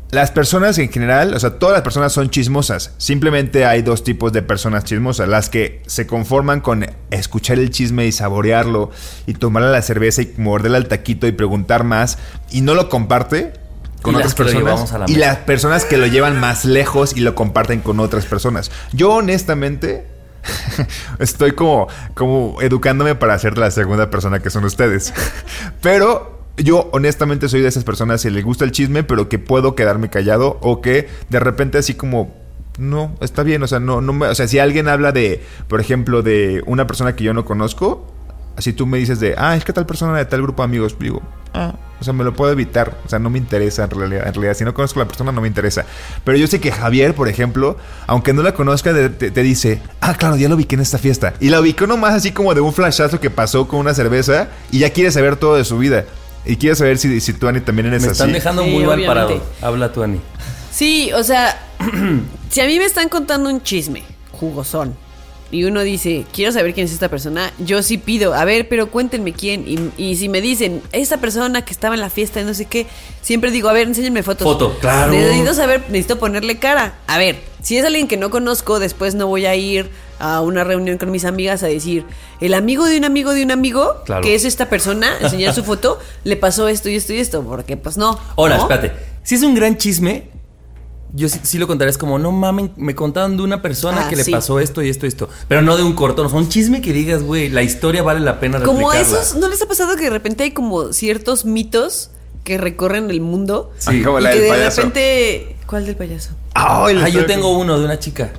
Las 0.09 0.31
personas 0.31 0.77
en 0.77 0.89
general, 0.89 1.33
o 1.33 1.39
sea, 1.39 1.59
todas 1.59 1.73
las 1.73 1.81
personas 1.81 2.13
son 2.13 2.29
chismosas. 2.29 2.93
Simplemente 2.97 3.65
hay 3.65 3.81
dos 3.81 4.05
tipos 4.05 4.31
de 4.31 4.41
personas 4.41 4.85
chismosas. 4.85 5.27
Las 5.27 5.49
que 5.49 5.81
se 5.85 6.07
conforman 6.07 6.61
con 6.61 6.85
escuchar 7.11 7.59
el 7.59 7.71
chisme 7.71 8.05
y 8.07 8.13
saborearlo 8.13 8.89
y 9.25 9.33
tomarle 9.33 9.69
la 9.69 9.81
cerveza 9.81 10.21
y 10.21 10.33
morderle 10.37 10.77
al 10.77 10.87
taquito 10.87 11.27
y 11.27 11.33
preguntar 11.33 11.83
más 11.83 12.19
y 12.51 12.61
no 12.61 12.73
lo 12.73 12.87
comparte 12.87 13.51
con 14.01 14.13
Y 14.13 14.17
otras 14.17 14.33
personas. 14.33 14.93
la 14.93 15.05
y 15.07 15.15
mesa. 15.15 15.27
las 15.27 15.37
personas 15.39 15.83
que 15.83 15.97
lo 15.97 16.07
llevan 16.07 16.39
más 16.39 16.63
lejos 16.63 17.13
y 17.13 17.19
lo 17.19 17.35
comparten 17.35 17.81
con 17.81 17.99
otras 17.99 18.25
personas. 18.25 18.71
Yo 18.93 19.11
honestamente 19.11 20.07
estoy 21.19 21.51
como, 21.51 21.89
como 22.13 22.61
educándome 22.61 23.15
para 23.15 23.37
ser 23.39 23.57
la 23.57 23.71
segunda 23.71 24.09
persona 24.09 24.39
que 24.39 24.49
son 24.51 24.63
ustedes. 24.63 25.13
Pero 25.81 26.36
yo 26.57 26.89
honestamente 26.91 27.49
soy 27.49 27.61
de 27.61 27.67
esas 27.67 27.83
personas 27.83 28.23
que 28.23 28.31
le 28.31 28.41
gusta 28.41 28.65
el 28.65 28.71
chisme, 28.71 29.03
pero 29.03 29.29
que 29.29 29.39
puedo 29.39 29.75
quedarme 29.75 30.09
callado 30.09 30.57
o 30.61 30.81
que 30.81 31.07
de 31.29 31.39
repente 31.39 31.77
así 31.77 31.93
como 31.93 32.35
no, 32.79 33.15
está 33.21 33.43
bien, 33.43 33.63
o 33.63 33.67
sea, 33.67 33.79
no 33.79 34.01
no 34.01 34.13
me, 34.13 34.27
o 34.27 34.35
sea, 34.35 34.47
si 34.47 34.59
alguien 34.59 34.87
habla 34.87 35.11
de, 35.11 35.43
por 35.67 35.81
ejemplo, 35.81 36.21
de 36.21 36.61
una 36.65 36.85
persona 36.85 37.15
que 37.15 37.23
yo 37.23 37.33
no 37.33 37.45
conozco, 37.45 38.05
así 38.55 38.73
tú 38.73 38.85
me 38.85 38.97
dices 38.97 39.19
de, 39.19 39.35
ah, 39.37 39.55
es 39.55 39.65
que 39.65 39.73
tal 39.73 39.85
persona 39.85 40.17
de 40.17 40.25
tal 40.25 40.41
grupo 40.41 40.61
de 40.61 40.65
amigos, 40.65 40.95
digo, 40.99 41.21
ah, 41.53 41.73
o 41.99 42.03
sea, 42.03 42.13
me 42.13 42.23
lo 42.23 42.33
puedo 42.33 42.51
evitar, 42.51 42.95
o 43.05 43.09
sea, 43.09 43.17
no 43.17 43.31
me 43.31 43.39
interesa 43.39 43.85
en 43.85 43.89
realidad, 43.89 44.27
en 44.27 44.33
realidad, 44.33 44.53
si 44.53 44.63
no 44.63 44.73
conozco 44.73 44.99
a 44.99 45.03
la 45.03 45.07
persona 45.07 45.31
no 45.31 45.41
me 45.41 45.47
interesa. 45.47 45.85
Pero 46.23 46.37
yo 46.37 46.45
sé 46.45 46.59
que 46.59 46.71
Javier, 46.71 47.15
por 47.15 47.27
ejemplo, 47.27 47.77
aunque 48.05 48.33
no 48.33 48.43
la 48.43 48.53
conozca, 48.53 48.93
te, 48.93 49.09
te 49.09 49.41
dice, 49.41 49.81
ah, 50.01 50.13
claro, 50.13 50.35
ya 50.35 50.49
lo 50.49 50.55
ubiqué 50.55 50.75
en 50.75 50.81
esta 50.81 50.99
fiesta. 50.99 51.33
Y 51.39 51.49
la 51.49 51.59
ubicó 51.59 51.87
nomás 51.87 52.13
así 52.13 52.31
como 52.31 52.53
de 52.53 52.61
un 52.61 52.73
flashazo 52.73 53.19
que 53.19 53.31
pasó 53.31 53.67
con 53.67 53.79
una 53.79 53.95
cerveza 53.95 54.49
y 54.71 54.79
ya 54.79 54.91
quiere 54.91 55.11
saber 55.11 55.37
todo 55.37 55.55
de 55.55 55.65
su 55.65 55.79
vida. 55.79 56.05
Y 56.47 56.55
quiere 56.57 56.75
saber 56.75 56.97
si, 56.97 57.19
si 57.21 57.33
tú, 57.33 57.47
Ani, 57.47 57.59
también 57.61 57.87
eres 57.87 58.01
Me 58.01 58.07
así. 58.07 58.13
están 58.13 58.31
dejando 58.33 58.63
Sí, 58.63 58.69
muy 58.69 58.83
mal 58.85 59.03
parado. 59.05 59.41
Habla 59.61 59.91
tú, 59.91 60.03
Ani. 60.03 60.19
Sí, 60.71 61.11
o 61.13 61.23
sea, 61.23 61.61
si 62.49 62.61
a 62.61 62.65
mí 62.65 62.77
me 62.79 62.85
están 62.85 63.09
contando 63.09 63.49
un 63.49 63.61
chisme, 63.61 64.03
jugosón, 64.31 64.95
y 65.49 65.63
uno 65.63 65.81
dice, 65.81 66.25
quiero 66.33 66.51
saber 66.51 66.73
quién 66.73 66.85
es 66.87 66.91
esta 66.93 67.07
persona, 67.09 67.53
yo 67.57 67.81
sí 67.81 67.97
pido, 67.97 68.33
a 68.33 68.43
ver, 68.43 68.67
pero 68.67 68.91
cuéntenme 68.91 69.31
quién. 69.31 69.63
Y, 69.65 69.91
y 69.97 70.17
si 70.17 70.27
me 70.27 70.41
dicen, 70.41 70.81
esta 70.91 71.17
persona 71.17 71.63
que 71.63 71.71
estaba 71.71 71.95
en 71.95 72.01
la 72.01 72.09
fiesta, 72.09 72.41
no 72.43 72.53
sé 72.53 72.65
qué, 72.65 72.85
siempre 73.21 73.49
digo, 73.51 73.69
a 73.69 73.73
ver, 73.73 73.87
enséñenme 73.87 74.23
fotos. 74.23 74.43
Foto, 74.43 74.77
claro. 74.79 75.13
Necesito 75.13 75.53
saber, 75.53 75.83
necesito 75.87 76.19
ponerle 76.19 76.57
cara. 76.57 76.95
A 77.07 77.17
ver, 77.17 77.39
si 77.63 77.77
es 77.77 77.85
alguien 77.85 78.07
que 78.09 78.17
no 78.17 78.29
conozco, 78.29 78.79
después 78.79 79.15
no 79.15 79.27
voy 79.27 79.45
a 79.45 79.55
ir 79.55 79.89
a 80.19 80.41
una 80.41 80.63
reunión 80.63 80.97
con 80.97 81.11
mis 81.11 81.25
amigas 81.25 81.63
a 81.63 81.67
decir, 81.67 82.05
el 82.41 82.53
amigo 82.53 82.85
de 82.85 82.97
un 82.97 83.05
amigo 83.05 83.33
de 83.33 83.43
un 83.43 83.51
amigo, 83.51 84.01
Claro. 84.05 84.21
que 84.23 84.35
es 84.35 84.45
esta 84.45 84.69
persona, 84.69 85.11
enseñar 85.21 85.53
su 85.53 85.63
foto, 85.63 85.99
le 86.23 86.35
pasó 86.37 86.67
esto 86.67 86.89
y 86.89 86.95
esto 86.95 87.13
y 87.13 87.19
esto, 87.19 87.43
porque 87.43 87.77
pues 87.77 87.97
no. 87.97 88.19
Ahora, 88.35 88.57
¿no? 88.57 88.63
espérate. 88.63 88.93
Si 89.23 89.35
es 89.35 89.43
un 89.43 89.53
gran 89.55 89.77
chisme, 89.77 90.29
yo 91.13 91.29
sí, 91.29 91.39
sí 91.43 91.57
lo 91.57 91.67
contaré. 91.67 91.89
Es 91.91 91.97
como, 91.97 92.19
no 92.19 92.31
mamen, 92.31 92.71
me 92.77 92.95
contaron 92.95 93.37
de 93.37 93.43
una 93.43 93.61
persona 93.61 94.05
Ah, 94.05 94.09
que 94.09 94.15
le 94.15 94.23
sí. 94.23 94.31
pasó 94.31 94.59
esto 94.59 94.81
y 94.81 94.89
esto 94.89 95.05
y 95.05 95.09
esto. 95.09 95.29
Pero 95.47 95.61
no 95.61 95.77
de 95.77 95.83
un 95.83 95.93
corto. 95.93 96.23
No, 96.27 96.35
un 96.35 96.49
chisme 96.49 96.81
que 96.81 96.93
digas, 96.93 97.23
güey, 97.23 97.49
la 97.49 97.61
historia 97.63 98.03
vale 98.03 98.19
la 98.19 98.39
pena 98.39 98.61
Como 98.63 98.91
esos, 98.93 99.35
¿no 99.35 99.47
les 99.47 99.61
ha 99.61 99.67
pasado 99.67 99.95
que 99.95 100.03
de 100.03 100.09
repente 100.09 100.43
hay 100.43 100.51
como 100.51 100.93
ciertos 100.93 101.45
mitos 101.45 102.11
que 102.43 102.57
recorren 102.57 103.09
el 103.09 103.21
mundo? 103.21 103.71
Sí. 103.77 104.01
Como 104.01 104.19
y 104.19 104.23
la 104.23 104.31
que 104.31 104.35
del 104.39 104.43
de 104.45 104.49
payaso. 104.57 104.77
repente. 104.81 105.55
¿Cuál 105.65 105.85
del 105.85 105.95
payaso? 105.95 106.31
Ah, 106.55 106.89
yo 107.11 107.25
tengo 107.25 107.57
uno 107.57 107.77
de 107.79 107.85
una 107.85 107.99
chica. 107.99 108.31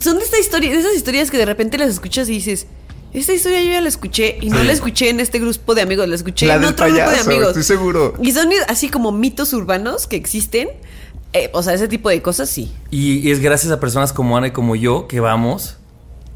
Son 0.00 0.18
de 0.18 0.24
esta 0.24 0.38
historia, 0.38 0.70
de 0.70 0.78
esas 0.80 0.94
historias 0.94 1.30
que 1.30 1.38
de 1.38 1.46
repente 1.46 1.78
las 1.78 1.88
escuchas 1.90 2.28
y 2.28 2.32
dices. 2.32 2.66
Esta 3.14 3.34
historia 3.34 3.60
yo 3.62 3.72
ya 3.72 3.80
la 3.82 3.88
escuché 3.88 4.38
y 4.40 4.48
no 4.48 4.58
Sí. 4.60 4.66
la 4.66 4.72
escuché 4.72 5.10
en 5.10 5.20
este 5.20 5.38
grupo 5.38 5.74
de 5.74 5.82
amigos, 5.82 6.08
la 6.08 6.14
escuché 6.14 6.46
La 6.46 6.54
en 6.54 6.64
otro 6.64 6.86
grupo 6.86 7.10
de 7.10 7.18
amigos. 7.18 7.48
estoy 7.48 7.62
seguro. 7.62 8.14
Y 8.22 8.32
son 8.32 8.48
así 8.68 8.88
como 8.88 9.12
mitos 9.12 9.52
urbanos 9.52 10.06
que 10.06 10.16
existen. 10.16 10.68
Eh, 11.34 11.50
o 11.52 11.62
sea, 11.62 11.74
ese 11.74 11.88
tipo 11.88 12.08
de 12.08 12.22
cosas 12.22 12.48
sí. 12.48 12.72
Y, 12.90 13.18
y 13.26 13.30
es 13.30 13.40
gracias 13.40 13.70
a 13.72 13.80
personas 13.80 14.12
como 14.14 14.36
Ana 14.36 14.46
y 14.48 14.50
como 14.52 14.76
yo 14.76 15.08
que 15.08 15.20
vamos. 15.20 15.76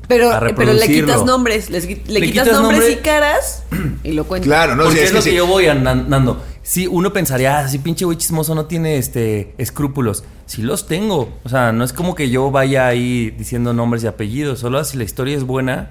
Pero, 0.08 0.30
A 0.30 0.38
eh, 0.48 0.54
pero 0.56 0.72
le 0.74 0.86
quitas 0.86 1.24
nombres, 1.24 1.68
les 1.70 1.84
le, 1.86 1.96
Le 2.06 2.20
quitas, 2.26 2.44
quitas 2.44 2.60
nombres 2.60 2.80
nombre. 2.80 2.92
y 2.92 2.96
caras 2.96 3.62
y 4.04 4.12
lo 4.12 4.24
cuentas. 4.26 4.46
Claro, 4.46 4.76
no 4.76 4.84
porque 4.84 5.02
es, 5.04 5.12
lo 5.12 5.18
que 5.22 5.30
sí. 5.30 5.34
yo 5.36 5.46
voy 5.46 5.66
andando. 5.66 6.40
Sí, 6.68 6.88
uno 6.90 7.12
pensaría, 7.12 7.58
ah, 7.60 7.68
si 7.68 7.78
pinche 7.78 8.04
güey 8.04 8.18
chismoso 8.18 8.52
no 8.56 8.66
tiene 8.66 8.98
este 8.98 9.54
escrúpulos. 9.56 10.24
Sí 10.46 10.62
los 10.62 10.88
tengo. 10.88 11.28
O 11.44 11.48
sea, 11.48 11.70
no 11.70 11.84
es 11.84 11.92
como 11.92 12.16
que 12.16 12.28
yo 12.28 12.50
vaya 12.50 12.88
ahí 12.88 13.30
diciendo 13.30 13.72
nombres 13.72 14.02
y 14.02 14.08
apellidos. 14.08 14.58
Solo 14.58 14.82
si 14.84 14.96
la 14.96 15.04
historia 15.04 15.36
es 15.36 15.44
buena, 15.44 15.90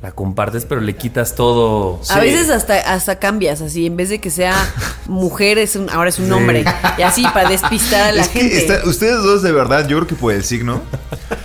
la 0.00 0.10
compartes, 0.10 0.64
pero 0.64 0.80
le 0.80 0.96
quitas 0.96 1.36
todo. 1.36 2.00
A 2.10 2.18
veces 2.18 2.50
hasta, 2.50 2.78
hasta 2.92 3.20
cambias, 3.20 3.60
así, 3.60 3.86
en 3.86 3.96
vez 3.96 4.08
de 4.08 4.20
que 4.20 4.30
sea 4.30 4.54
mujer, 5.06 5.58
es 5.58 5.76
un, 5.76 5.88
ahora 5.88 6.08
es 6.08 6.18
un 6.18 6.32
hombre. 6.32 6.64
Y 6.98 7.02
así, 7.02 7.22
para 7.32 7.48
despistar 7.48 8.02
a 8.08 8.12
la 8.12 8.22
es 8.22 8.28
que 8.28 8.40
gente. 8.40 8.58
está- 8.58 8.88
ustedes 8.88 9.22
dos, 9.22 9.42
de 9.44 9.52
verdad, 9.52 9.86
yo 9.86 9.98
creo 9.98 10.08
que 10.08 10.16
por 10.16 10.32
el 10.32 10.42
signo 10.42 10.82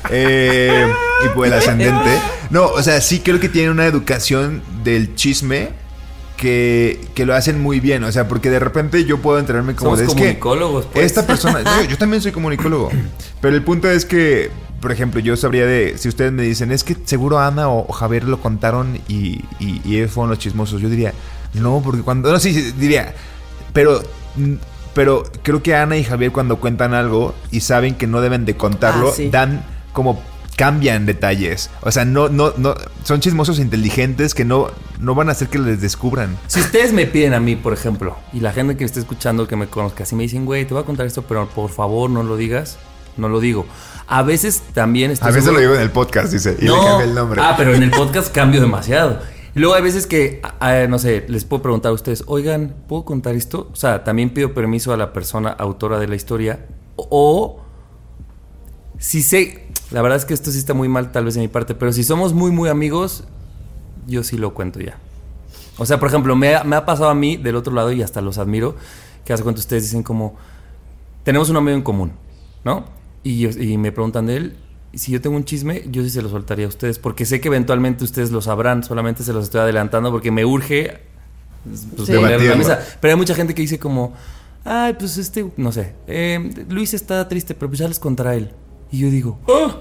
eh, 0.09 0.91
y 1.25 1.29
por 1.35 1.45
el 1.45 1.53
ascendente. 1.53 2.09
No, 2.49 2.67
o 2.67 2.81
sea, 2.81 3.01
sí 3.01 3.19
creo 3.19 3.41
que 3.41 3.49
tienen 3.49 3.71
una 3.71 3.85
educación 3.87 4.63
del 4.85 5.15
chisme 5.15 5.67
que, 6.37 7.05
que 7.15 7.25
lo 7.25 7.35
hacen 7.35 7.61
muy 7.61 7.79
bien. 7.81 8.03
O 8.03 8.11
sea, 8.11 8.27
porque 8.27 8.49
de 8.49 8.59
repente 8.59 9.03
yo 9.03 9.17
puedo 9.21 9.39
enterarme 9.39 9.75
como 9.75 9.97
Somos 9.97 9.99
de. 9.99 10.05
es 10.05 10.09
que 10.13 10.15
comunicólogos, 10.15 10.85
pues. 10.85 11.05
Esta 11.05 11.27
persona. 11.27 11.61
no, 11.63 11.83
yo 11.83 11.97
también 11.97 12.21
soy 12.21 12.31
comunicólogo. 12.31 12.89
Pero 13.41 13.55
el 13.55 13.63
punto 13.63 13.89
es 13.89 14.05
que. 14.05 14.49
Por 14.79 14.91
ejemplo, 14.91 15.19
yo 15.19 15.35
sabría 15.35 15.65
de. 15.65 15.97
Si 15.97 16.07
ustedes 16.07 16.31
me 16.31 16.43
dicen, 16.43 16.71
es 16.71 16.83
que 16.83 16.95
seguro 17.03 17.39
Ana 17.39 17.67
o, 17.67 17.87
o 17.89 17.91
Javier 17.91 18.23
lo 18.25 18.39
contaron 18.39 18.99
y, 19.07 19.43
y, 19.59 19.81
y 19.83 19.97
ellos 19.97 20.11
fueron 20.11 20.29
los 20.29 20.39
chismosos. 20.39 20.79
Yo 20.79 20.87
diría, 20.89 21.13
no, 21.53 21.81
porque 21.83 22.01
cuando. 22.03 22.31
No, 22.31 22.39
sí, 22.39 22.53
sí, 22.53 22.71
diría. 22.77 23.13
Pero. 23.73 24.01
Pero 24.93 25.23
creo 25.43 25.61
que 25.61 25.75
Ana 25.75 25.97
y 25.97 26.03
Javier, 26.03 26.31
cuando 26.31 26.57
cuentan 26.59 26.93
algo 26.95 27.35
y 27.51 27.59
saben 27.59 27.95
que 27.95 28.07
no 28.07 28.19
deben 28.21 28.45
de 28.45 28.55
contarlo, 28.57 29.09
Ah, 29.09 29.13
sí. 29.15 29.29
dan 29.29 29.63
como 29.93 30.21
cambian 30.55 31.05
detalles. 31.05 31.69
O 31.81 31.91
sea, 31.91 32.03
no, 32.03 32.29
no, 32.29 32.53
no. 32.57 32.73
Son 33.03 33.19
chismosos 33.19 33.59
inteligentes 33.59 34.33
que 34.33 34.43
no. 34.45 34.69
No 34.99 35.13
van 35.15 35.29
a 35.29 35.31
hacer 35.33 35.47
que 35.49 35.59
les 35.59 35.81
descubran. 35.81 36.37
Si 36.47 36.59
ustedes 36.59 36.91
me 36.93 37.05
piden 37.05 37.33
a 37.33 37.39
mí, 37.39 37.55
por 37.55 37.73
ejemplo, 37.73 38.15
y 38.33 38.39
la 38.39 38.51
gente 38.51 38.75
que 38.77 38.83
esté 38.85 38.99
escuchando 38.99 39.47
que 39.47 39.55
me 39.55 39.67
conozca, 39.67 40.05
si 40.05 40.15
me 40.15 40.23
dicen, 40.23 40.45
güey, 40.45 40.65
te 40.65 40.73
voy 40.73 40.83
a 40.83 40.85
contar 40.85 41.05
esto, 41.05 41.21
pero 41.23 41.47
por 41.49 41.69
favor 41.69 42.09
no 42.09 42.23
lo 42.23 42.35
digas, 42.37 42.77
no 43.17 43.29
lo 43.29 43.39
digo. 43.39 43.65
A 44.07 44.23
veces 44.23 44.61
también 44.73 45.11
estoy 45.11 45.25
A 45.27 45.31
veces 45.31 45.43
seguro- 45.43 45.61
lo 45.61 45.67
digo 45.69 45.75
en 45.75 45.81
el 45.81 45.91
podcast, 45.91 46.31
dice, 46.31 46.57
y 46.59 46.65
No. 46.65 46.75
le 46.81 46.87
cambia 46.87 47.05
el 47.05 47.13
nombre. 47.15 47.41
Ah, 47.43 47.55
pero 47.57 47.73
en 47.75 47.83
el 47.83 47.91
podcast 47.91 48.33
cambio 48.33 48.61
demasiado. 48.61 49.19
Y 49.55 49.59
luego 49.59 49.73
hay 49.75 49.81
veces 49.81 50.05
que, 50.07 50.41
no 50.87 50.99
sé, 50.99 51.25
les 51.27 51.43
puedo 51.43 51.63
preguntar 51.63 51.89
a 51.91 51.93
ustedes, 51.95 52.23
oigan, 52.27 52.75
¿puedo 52.87 53.05
contar 53.05 53.35
esto? 53.35 53.69
O 53.73 53.75
sea, 53.75 54.03
también 54.03 54.29
pido 54.31 54.53
permiso 54.53 54.93
a 54.93 54.97
la 54.97 55.13
persona 55.13 55.49
autora 55.49 55.97
de 55.99 56.07
la 56.07 56.15
historia. 56.15 56.65
O, 56.95 57.61
si 58.99 59.21
sé, 59.23 59.67
la 59.91 60.01
verdad 60.01 60.17
es 60.17 60.25
que 60.25 60.33
esto 60.33 60.51
sí 60.51 60.59
está 60.59 60.73
muy 60.73 60.87
mal 60.89 61.11
tal 61.11 61.25
vez 61.25 61.33
de 61.35 61.41
mi 61.41 61.47
parte, 61.47 61.73
pero 61.75 61.91
si 61.91 62.03
somos 62.03 62.33
muy, 62.33 62.51
muy 62.51 62.69
amigos, 62.69 63.23
yo 64.07 64.23
sí 64.23 64.37
lo 64.37 64.53
cuento 64.53 64.79
ya. 64.79 64.97
O 65.77 65.85
sea, 65.85 65.99
por 65.99 66.07
ejemplo, 66.09 66.35
me 66.35 66.55
ha, 66.55 66.63
me 66.63 66.75
ha 66.75 66.85
pasado 66.85 67.09
a 67.09 67.13
mí 67.15 67.37
del 67.37 67.55
otro 67.55 67.73
lado 67.73 67.91
y 67.91 68.01
hasta 68.01 68.21
los 68.21 68.37
admiro, 68.39 68.75
que 69.25 69.33
hace 69.33 69.43
cuenta 69.43 69.59
ustedes 69.59 69.83
dicen 69.83 70.01
como, 70.03 70.35
tenemos 71.23 71.49
un 71.49 71.57
amigo 71.57 71.75
en 71.75 71.83
común, 71.83 72.11
¿no? 72.63 72.85
Y, 73.23 73.39
yo- 73.39 73.49
y 73.49 73.77
me 73.77 73.91
preguntan 73.91 74.25
de 74.27 74.37
él, 74.37 74.55
si 74.93 75.11
yo 75.11 75.21
tengo 75.21 75.35
un 75.35 75.43
chisme, 75.45 75.83
yo 75.91 76.01
sí 76.03 76.09
se 76.09 76.21
lo 76.21 76.29
soltaría 76.29 76.65
a 76.65 76.69
ustedes, 76.69 76.97
porque 76.97 77.25
sé 77.25 77.39
que 77.41 77.49
eventualmente 77.49 78.03
ustedes 78.03 78.31
lo 78.31 78.41
sabrán, 78.41 78.83
solamente 78.83 79.23
se 79.23 79.33
los 79.33 79.43
estoy 79.43 79.61
adelantando 79.61 80.11
porque 80.11 80.31
me 80.31 80.45
urge 80.45 81.01
pues, 81.95 82.07
Sí. 82.07 82.13
la 82.13 82.55
mesa. 82.55 82.79
Pero 83.01 83.13
hay 83.13 83.17
mucha 83.17 83.35
gente 83.35 83.53
que 83.53 83.61
dice 83.61 83.77
como, 83.77 84.13
ay, 84.63 84.95
pues 84.97 85.17
este, 85.17 85.45
no 85.57 85.71
sé, 85.71 85.93
eh, 86.07 86.65
Luis 86.69 86.93
está 86.93 87.27
triste, 87.27 87.53
pero 87.53 87.69
pues 87.69 87.79
ya 87.79 87.87
les 87.87 87.99
contará 87.99 88.33
él. 88.35 88.51
Y 88.91 88.99
yo 88.99 89.09
digo, 89.11 89.37
"Ah, 89.49 89.75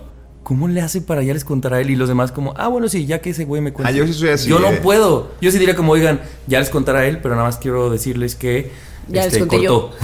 ¿cómo 0.47 0.69
le 0.69 0.81
hace 0.81 1.01
para 1.01 1.25
ya 1.25 1.35
les 1.35 1.45
contará 1.45 1.81
él? 1.81 1.91
Y 1.91 1.97
los 1.97 2.09
demás 2.09 2.31
como, 2.31 2.55
ah, 2.57 2.69
bueno, 2.69 2.89
sí, 2.89 3.05
ya 3.05 3.21
que 3.21 3.31
ese 3.31 3.45
güey 3.45 3.61
me 3.61 3.73
cuenta. 3.73 3.89
Ah, 3.89 3.93
yo 3.93 4.07
sí 4.07 4.13
soy 4.13 4.29
así, 4.29 4.49
Yo 4.49 4.61
no 4.61 4.69
eh. 4.71 4.81
puedo. 4.81 5.33
Yo 5.41 5.51
sí 5.51 5.59
diría 5.59 5.75
como, 5.75 5.91
oigan, 5.91 6.21
ya 6.47 6.61
les 6.61 6.71
contará 6.71 7.05
él, 7.05 7.19
pero 7.21 7.35
nada 7.35 7.49
más 7.49 7.57
quiero 7.59 7.91
decirles 7.91 8.37
que... 8.37 8.71
Ya 9.09 9.25
les 9.25 9.35
este, 9.35 9.61
yo. 9.61 9.91
cortó. 9.91 9.97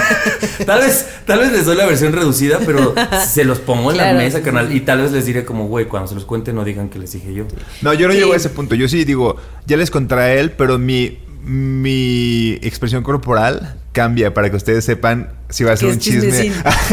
tal 0.66 0.80
vez, 0.80 1.06
tal 1.26 1.40
vez 1.40 1.52
les 1.52 1.66
doy 1.66 1.76
la 1.76 1.84
versión 1.84 2.14
reducida, 2.14 2.60
pero 2.64 2.94
se 3.30 3.44
los 3.44 3.58
pongo 3.58 3.90
en 3.90 3.98
Claro, 3.98 4.16
la 4.16 4.24
mesa, 4.24 4.38
sí. 4.42 4.76
Y 4.76 4.80
tal 4.80 5.02
vez 5.02 5.12
les 5.12 5.26
diré 5.26 5.44
como, 5.44 5.66
güey, 5.68 5.84
cuando 5.84 6.08
se 6.08 6.14
los 6.14 6.24
cuente 6.24 6.54
no 6.54 6.64
digan 6.64 6.88
que 6.88 6.98
les 6.98 7.12
dije 7.12 7.34
yo. 7.34 7.44
No, 7.82 7.92
yo 7.92 8.08
no 8.08 8.14
Sí. 8.14 8.20
llego 8.20 8.32
a 8.32 8.36
ese 8.36 8.48
punto. 8.48 8.74
Yo 8.74 8.88
sí 8.88 9.04
digo, 9.04 9.36
ya 9.66 9.76
les 9.76 9.90
contará 9.90 10.32
él, 10.32 10.52
pero 10.52 10.78
mi, 10.78 11.18
mi 11.44 12.52
expresión 12.62 13.02
corporal 13.02 13.76
cambia 13.92 14.32
para 14.32 14.50
que 14.50 14.56
ustedes 14.56 14.84
sepan 14.84 15.30
si 15.50 15.64
va 15.64 15.72
a 15.72 15.76
ser 15.76 15.88
un 15.88 15.98
chisme, 15.98 16.22
chismecín. 16.30 16.52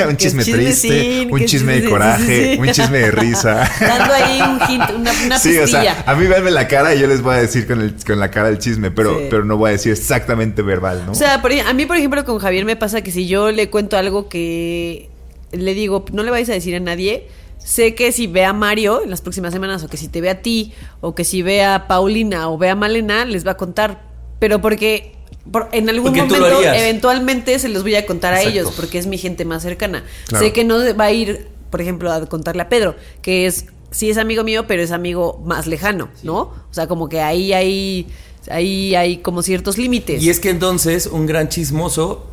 un 0.10 0.18
chisme 0.18 0.43
triste, 0.43 1.28
un 1.32 1.45
chisme 1.45 1.82
de 1.82 1.89
coraje, 1.89 2.58
un 2.60 2.68
chisme 2.72 3.00
de 3.00 3.12
risa. 3.12 3.70
Dando 3.80 4.14
ahí 4.14 4.41
un 4.41 4.60
hint, 4.70 4.89
una, 4.95 5.12
una 5.26 5.39
Sí, 5.39 5.58
o 5.58 5.68
sea, 5.68 6.04
a 6.06 6.16
mí 6.16 6.28
véanme 6.28 6.52
la 6.52 6.68
cara 6.68 6.93
y 6.93 7.00
yo 7.00 7.08
les 7.08 7.22
voy 7.22 7.36
a 7.36 7.39
decir 7.39 7.66
con, 7.66 7.82
el, 7.82 7.95
con 8.06 8.20
la 8.20 8.30
cara 8.30 8.50
el 8.50 8.60
chisme, 8.60 8.91
pero, 8.91 9.18
Sí. 9.18 9.26
pero 9.30 9.45
no 9.45 9.58
voy 9.58 9.70
a 9.70 9.72
decir 9.74 9.93
exactamente 9.93 10.62
verbal, 10.62 11.04
¿no? 11.06 11.14
O 11.14 11.16
sea, 11.16 11.41
por 11.41 11.52
a 11.54 11.74
mí, 11.74 11.86
por 11.86 11.97
ejemplo, 11.97 12.24
con 12.26 12.38
Javier 12.39 12.66
me 12.66 12.76
pasa 12.76 13.02
que 13.02 13.12
si 13.12 13.28
yo 13.28 13.52
le 13.52 13.70
cuento 13.70 13.97
algo 13.97 14.28
que 14.30 15.10
le 15.52 15.74
digo, 15.74 16.06
no 16.12 16.24
le 16.24 16.32
vais 16.32 16.50
a 16.50 16.54
decir 16.54 16.76
a 16.76 16.80
nadie, 16.80 17.28
sé 17.58 17.95
que 17.95 18.12
si 18.12 18.28
ve 18.28 18.45
a 18.45 18.54
Mario 18.54 19.04
en 19.04 19.10
las 19.10 19.22
próximas 19.22 19.54
semanas, 19.54 19.84
o 19.84 19.88
que 19.88 19.97
si 19.97 20.08
te 20.10 20.22
ve 20.22 20.30
a 20.30 20.41
ti, 20.41 20.74
o 21.02 21.16
que 21.16 21.24
si 21.24 21.41
ve 21.41 21.64
a 21.64 21.88
Paulina 21.88 22.50
o 22.50 22.58
ve 22.58 22.70
a 22.70 22.76
Malena, 22.76 23.26
les 23.26 23.47
va 23.47 23.52
a 23.52 23.58
contar. 23.58 24.02
Pero 24.39 24.62
porque 24.62 25.16
por- 25.52 25.70
en 25.72 25.89
algún 25.89 26.14
Porque 26.14 26.22
momento, 26.24 26.62
eventualmente 26.64 27.58
se 27.60 27.70
los 27.70 27.84
voy 27.84 27.95
a 27.95 28.06
contar 28.06 28.34
a 28.34 28.41
ellos, 28.41 28.72
porque 28.76 28.97
es 28.97 29.08
mi 29.08 29.18
gente 29.18 29.45
más 29.45 29.64
cercana. 29.64 30.04
Claro. 30.28 30.45
Sé 30.45 30.54
que 30.54 30.64
no 30.64 30.78
va 30.95 31.06
a 31.06 31.12
ir, 31.12 31.47
por 31.70 31.82
ejemplo, 31.82 32.12
a 32.12 32.26
contarle 32.28 32.62
a 32.64 32.70
Pedro, 32.70 32.95
que 33.22 33.45
es, 33.45 33.66
sí 33.91 34.10
es 34.10 34.18
amigo 34.18 34.43
mío, 34.43 34.66
pero 34.68 34.82
es 34.82 34.91
amigo 34.91 35.41
más 35.45 35.68
lejano, 35.68 36.10
¿no? 36.24 36.39
O 36.39 36.74
sea, 36.74 36.88
como 36.88 37.10
que 37.10 37.22
ahí 37.22 37.54
hay, 37.54 38.08
ahí 38.50 38.95
hay 38.95 39.18
como 39.18 39.41
ciertos 39.41 39.78
límites. 39.78 40.22
Y 40.22 40.30
es 40.30 40.39
que 40.39 40.50
entonces 40.50 41.08
un 41.08 41.26
gran 41.26 41.50
chismoso 41.50 42.26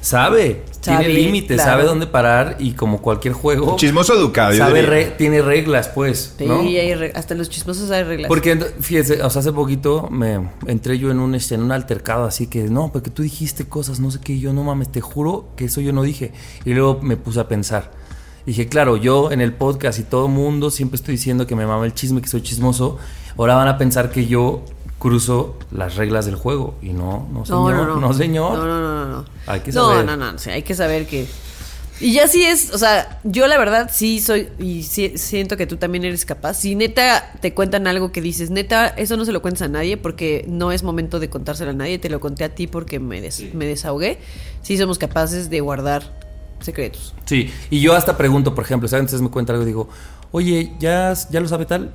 sabe, 0.00 0.62
Sabe, 0.80 1.04
tiene 1.04 1.08
límites, 1.20 1.56
claro. 1.56 1.70
sabe 1.72 1.84
dónde 1.84 2.06
parar 2.06 2.56
y 2.60 2.72
como 2.72 3.02
cualquier 3.02 3.34
juego, 3.34 3.76
Chismoso 3.76 4.14
educado, 4.14 4.52
yo 4.52 4.58
sabe 4.58 4.82
re- 4.82 5.14
tiene 5.18 5.42
reglas, 5.42 5.88
pues. 5.88 6.34
Sí, 6.38 6.46
¿no? 6.46 6.60
hay 6.60 6.94
re- 6.94 7.12
hasta 7.14 7.34
los 7.34 7.50
chismosos 7.50 7.90
hay 7.90 8.04
reglas. 8.04 8.28
Porque, 8.28 8.56
fíjese, 8.80 9.22
o 9.22 9.28
sea, 9.30 9.40
hace 9.40 9.52
poquito 9.52 10.08
me 10.10 10.48
entré 10.66 10.98
yo 10.98 11.10
en 11.10 11.18
un, 11.18 11.34
este, 11.34 11.56
en 11.56 11.62
un 11.62 11.72
altercado 11.72 12.24
así 12.24 12.46
que, 12.46 12.64
no, 12.64 12.92
porque 12.92 13.10
tú 13.10 13.22
dijiste 13.22 13.68
cosas, 13.68 13.98
no 14.00 14.10
sé 14.10 14.20
qué, 14.20 14.34
y 14.34 14.40
yo 14.40 14.52
no 14.52 14.62
mames, 14.64 14.90
te 14.90 15.00
juro 15.00 15.48
que 15.56 15.64
eso 15.66 15.80
yo 15.80 15.92
no 15.92 16.02
dije. 16.02 16.32
Y 16.64 16.74
luego 16.74 17.00
me 17.02 17.16
puse 17.16 17.40
a 17.40 17.48
pensar. 17.48 17.90
Dije, 18.46 18.66
claro, 18.66 18.96
yo 18.96 19.30
en 19.30 19.42
el 19.42 19.52
podcast 19.52 19.98
y 19.98 20.04
todo 20.04 20.26
mundo 20.28 20.70
siempre 20.70 20.96
estoy 20.96 21.16
diciendo 21.16 21.46
que 21.46 21.54
me 21.54 21.66
mama 21.66 21.84
el 21.84 21.92
chisme, 21.92 22.22
que 22.22 22.28
soy 22.28 22.40
chismoso. 22.40 22.96
Ahora 23.36 23.56
van 23.56 23.68
a 23.68 23.76
pensar 23.76 24.10
que 24.10 24.26
yo 24.26 24.64
cruzo 24.98 25.56
las 25.70 25.96
reglas 25.96 26.26
del 26.26 26.34
juego. 26.36 26.74
Y 26.82 26.90
no, 26.90 27.28
no, 27.32 27.44
señor. 27.44 27.98
No, 28.00 28.12
señor. 28.12 28.58
No, 28.58 28.66
no, 28.66 28.80
no, 28.80 29.04
no. 29.06 29.16
no. 29.18 29.24
Hay 29.46 29.60
que 29.60 29.72
no, 29.72 29.88
saber. 29.90 30.04
no, 30.06 30.16
no, 30.16 30.34
o 30.34 30.38
sea, 30.38 30.54
hay 30.54 30.62
que 30.62 30.74
saber 30.74 31.06
que. 31.06 31.26
Y 32.00 32.12
ya 32.12 32.28
sí 32.28 32.44
es, 32.44 32.72
o 32.72 32.78
sea, 32.78 33.18
yo 33.24 33.48
la 33.48 33.58
verdad 33.58 33.90
sí 33.92 34.20
soy, 34.20 34.50
y 34.60 34.84
sí- 34.84 35.18
siento 35.18 35.56
que 35.56 35.66
tú 35.66 35.78
también 35.78 36.04
eres 36.04 36.24
capaz. 36.24 36.54
Si 36.54 36.76
neta 36.76 37.32
te 37.40 37.54
cuentan 37.54 37.88
algo 37.88 38.12
que 38.12 38.20
dices, 38.20 38.50
neta, 38.50 38.86
eso 38.86 39.16
no 39.16 39.24
se 39.24 39.32
lo 39.32 39.42
cuentas 39.42 39.62
a 39.62 39.68
nadie 39.68 39.96
porque 39.96 40.44
no 40.46 40.70
es 40.70 40.84
momento 40.84 41.18
de 41.18 41.28
contárselo 41.28 41.70
a 41.72 41.74
nadie, 41.74 41.98
te 41.98 42.08
lo 42.08 42.20
conté 42.20 42.44
a 42.44 42.54
ti 42.54 42.68
porque 42.68 43.00
me, 43.00 43.20
des- 43.20 43.52
me 43.52 43.66
desahogué. 43.66 44.18
Sí 44.62 44.78
somos 44.78 44.96
capaces 44.96 45.50
de 45.50 45.58
guardar 45.60 46.04
secretos. 46.60 47.14
Sí, 47.24 47.52
y 47.68 47.80
yo 47.80 47.96
hasta 47.96 48.16
pregunto, 48.16 48.54
por 48.54 48.62
ejemplo, 48.62 48.88
¿saben? 48.88 49.06
Entonces 49.06 49.20
me 49.20 49.30
cuenta 49.30 49.52
algo 49.52 49.64
y 49.64 49.66
digo, 49.66 49.88
oye, 50.30 50.72
¿ya, 50.78 51.14
ya 51.30 51.40
lo 51.40 51.48
sabe 51.48 51.66
tal? 51.66 51.94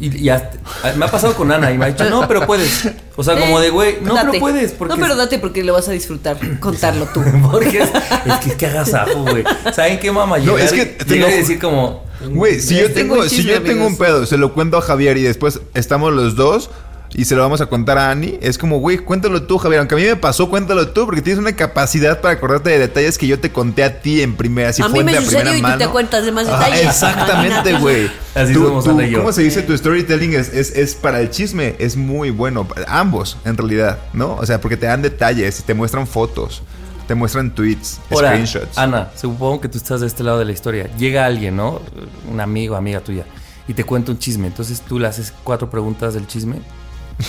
Y 0.00 0.24
ya 0.24 0.50
me 0.96 1.04
ha 1.04 1.08
pasado 1.10 1.34
con 1.34 1.52
Ana 1.52 1.70
y 1.70 1.78
me 1.78 1.84
ha 1.84 1.88
dicho, 1.88 2.08
no, 2.10 2.26
pero 2.26 2.46
puedes. 2.46 2.88
O 3.16 3.22
sea, 3.22 3.38
como 3.38 3.60
de, 3.60 3.70
güey, 3.70 3.98
no, 4.02 4.14
Date. 4.14 4.26
pero 4.28 4.40
puedes. 4.40 4.72
Porque 4.72 4.94
No, 4.94 5.00
pero 5.00 5.14
date 5.16 5.38
porque 5.38 5.62
lo 5.62 5.72
vas 5.72 5.88
a 5.88 5.92
disfrutar, 5.92 6.36
contarlo 6.60 7.06
tú. 7.14 7.22
Porque 7.50 7.78
es, 7.78 7.88
es 8.26 8.36
que 8.42 8.50
es 8.50 8.54
que 8.56 8.66
hagas 8.66 8.92
ajo, 8.92 9.22
güey. 9.22 9.44
¿Saben 9.72 10.00
qué, 10.00 10.10
mamá? 10.10 10.38
No, 10.38 10.56
Llegar, 10.56 10.60
es 10.60 10.72
que 10.72 10.82
y- 10.82 11.04
te 11.04 11.14
llegar 11.14 11.30
lo- 11.30 11.36
y 11.36 11.38
decir 11.38 11.58
como... 11.60 12.04
Güey, 12.28 12.60
si 12.60 12.76
yo 12.76 12.86
tengo 12.92 13.14
tengo, 13.14 13.14
un 13.22 13.28
si 13.30 13.36
chisme, 13.36 13.52
yo 13.52 13.62
tengo 13.62 13.80
un 13.82 13.86
amigos. 13.92 14.06
pedo, 14.06 14.26
se 14.26 14.36
lo 14.38 14.52
cuento 14.54 14.78
a 14.78 14.80
Javier 14.82 15.16
y 15.18 15.22
después 15.22 15.60
estamos 15.74 16.12
los 16.12 16.34
dos 16.36 16.70
y 17.14 17.24
se 17.26 17.36
lo 17.36 17.42
vamos 17.42 17.60
a 17.60 17.66
contar 17.66 17.96
a 17.96 18.10
Ani, 18.10 18.38
es 18.42 18.58
como, 18.58 18.78
güey, 18.80 18.98
cuéntalo 18.98 19.42
tú, 19.44 19.56
Javier. 19.58 19.78
Aunque 19.78 19.94
a 19.94 19.98
mí 19.98 20.04
me 20.04 20.16
pasó, 20.16 20.50
cuéntalo 20.50 20.88
tú, 20.88 21.06
porque 21.06 21.22
tienes 21.22 21.38
una 21.40 21.54
capacidad 21.54 22.20
para 22.20 22.34
acordarte 22.34 22.70
de 22.70 22.78
detalles 22.80 23.16
que 23.18 23.26
yo 23.28 23.38
te 23.38 23.52
conté 23.52 23.84
a 23.84 24.00
ti 24.00 24.20
en 24.20 24.34
primera, 24.34 24.70
así 24.70 24.82
A 24.82 24.88
mí 24.88 24.94
fuente 24.94 25.12
me 25.12 25.18
a 25.18 25.20
primera 25.20 25.40
sucedió 25.44 25.58
y 25.58 25.60
tú 25.62 25.66
mano. 25.68 25.78
te 25.78 25.88
cuentas 25.88 26.24
de 26.24 26.32
más 26.32 26.46
detalles. 26.46 26.80
exactamente, 26.86 27.78
güey. 27.78 28.10
Así 28.34 28.52
Tú- 28.52 28.64
somos 28.66 28.84
tú- 28.84 28.90
Ana 28.90 29.06
y 29.06 29.10
yo. 29.10 29.18
¿Cómo 29.18 29.32
se 29.32 29.42
dice? 29.42 29.62
Tu 29.62 29.76
storytelling 29.78 30.34
es, 30.34 30.52
es, 30.52 30.70
es 30.76 30.94
para 30.96 31.20
el 31.20 31.30
chisme, 31.30 31.76
es 31.78 31.96
muy 31.96 32.30
bueno. 32.30 32.66
Ambos, 32.88 33.36
en 33.44 33.56
realidad, 33.56 33.98
¿no? 34.12 34.34
O 34.34 34.44
sea, 34.44 34.60
porque 34.60 34.76
te 34.76 34.86
dan 34.86 35.00
detalles, 35.02 35.62
te 35.62 35.72
muestran 35.74 36.08
fotos, 36.08 36.62
te 37.06 37.14
muestran 37.14 37.54
tweets, 37.54 38.00
Ahora, 38.10 38.30
screenshots. 38.30 38.76
Ana, 38.76 39.10
supongo 39.14 39.60
que 39.60 39.68
tú 39.68 39.78
estás 39.78 40.00
de 40.00 40.08
este 40.08 40.24
lado 40.24 40.40
de 40.40 40.46
la 40.46 40.52
historia. 40.52 40.90
Llega 40.98 41.26
alguien, 41.26 41.54
¿no? 41.56 41.80
Un 42.28 42.40
amigo, 42.40 42.74
amiga 42.74 42.98
tuya, 43.00 43.24
y 43.68 43.74
te 43.74 43.84
cuenta 43.84 44.10
un 44.10 44.18
chisme. 44.18 44.48
Entonces 44.48 44.80
tú 44.80 44.98
le 44.98 45.06
haces 45.06 45.32
cuatro 45.44 45.70
preguntas 45.70 46.14
del 46.14 46.26
chisme. 46.26 46.56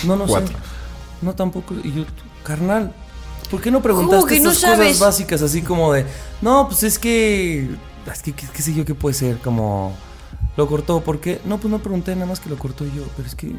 No, 0.06 0.16
no 0.16 0.26
Cuatro. 0.26 0.50
sé. 0.50 0.64
No 1.22 1.34
tampoco. 1.34 1.74
Y 1.84 1.94
yo, 1.94 2.04
carnal, 2.44 2.94
¿por 3.50 3.62
qué 3.62 3.72
no 3.72 3.82
preguntaste 3.82 4.36
que 4.36 4.40
no 4.40 4.52
estas 4.52 4.78
cosas 4.78 5.00
básicas 5.00 5.42
así 5.42 5.62
como 5.62 5.94
de, 5.94 6.06
no, 6.42 6.68
pues 6.68 6.84
es 6.84 7.00
que, 7.00 7.70
es 8.12 8.22
que, 8.22 8.34
qué, 8.34 8.48
qué 8.54 8.62
sé 8.62 8.74
yo 8.74 8.86
qué 8.86 8.96
puede 8.96 9.14
ser, 9.16 9.38
como, 9.40 9.94
lo 10.58 10.68
cortó, 10.68 11.02
¿por 11.02 11.20
qué? 11.20 11.42
No, 11.46 11.58
pues 11.58 11.72
no 11.72 11.80
pregunté, 11.80 12.14
nada 12.16 12.28
más 12.28 12.40
que 12.40 12.50
lo 12.50 12.58
cortó 12.58 12.86
yo, 12.86 13.04
pero 13.16 13.28
es 13.28 13.36
que, 13.36 13.56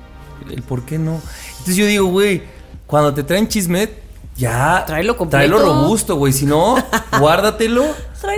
el 0.50 0.62
por 0.62 0.84
qué 0.84 0.98
no. 0.98 1.20
Entonces 1.52 1.76
yo 1.76 1.86
digo, 1.86 2.06
güey, 2.06 2.42
cuando 2.86 3.12
te 3.14 3.22
traen 3.22 3.48
chisme, 3.48 3.88
ya, 4.36 4.84
Tráelo 4.86 5.16
completo. 5.16 5.38
tráelo 5.56 5.58
robusto, 5.58 6.16
güey, 6.16 6.32
si 6.32 6.44
no, 6.44 6.76
guárdatelo 7.18 7.86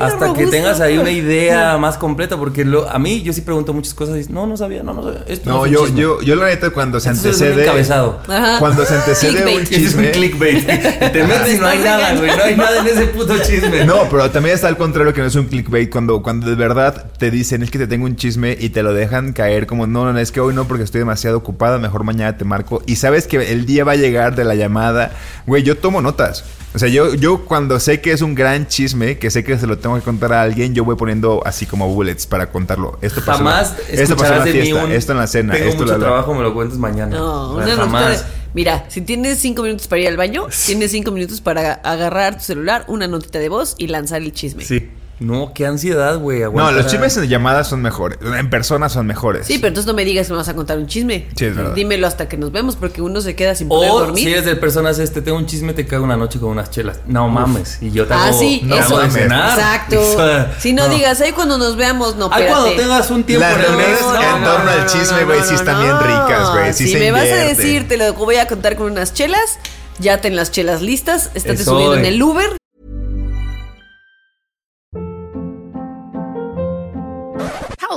Hasta 0.01 0.33
que 0.35 0.47
tengas 0.47 0.81
ahí 0.81 0.99
una 0.99 1.11
idea 1.11 1.77
más 1.79 1.97
completa, 1.97 2.37
porque 2.37 2.65
lo, 2.65 2.89
a 2.89 2.99
mí 2.99 3.23
yo 3.23 3.33
sí 3.33 3.41
pregunto 3.41 3.73
muchas 3.73 3.95
cosas 3.95 4.15
y 4.15 4.19
dices, 4.19 4.33
no, 4.33 4.47
no 4.47 4.57
sabía, 4.57 4.83
no, 4.83 4.95
no 4.95 5.03
sabía. 5.03 5.25
Esto 5.27 5.51
No, 5.51 5.63
un 5.63 5.69
yo, 5.71 5.85
chisme". 5.87 6.01
yo, 6.01 6.21
yo 6.23 6.35
la 6.37 6.47
neta 6.47 6.71
cuando 6.71 7.01
se 7.01 7.09
Entonces 7.09 7.35
es 7.35 7.41
un 7.41 7.47
antecede... 7.47 7.65
encabezado. 7.65 8.21
Cuando 8.59 8.85
se 8.85 8.95
antecede 8.95 9.57
un 9.57 9.65
Clickbait. 9.65 9.73
Es 9.73 9.79
un 9.79 9.85
chisme... 9.85 10.11
clickbait. 10.13 10.67
Te 11.13 11.25
metes 11.25 11.55
y 11.55 11.59
no 11.59 11.67
hay 11.67 11.79
nada, 11.79 12.15
güey. 12.15 12.37
No 12.37 12.43
hay 12.45 12.57
nada 12.57 12.81
en 12.81 12.87
ese 12.87 13.07
puto 13.07 13.37
chisme. 13.39 13.85
No, 13.85 14.09
pero 14.11 14.31
también 14.31 14.55
está 14.55 14.69
al 14.69 14.77
contrario 14.77 15.13
que 15.13 15.21
no 15.21 15.27
es 15.27 15.35
un 15.35 15.47
clickbait 15.47 15.91
cuando, 15.91 16.23
cuando 16.23 16.49
de 16.49 16.55
verdad 16.55 17.07
te 17.19 17.31
dicen 17.31 17.63
es 17.63 17.71
que 17.71 17.79
te 17.79 17.87
tengo 17.87 18.05
un 18.05 18.17
chisme 18.17 18.57
y 18.59 18.69
te 18.71 18.83
lo 18.83 18.93
dejan 18.93 19.33
caer 19.33 19.67
como 19.67 19.87
no, 19.87 20.05
no, 20.05 20.13
no, 20.13 20.19
es 20.19 20.33
que 20.33 20.41
hoy 20.41 20.55
no 20.55 20.67
porque 20.67 20.85
estoy 20.85 21.01
demasiado 21.01 21.39
ocupada, 21.39 21.79
mejor 21.79 22.05
mañana 22.05 22.37
te 22.37 22.45
marco 22.45 22.83
y 22.87 22.97
sabes 22.97 23.27
que 23.27 23.53
el 23.53 23.67
día 23.67 23.85
va 23.85 23.93
a 23.93 23.97
llegar 23.97 24.35
de 24.37 24.45
la 24.45 24.55
llamada, 24.55 25.13
güey, 25.47 25.63
yo 25.63 25.77
tomo 25.77 26.01
notas. 26.01 26.45
O 26.75 26.79
sea, 26.79 26.89
yo, 26.89 27.15
yo 27.15 27.47
cuando 27.47 27.81
sé 27.81 28.01
que 28.03 28.13
es 28.13 28.21
un 28.21 28.35
gran 28.35 28.67
chisme, 28.67 29.19
que 29.19 29.31
sé 29.31 29.43
que 29.43 29.59
se 29.59 29.67
lo 29.67 29.78
tengo 29.79 29.97
que 29.97 30.03
contar 30.03 30.33
a 30.33 30.43
alguien, 30.43 30.75
yo 30.75 30.85
voy 30.85 30.97
poniendo 30.97 31.43
así 31.47 31.67
como 31.67 31.93
bullets 31.93 32.27
para 32.27 32.51
contarlo. 32.51 32.99
Esto 33.03 33.21
pasó, 33.25 33.39
Jamás 33.39 33.75
esto 33.91 34.17
pasó 34.17 34.33
en 34.35 34.39
la 34.41 34.45
fiesta, 34.47 34.85
un... 34.85 34.93
esto 34.93 35.13
en 35.13 35.19
la 35.19 35.27
cena, 35.27 35.53
Tengo 35.55 35.69
esto 35.69 35.83
mucho 35.83 35.93
la- 35.93 35.99
la- 35.99 36.05
trabajo, 36.05 36.35
me 36.35 36.43
lo 36.43 36.55
cuentas 36.55 36.79
mañana. 36.79 37.17
No, 37.17 37.55
una 37.55 37.77
jamás. 37.77 38.21
de- 38.27 38.39
Mira, 38.55 38.87
si 38.89 39.03
tienes 39.03 39.39
cinco 39.39 39.63
minutos 39.63 39.87
para 39.89 40.01
ir 40.03 40.09
al 40.09 40.17
baño, 40.17 40.47
tienes 40.67 40.91
cinco 40.91 41.11
minutos 41.11 41.41
para 41.41 41.75
agarrar 41.75 42.39
tu 42.39 42.45
celular, 42.45 42.85
una 42.89 43.07
notita 43.07 43.39
de 43.39 43.49
voz 43.49 43.75
y 43.79 43.89
lanzar 43.89 44.23
el 44.23 44.33
chisme. 44.33 44.65
Sí. 44.65 44.91
No, 45.21 45.53
qué 45.53 45.67
ansiedad, 45.67 46.19
güey. 46.19 46.41
No, 46.53 46.71
los 46.71 46.87
chismes 46.87 47.17
en 47.17 47.29
llamadas 47.29 47.69
son 47.69 47.83
mejores. 47.83 48.19
En 48.23 48.51
persona 48.51 48.89
son 48.89 49.07
mejores. 49.07 49.47
Sí, 49.47 49.59
pero 49.59 49.69
entonces 49.69 49.87
no 49.89 49.95
me 49.95 50.05
digas 50.05 50.27
que 50.29 50.33
me 50.33 50.39
vas 50.39 50.49
a 50.49 50.55
contar 50.55 50.79
un 50.79 50.87
chisme. 50.87 51.27
Sí, 51.37 51.47
es 51.47 51.57
verdad. 51.57 51.75
Dímelo 51.75 52.07
hasta 52.07 52.29
que 52.29 52.37
nos 52.37 52.53
vemos 52.53 52.77
porque 52.77 53.03
uno 53.03 53.21
se 53.21 53.35
queda 53.35 53.55
sin 53.55 53.69
poder 53.69 53.91
O 53.91 53.99
dormir. 54.01 54.25
si 54.25 54.31
eres 54.33 54.45
de 54.45 54.55
personas, 54.57 54.99
este, 55.01 55.21
tengo 55.21 55.37
un 55.39 55.47
chisme, 55.47 55.73
te 55.73 55.87
cago 55.87 56.05
una 56.05 56.17
noche 56.17 56.39
con 56.39 56.51
unas 56.51 56.71
chelas. 56.71 57.01
No 57.07 57.29
mames. 57.29 57.79
Y 57.81 57.91
yo 57.91 58.07
te 58.07 58.15
Ah, 58.15 58.29
hago, 58.29 58.39
sí, 58.39 58.65
te 58.69 58.79
eso. 58.79 58.95
hago 58.97 59.01
de 59.05 59.11
cenar. 59.11 59.59
Exacto. 59.59 60.01
O 60.09 60.17
sea, 60.17 60.55
si 60.59 60.73
no, 60.73 60.87
no. 60.89 60.95
digas, 60.95 61.21
ahí 61.21 61.33
cuando 61.33 61.59
nos 61.59 61.77
veamos, 61.77 62.17
no, 62.17 62.27
espérate. 62.27 62.51
cuando 62.53 62.71
tengas 62.77 63.11
un 63.11 63.25
tiempo 63.25 63.47
Las 63.47 63.59
reuniones 63.61 63.89
mes, 63.89 64.01
en 64.01 64.43
no, 64.43 64.51
torno 64.51 64.71
al 64.71 64.87
chisme, 64.87 65.25
güey, 65.25 65.41
sí 65.43 65.55
están 65.55 65.83
bien 65.83 65.99
ricas, 66.01 66.53
güey. 66.53 66.73
Sí 66.73 66.87
si 66.87 66.93
se 66.93 66.99
me 67.01 67.11
vas 67.13 67.23
a 67.23 67.37
decir, 67.37 67.89
te 67.89 67.97
lo 67.97 68.13
voy 68.15 68.37
a 68.37 68.47
contar 68.47 68.77
con 68.77 68.91
unas 68.93 69.15
chelas, 69.15 69.59
ya 69.99 70.21
ten 70.21 70.37
las 70.37 70.51
chelas 70.51 70.81
listas, 70.83 71.31
estate 71.35 71.55
Eso, 71.55 71.73
subiendo 71.73 71.97
en 71.97 72.05
el 72.05 72.23
Uber. 72.23 72.58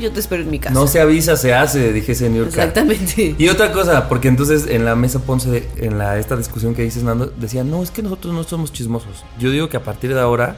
Yo 0.00 0.10
te 0.12 0.20
espero 0.20 0.42
en 0.42 0.50
mi 0.50 0.58
casa. 0.58 0.74
No 0.74 0.86
se 0.86 1.00
avisa, 1.00 1.36
se 1.36 1.54
hace, 1.54 1.92
dije 1.92 2.14
York. 2.14 2.48
Exactamente. 2.48 3.34
Y 3.38 3.48
otra 3.48 3.70
cosa, 3.72 4.08
porque 4.08 4.28
entonces 4.28 4.66
en 4.68 4.84
la 4.84 4.96
mesa 4.96 5.18
Ponce, 5.20 5.50
de- 5.50 5.68
en 5.78 5.98
la, 5.98 6.18
esta 6.18 6.36
discusión 6.36 6.74
que 6.74 6.82
dices, 6.82 7.02
Nando, 7.02 7.26
decía, 7.36 7.62
no, 7.64 7.82
es 7.82 7.90
que 7.90 8.02
nosotros 8.02 8.32
no 8.34 8.42
somos 8.44 8.72
chismosos. 8.72 9.24
Yo 9.38 9.50
digo 9.50 9.68
que 9.68 9.76
a 9.76 9.82
partir 9.84 10.14
de 10.14 10.20
ahora 10.20 10.56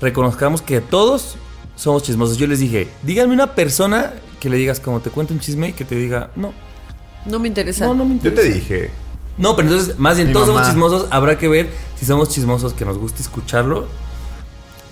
reconozcamos 0.00 0.62
que 0.62 0.80
todos 0.80 1.36
somos 1.76 2.02
chismosos. 2.02 2.36
Yo 2.38 2.46
les 2.46 2.58
dije, 2.60 2.88
díganme 3.02 3.34
una 3.34 3.54
persona 3.54 4.12
que 4.38 4.48
le 4.48 4.56
digas 4.56 4.80
como 4.80 5.00
te 5.00 5.10
cuento 5.10 5.34
un 5.34 5.40
chisme 5.40 5.68
y 5.68 5.72
que 5.72 5.84
te 5.84 5.94
diga, 5.94 6.30
no, 6.36 6.52
No 7.26 7.38
me 7.38 7.48
interesa. 7.48 7.86
no, 7.86 7.94
no 7.94 8.04
me 8.04 8.10
Yo 8.18 8.28
interesa. 8.30 8.42
te 8.42 8.48
dije. 8.54 8.90
No, 9.38 9.56
pero 9.56 9.68
entonces, 9.68 9.98
más 9.98 10.16
bien, 10.16 10.28
Mi 10.28 10.32
todos 10.34 10.48
mamá. 10.48 10.60
somos 10.60 10.70
chismosos. 10.74 11.06
Habrá 11.10 11.38
que 11.38 11.48
ver 11.48 11.70
si 11.98 12.04
somos 12.06 12.28
chismosos 12.30 12.72
que 12.74 12.84
nos 12.84 12.98
guste 12.98 13.22
escucharlo 13.22 13.86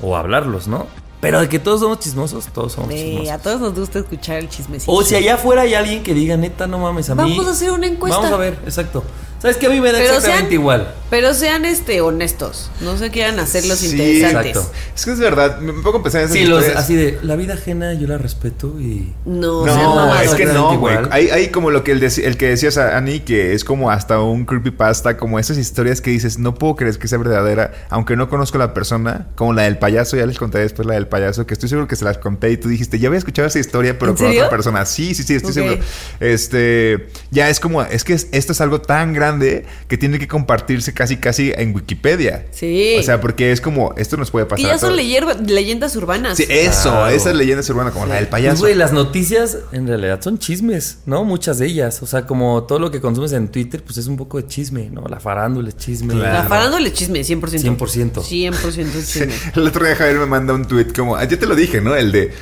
o 0.03 0.17
hablarlos, 0.17 0.69
¿no? 0.69 0.87
Pero 1.21 1.41
de 1.41 1.49
que 1.49 1.59
todos 1.59 1.81
somos 1.81 1.99
chismosos, 1.99 2.47
todos 2.53 2.73
somos 2.73 2.91
Eh, 2.93 2.97
chismosos. 2.97 3.29
a 3.31 3.39
todos 3.39 3.61
nos 3.61 3.75
gusta 3.75 3.99
escuchar 3.99 4.37
el 4.37 4.49
chismecito. 4.49 4.93
O 4.93 5.03
si 5.03 5.17
allá 5.17 5.35
afuera 5.35 5.63
hay 5.63 5.75
alguien 5.75 6.03
que 6.05 6.15
diga, 6.15 6.37
neta, 6.37 6.67
no 6.69 6.79
mames, 6.79 7.11
a 7.11 7.15
mí. 7.17 7.23
Vamos 7.23 7.47
a 7.47 7.51
hacer 7.51 7.73
una 7.73 7.87
encuesta. 7.89 8.19
Vamos 8.21 8.33
a 8.33 8.37
ver, 8.37 8.59
exacto. 8.65 9.03
¿Sabes 9.41 9.57
que 9.57 9.67
A 9.67 9.71
mí 9.71 9.81
me 9.81 9.91
da 9.93 9.99
Pero 9.99 10.15
exactamente 10.15 10.51
sean- 10.51 10.53
igual. 10.61 10.95
Pero 11.11 11.33
sean 11.33 11.65
este 11.65 12.01
honestos. 12.03 12.71
No 12.81 12.97
se 12.99 13.11
quieran 13.11 13.39
hacerlos 13.39 13.79
Sí, 13.79 13.91
interesantes. 13.93 14.57
exacto. 14.57 14.73
Es 14.95 15.05
que 15.07 15.13
es 15.13 15.19
verdad. 15.19 15.59
Me 15.61 15.73
pongo 15.73 15.99
a 15.99 16.03
pensar 16.03 16.21
en 16.23 16.27
esas 16.27 16.37
Sí, 16.37 16.45
los, 16.45 16.65
así 16.77 16.95
de, 16.97 17.19
la 17.23 17.35
vida 17.37 17.55
ajena 17.55 17.95
yo 17.95 18.07
la 18.07 18.19
respeto 18.19 18.75
y... 18.79 19.15
No, 19.25 19.65
No, 19.65 19.95
mamados. 19.95 20.27
es 20.27 20.35
que 20.35 20.45
no, 20.47 20.79
güey. 20.79 20.97
Hay, 21.11 21.31
hay 21.31 21.49
como 21.49 21.71
lo 21.71 21.83
que 21.83 21.93
el, 21.93 22.03
el 22.03 22.37
que 22.37 22.49
decías 22.49 22.77
a 22.77 22.97
Annie, 22.99 23.21
que 23.21 23.55
es 23.55 23.65
como 23.65 23.91
hasta 23.91 24.21
un 24.21 24.45
creepypasta, 24.45 25.17
como 25.17 25.39
esas 25.39 25.57
historias 25.57 26.01
que 26.03 26.11
dices, 26.11 26.39
no 26.39 26.55
puedo 26.55 26.77
creer 26.77 26.99
que 26.99 27.09
sea 27.09 27.19
verdadera, 27.19 27.73
aunque 27.89 28.15
no 28.17 28.29
conozco 28.29 28.59
a 28.59 28.61
la 28.61 28.75
persona, 28.75 29.29
como 29.35 29.55
la 29.55 29.63
del 29.63 29.79
payaso, 29.79 30.17
ya 30.17 30.27
les 30.27 30.39
conté 30.39 30.59
después 30.59 30.87
la 30.87 30.95
del 30.95 31.07
payaso, 31.09 31.47
que 31.47 31.55
estoy 31.55 31.69
seguro 31.71 31.89
que 31.89 31.97
se 31.97 32.05
las 32.05 32.19
conté 32.19 32.51
y 32.51 32.57
tú 32.59 32.69
dijiste, 32.69 32.99
ya 32.99 33.09
había 33.09 33.19
escuchado 33.19 33.49
esa 33.49 33.59
historia, 33.59 33.99
pero 33.99 34.11
¿En 34.13 34.17
con 34.19 34.27
serio? 34.27 34.43
otra 34.43 34.51
persona. 34.51 34.85
Sí, 34.85 35.15
sí, 35.15 35.23
sí, 35.23 35.35
estoy 35.35 35.53
seguro. 35.55 35.79
Este, 36.21 37.09
ya 37.31 37.49
es 37.49 37.61
como, 37.61 37.83
es 37.83 38.05
que 38.05 38.13
es- 38.13 38.29
esto 38.33 38.53
es 38.53 38.61
algo 38.61 38.81
tan 38.81 39.13
grande 39.15 39.65
que 39.89 39.97
tiene 39.97 40.19
que 40.19 40.29
compartirse 40.29 40.93
casi, 40.99 41.17
casi 41.19 41.53
en 41.57 41.73
Wikipedia. 41.77 42.47
Sí. 42.51 42.97
O 42.99 43.03
sea, 43.05 43.21
porque 43.21 43.53
es 43.53 43.61
como, 43.61 43.95
esto 43.97 44.17
nos 44.17 44.33
puede 44.33 44.47
pasar. 44.47 44.65
que 44.65 44.69
ya 44.73 44.79
son 44.81 44.97
leyendas 44.97 45.95
urbanas. 45.95 46.37
Sí, 46.37 46.45
eso, 46.49 46.91
Claro. 46.91 47.07
esas 47.15 47.37
leyendas 47.37 47.71
urbanas, 47.71 47.93
como 47.93 48.07
la 48.07 48.17
del 48.17 48.25
Pues, 48.25 48.31
payaso. 48.33 48.59
güey, 48.63 48.75
las 48.75 48.93
noticias 48.93 49.59
en 49.71 49.87
realidad 49.87 50.21
son 50.21 50.39
chismes, 50.41 50.99
¿no? 51.07 51.23
Muchas 51.23 51.61
de 51.61 51.67
ellas. 51.67 52.03
O 52.03 52.07
sea, 52.07 52.27
como 52.27 52.65
todo 52.65 52.81
lo 52.81 52.91
que 52.91 53.01
consumes 53.01 53.31
en 53.33 53.47
Twitter, 53.47 53.81
pues 53.85 53.97
es 53.99 54.09
un 54.09 54.17
poco 54.17 54.39
de 54.43 54.49
chisme, 54.49 54.91
¿no? 54.91 55.03
La 55.09 55.21
farándula 55.21 55.69
es 55.69 55.77
chisme. 55.77 56.15
La 56.17 56.43
farándula 56.43 56.89
es 56.89 56.95
chisme, 56.95 57.21
100%. 57.21 57.77
100%. 57.77 58.23
100% 58.25 58.95
es 58.99 59.13
chisme. 59.13 59.33
El 59.55 59.69
otro 59.69 59.87
día 59.87 59.95
Javier 59.95 60.19
me 60.19 60.27
manda 60.27 60.53
un 60.53 60.67
tweet 60.67 60.87
como, 60.97 61.15
ah, 61.15 61.23
ya 61.25 61.39
te 61.39 61.47
lo 61.47 61.55
dije, 61.55 61.81
¿no? 61.81 61.95
El 61.95 62.11
de 62.11 62.33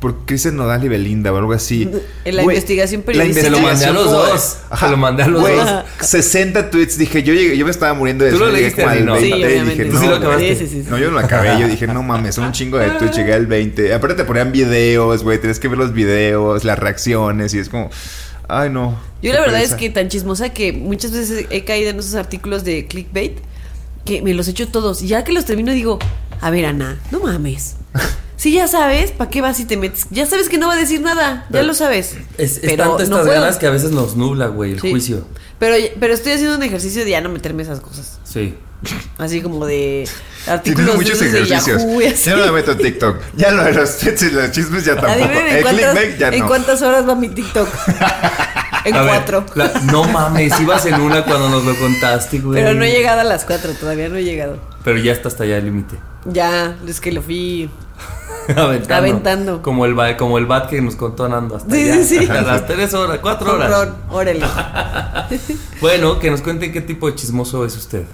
por 0.00 0.26
Cristian 0.26 0.56
Nodal 0.56 0.84
y 0.84 0.88
Belinda 0.88 1.32
o 1.32 1.36
algo 1.38 1.52
así. 1.52 1.88
En 2.24 2.36
la 2.36 2.42
investigación 2.42 3.00
la 3.00 3.06
periodística. 3.06 3.44
Se 3.44 3.50
lo 3.50 3.60
mandé 3.60 3.84
a 3.86 3.92
los 3.92 4.10
dos. 4.10 4.58
Se 4.78 4.88
lo 4.88 4.96
mandé 4.96 5.22
a 5.22 5.28
los 5.28 5.42
dos. 5.42 5.84
60 6.00 6.70
tweets. 6.70 6.98
Dije, 6.98 7.22
yo 7.22 7.32
llegué, 7.32 7.56
yo 7.56 7.64
me 7.64 7.70
estaba 7.70 7.94
muriendo 7.94 8.24
de 8.24 8.32
Tú 8.32 8.38
lo 8.38 8.50
leíste, 8.50 8.82
como 8.82 8.88
al 8.88 8.98
Ani, 8.98 9.06
¿no? 9.06 9.12
20, 9.14 9.26
Sí, 9.26 9.32
obviamente. 9.32 9.84
dije, 9.84 9.96
sí 9.98 10.04
no, 10.04 10.10
lo 10.10 10.16
acabaste. 10.16 10.54
Sí, 10.56 10.66
sí, 10.66 10.66
sí, 10.66 10.82
sí. 10.82 10.90
No, 10.90 10.98
yo 10.98 11.06
no 11.06 11.12
lo 11.12 11.20
acabé. 11.20 11.60
Yo 11.60 11.68
dije, 11.68 11.86
no 11.86 12.02
mames, 12.02 12.34
son 12.34 12.44
un 12.44 12.52
chingo 12.52 12.78
de 12.78 12.90
tweets. 12.90 13.16
Llegué 13.16 13.32
al 13.32 13.46
20. 13.46 13.94
Aparte 13.94 14.16
te 14.16 14.24
ponían 14.24 14.52
videos, 14.52 15.22
güey. 15.22 15.38
Tienes 15.38 15.58
que 15.58 15.68
ver 15.68 15.78
los 15.78 15.92
videos, 15.92 16.64
las 16.64 16.78
reacciones. 16.78 17.54
Y 17.54 17.58
es 17.58 17.68
como, 17.68 17.90
ay, 18.48 18.70
no. 18.70 18.98
Yo 19.22 19.32
la 19.32 19.40
verdad 19.40 19.62
es 19.62 19.74
que 19.74 19.90
tan 19.90 20.08
chismosa 20.08 20.50
que 20.50 20.72
muchas 20.72 21.12
veces 21.12 21.46
he 21.50 21.64
caído 21.64 21.90
en 21.90 21.98
esos 21.98 22.14
artículos 22.14 22.64
de 22.64 22.86
clickbait 22.86 23.38
que 24.04 24.22
me 24.22 24.34
los 24.34 24.46
echo 24.48 24.68
todos. 24.68 25.02
Y 25.02 25.08
ya 25.08 25.24
que 25.24 25.32
los 25.32 25.44
termino 25.46 25.72
digo, 25.72 25.98
a 26.40 26.50
ver, 26.50 26.66
Ana, 26.66 26.98
no 27.10 27.20
mames. 27.20 27.76
Si 28.36 28.52
ya 28.52 28.68
sabes, 28.68 29.12
¿para 29.12 29.30
qué 29.30 29.40
vas 29.40 29.58
y 29.60 29.64
te 29.64 29.76
metes? 29.78 30.06
Ya 30.10 30.26
sabes 30.26 30.48
que 30.48 30.58
no 30.58 30.66
va 30.68 30.74
a 30.74 30.76
decir 30.76 31.00
nada, 31.00 31.46
ya 31.50 31.62
lo 31.62 31.72
sabes. 31.74 32.16
Es, 32.36 32.58
es 32.58 32.60
Pero 32.60 32.76
tanto 32.84 32.96
no 32.98 33.02
estas 33.02 33.20
puedo. 33.20 33.32
ganas 33.40 33.56
que 33.56 33.66
a 33.66 33.70
veces 33.70 33.90
nos 33.92 34.14
nubla, 34.16 34.48
güey, 34.48 34.72
el 34.72 34.80
Sí. 34.80 34.90
juicio. 34.90 35.26
Pero, 35.58 35.74
pero 35.98 36.12
estoy 36.12 36.32
haciendo 36.32 36.54
un 36.56 36.62
ejercicio 36.62 37.02
de 37.04 37.10
ya 37.12 37.20
no 37.22 37.30
meterme 37.30 37.62
esas 37.62 37.80
cosas. 37.80 38.18
Sí. 38.24 38.54
Así 39.16 39.40
como 39.40 39.64
de 39.64 40.06
Tienes 40.06 40.46
artículos 40.48 40.96
muchos 40.96 41.18
de, 41.18 41.26
esos 41.28 41.32
de 41.32 41.54
ejercicios. 41.54 41.82
Yahoo 41.82 42.02
y 42.02 42.06
así. 42.06 42.28
Ya 42.30 42.36
no 42.36 42.44
me 42.46 42.52
meto 42.52 42.72
en 42.72 42.78
TikTok. 42.78 43.16
Ya 43.36 43.50
lo 43.52 43.64
de 43.64 43.72
los 43.72 44.02
y 44.02 44.30
los 44.30 44.50
chismes 44.50 44.84
ya 44.84 44.96
tampoco. 44.96 45.12
Adivinen 45.14 45.56
en 45.56 45.62
cuántas, 45.62 46.32
en 46.34 46.46
cuántas 46.46 46.82
horas 46.82 47.08
va 47.08 47.14
mi 47.14 47.30
TikTok. 47.30 47.68
en 48.84 48.94
A 48.94 49.00
ver, 49.02 49.10
cuatro. 49.10 49.46
la- 49.54 49.72
no 49.90 50.04
mames, 50.04 50.60
ibas 50.60 50.84
en 50.84 51.00
una 51.00 51.24
cuando 51.24 51.48
nos 51.48 51.64
lo 51.64 51.74
contaste, 51.76 52.38
güey. 52.40 52.60
Pero 52.62 52.74
no 52.74 52.84
he 52.84 52.90
llegado 52.90 53.20
a 53.22 53.24
las 53.24 53.46
cuatro, 53.46 53.72
todavía 53.72 54.10
no 54.10 54.16
he 54.16 54.24
llegado. 54.24 54.58
Pero 54.84 54.98
ya 54.98 55.12
está 55.12 55.28
hasta 55.28 55.44
allá 55.44 55.56
el 55.56 55.64
límite. 55.64 55.96
Ya, 56.26 56.76
es 56.86 57.00
que 57.00 57.12
lo 57.12 57.22
fui. 57.22 57.70
Aventando. 58.56 58.94
Aventando. 58.94 59.62
Como 59.62 59.84
el, 59.86 59.94
ba- 59.94 60.16
como 60.16 60.38
el 60.38 60.46
bat 60.46 60.68
que 60.70 60.80
nos 60.80 60.96
contó 60.96 61.28
Nando 61.28 61.56
hasta 61.56 61.74
Sí, 61.74 61.82
allá. 61.90 62.04
sí, 62.04 62.18
sí. 62.18 62.26
A 62.30 62.42
las 62.42 62.66
tres 62.66 62.94
horas, 62.94 63.18
cuatro 63.20 63.54
horas. 63.54 63.72
Comprón, 63.72 63.96
órale. 64.10 64.44
Bueno, 65.80 66.18
que 66.18 66.30
nos 66.30 66.40
cuente 66.42 66.70
qué 66.72 66.80
tipo 66.80 67.06
de 67.08 67.14
chismoso 67.16 67.64
es 67.64 67.76
usted. 67.76 68.04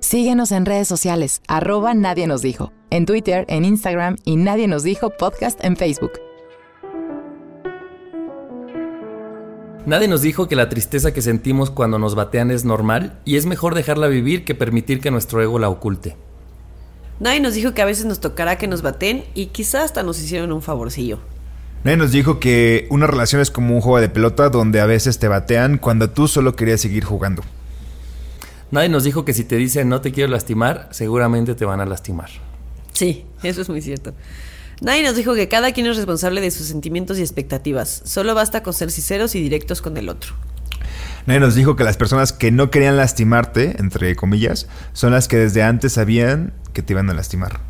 Síguenos 0.00 0.50
en 0.52 0.66
redes 0.66 0.88
sociales, 0.88 1.40
arroba 1.46 1.94
Nadie 1.94 2.26
nos 2.26 2.42
dijo, 2.42 2.72
en 2.90 3.06
Twitter, 3.06 3.44
en 3.48 3.64
Instagram 3.64 4.16
y 4.24 4.36
Nadie 4.36 4.66
nos 4.66 4.82
dijo 4.82 5.10
podcast 5.10 5.62
en 5.64 5.76
Facebook. 5.76 6.12
Nadie 9.86 10.08
nos 10.08 10.20
dijo 10.22 10.48
que 10.48 10.56
la 10.56 10.68
tristeza 10.68 11.12
que 11.14 11.22
sentimos 11.22 11.70
cuando 11.70 11.98
nos 11.98 12.14
batean 12.14 12.50
es 12.50 12.64
normal 12.64 13.20
y 13.24 13.36
es 13.36 13.46
mejor 13.46 13.74
dejarla 13.74 14.08
vivir 14.08 14.44
que 14.44 14.54
permitir 14.54 15.00
que 15.00 15.10
nuestro 15.10 15.40
ego 15.42 15.58
la 15.58 15.68
oculte. 15.68 16.16
Nadie 17.20 17.40
nos 17.40 17.54
dijo 17.54 17.74
que 17.74 17.82
a 17.82 17.84
veces 17.84 18.06
nos 18.06 18.18
tocará 18.18 18.56
que 18.56 18.66
nos 18.66 18.80
baten 18.80 19.24
y 19.34 19.46
quizás 19.46 19.84
hasta 19.84 20.02
nos 20.02 20.18
hicieron 20.20 20.52
un 20.52 20.62
favorcillo. 20.62 21.20
Nadie 21.84 21.98
nos 21.98 22.12
dijo 22.12 22.40
que 22.40 22.86
una 22.90 23.06
relación 23.06 23.42
es 23.42 23.50
como 23.50 23.74
un 23.74 23.82
juego 23.82 24.00
de 24.00 24.08
pelota 24.08 24.48
donde 24.48 24.80
a 24.80 24.86
veces 24.86 25.18
te 25.18 25.28
batean 25.28 25.78
cuando 25.78 26.10
tú 26.10 26.28
solo 26.28 26.56
querías 26.56 26.80
seguir 26.80 27.04
jugando. 27.04 27.42
Nadie 28.70 28.88
nos 28.88 29.04
dijo 29.04 29.24
que 29.26 29.34
si 29.34 29.44
te 29.44 29.56
dicen 29.56 29.88
no 29.88 30.00
te 30.00 30.12
quiero 30.12 30.30
lastimar, 30.30 30.88
seguramente 30.92 31.54
te 31.54 31.66
van 31.66 31.80
a 31.80 31.86
lastimar. 31.86 32.30
Sí, 32.94 33.26
eso 33.42 33.60
es 33.60 33.68
muy 33.68 33.82
cierto. 33.82 34.14
Nadie 34.80 35.02
nos 35.02 35.14
dijo 35.14 35.34
que 35.34 35.48
cada 35.48 35.72
quien 35.72 35.86
es 35.86 35.96
responsable 35.98 36.40
de 36.40 36.50
sus 36.50 36.66
sentimientos 36.66 37.18
y 37.18 37.20
expectativas. 37.20 38.02
Solo 38.04 38.34
basta 38.34 38.62
con 38.62 38.72
ser 38.72 38.90
sinceros 38.90 39.34
y 39.34 39.42
directos 39.42 39.82
con 39.82 39.96
el 39.98 40.08
otro. 40.08 40.34
Nadie 41.26 41.40
nos 41.40 41.54
dijo 41.54 41.76
que 41.76 41.84
las 41.84 41.96
personas 41.96 42.32
que 42.32 42.50
no 42.50 42.70
querían 42.70 42.96
lastimarte, 42.96 43.76
entre 43.78 44.16
comillas, 44.16 44.68
son 44.92 45.12
las 45.12 45.28
que 45.28 45.36
desde 45.36 45.62
antes 45.62 45.92
sabían 45.94 46.52
que 46.72 46.82
te 46.82 46.92
iban 46.92 47.10
a 47.10 47.14
lastimar. 47.14 47.60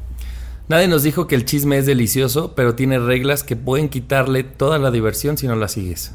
Nadie 0.69 0.87
nos 0.87 1.03
dijo 1.03 1.27
que 1.27 1.35
el 1.35 1.45
chisme 1.45 1.79
es 1.79 1.87
delicioso, 1.87 2.55
pero 2.55 2.75
tiene 2.77 2.99
reglas 2.99 3.43
que 3.43 3.57
pueden 3.57 3.89
quitarle 3.89 4.45
toda 4.45 4.79
la 4.79 4.91
diversión 4.91 5.37
si 5.37 5.49
no 5.49 5.57
la 5.57 5.67
sigues. 5.69 6.13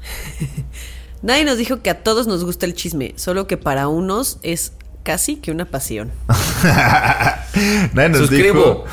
Nadie 1.22 1.44
nos 1.44 1.58
dijo 1.58 1.82
que 1.82 1.90
a 1.90 2.02
todos 2.02 2.26
nos 2.26 2.44
gusta 2.44 2.66
el 2.66 2.74
chisme, 2.74 3.12
solo 3.16 3.46
que 3.46 3.56
para 3.56 3.88
unos 3.88 4.38
es 4.42 4.72
casi 5.02 5.36
que 5.36 5.50
una 5.50 5.66
pasión. 5.66 6.10
nadie, 7.92 8.08
nos 8.08 8.18
Suscribo. 8.18 8.58
dijo, 8.58 8.84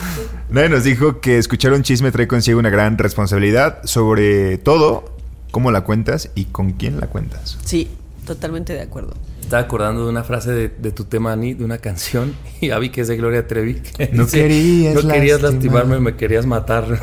nadie 0.50 0.70
nos 0.70 0.84
dijo 0.84 1.22
que 1.22 1.38
escuchar 1.38 1.74
un 1.74 1.84
chisme 1.84 2.12
trae 2.12 2.28
consigo 2.28 2.60
una 2.60 2.70
gran 2.70 2.98
responsabilidad 2.98 3.80
sobre 3.84 4.58
todo 4.58 5.17
cómo 5.52 5.72
la 5.72 5.82
cuentas 5.82 6.30
y 6.36 6.46
con 6.46 6.72
quién 6.74 7.00
la 7.00 7.08
cuentas. 7.08 7.58
Sí, 7.66 7.90
totalmente 8.26 8.74
de 8.74 8.82
acuerdo. 8.82 9.14
estaba 9.42 9.62
acordando 9.64 10.04
de 10.04 10.10
una 10.10 10.24
frase 10.24 10.52
de, 10.52 10.68
de 10.70 10.92
tu 10.92 11.06
tema, 11.06 11.32
Ani, 11.34 11.54
de 11.54 11.64
una 11.64 11.78
canción, 11.78 12.36
y 12.62 12.68
ya 12.68 12.80
vi 12.80 12.90
que 12.90 13.02
es 13.02 13.08
de 13.08 13.16
Gloria 13.18 13.48
Trevi. 13.48 13.76
que 13.76 14.10
No 14.14 14.28
querías 14.28 14.96
No 14.96 15.10
querías 15.10 15.42
lastimar". 15.42 15.54
lastimarme, 15.86 16.00
me 16.00 16.16
querías 16.16 16.46
matar. 16.46 16.86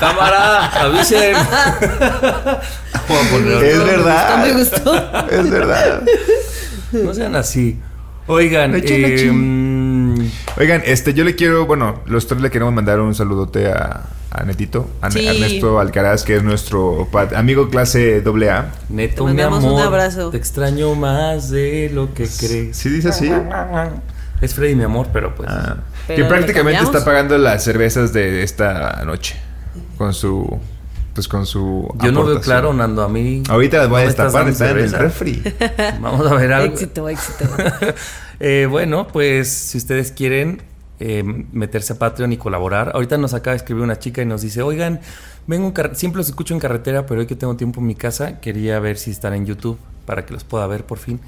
¡Cámara! 0.00 0.66
¡Avisen! 0.82 1.36
Es 3.08 3.84
verdad. 3.84 4.46
Me 4.46 4.52
gustó. 4.52 4.94
Es 5.30 5.50
verdad. 5.50 6.02
No 6.92 7.14
sean 7.14 7.36
así. 7.36 7.78
Oigan, 8.26 8.74
eh, 8.76 9.30
mm, 9.32 10.20
Oigan, 10.58 10.82
este, 10.84 11.14
yo 11.14 11.24
le 11.24 11.34
quiero, 11.34 11.64
bueno, 11.64 12.02
los 12.04 12.26
tres 12.26 12.42
le 12.42 12.50
queremos 12.50 12.74
mandar 12.74 13.00
un 13.00 13.14
saludote 13.14 13.68
a, 13.68 14.04
a 14.30 14.44
Netito, 14.44 14.88
a 15.00 15.10
Sí. 15.10 15.26
Ernesto 15.26 15.80
Alcaraz, 15.80 16.22
que 16.24 16.36
es 16.36 16.42
nuestro 16.42 17.08
amigo 17.34 17.68
clase 17.70 18.22
AA. 18.24 18.66
neto, 18.88 19.24
un 19.24 19.40
abrazo. 19.40 20.30
Te 20.30 20.36
extraño 20.36 20.94
más 20.94 21.50
de 21.50 21.90
lo 21.92 22.12
que 22.14 22.26
crees. 22.28 22.76
¿Sí 22.76 22.88
dice 22.90 23.08
así? 23.08 23.30
Es 24.40 24.54
Freddy, 24.54 24.74
mi 24.74 24.84
amor, 24.84 25.08
pero 25.12 25.34
pues. 25.34 25.48
Ah, 25.50 25.78
Pero 26.06 26.24
que 26.24 26.28
prácticamente 26.28 26.82
está 26.82 27.04
pagando 27.04 27.36
las 27.38 27.64
cervezas 27.64 28.12
de 28.12 28.42
esta 28.42 29.02
noche 29.04 29.36
con 29.96 30.14
su 30.14 30.58
pues 31.14 31.26
con 31.26 31.46
su 31.46 31.92
Yo 32.00 32.12
no 32.12 32.24
veo 32.24 32.40
claro, 32.40 32.72
Nando. 32.72 33.02
A 33.02 33.08
mí. 33.08 33.42
Ahorita 33.48 33.78
las 33.78 33.88
voy 33.88 34.02
a 34.02 34.04
destapar, 34.04 34.48
está 34.48 34.70
en 34.70 34.78
el 34.78 34.92
refri. 34.92 35.42
Vamos 36.00 36.30
a 36.30 36.34
ver 36.34 36.52
algo. 36.52 36.74
Éxito, 36.74 37.08
éxito. 37.08 37.44
Eh, 38.40 38.68
bueno, 38.70 39.08
pues 39.08 39.48
si 39.48 39.78
ustedes 39.78 40.12
quieren 40.12 40.62
eh, 41.00 41.22
meterse 41.52 41.92
a 41.94 41.98
Patreon 41.98 42.32
y 42.32 42.36
colaborar, 42.36 42.92
ahorita 42.94 43.18
nos 43.18 43.34
acaba 43.34 43.52
de 43.52 43.58
escribir 43.58 43.82
una 43.84 43.98
chica 43.98 44.22
y 44.22 44.26
nos 44.26 44.42
dice, 44.42 44.62
oigan, 44.62 45.00
vengo 45.46 45.72
siempre 45.94 46.18
los 46.18 46.28
escucho 46.28 46.54
en 46.54 46.60
carretera, 46.60 47.06
pero 47.06 47.20
hoy 47.20 47.26
que 47.26 47.36
tengo 47.36 47.56
tiempo 47.56 47.80
en 47.80 47.86
mi 47.86 47.94
casa, 47.94 48.40
quería 48.40 48.78
ver 48.80 48.98
si 48.98 49.10
están 49.10 49.34
en 49.34 49.46
YouTube 49.46 49.78
para 50.06 50.26
que 50.26 50.32
los 50.32 50.44
pueda 50.44 50.66
ver 50.66 50.84
por 50.84 50.98
fin. 50.98 51.20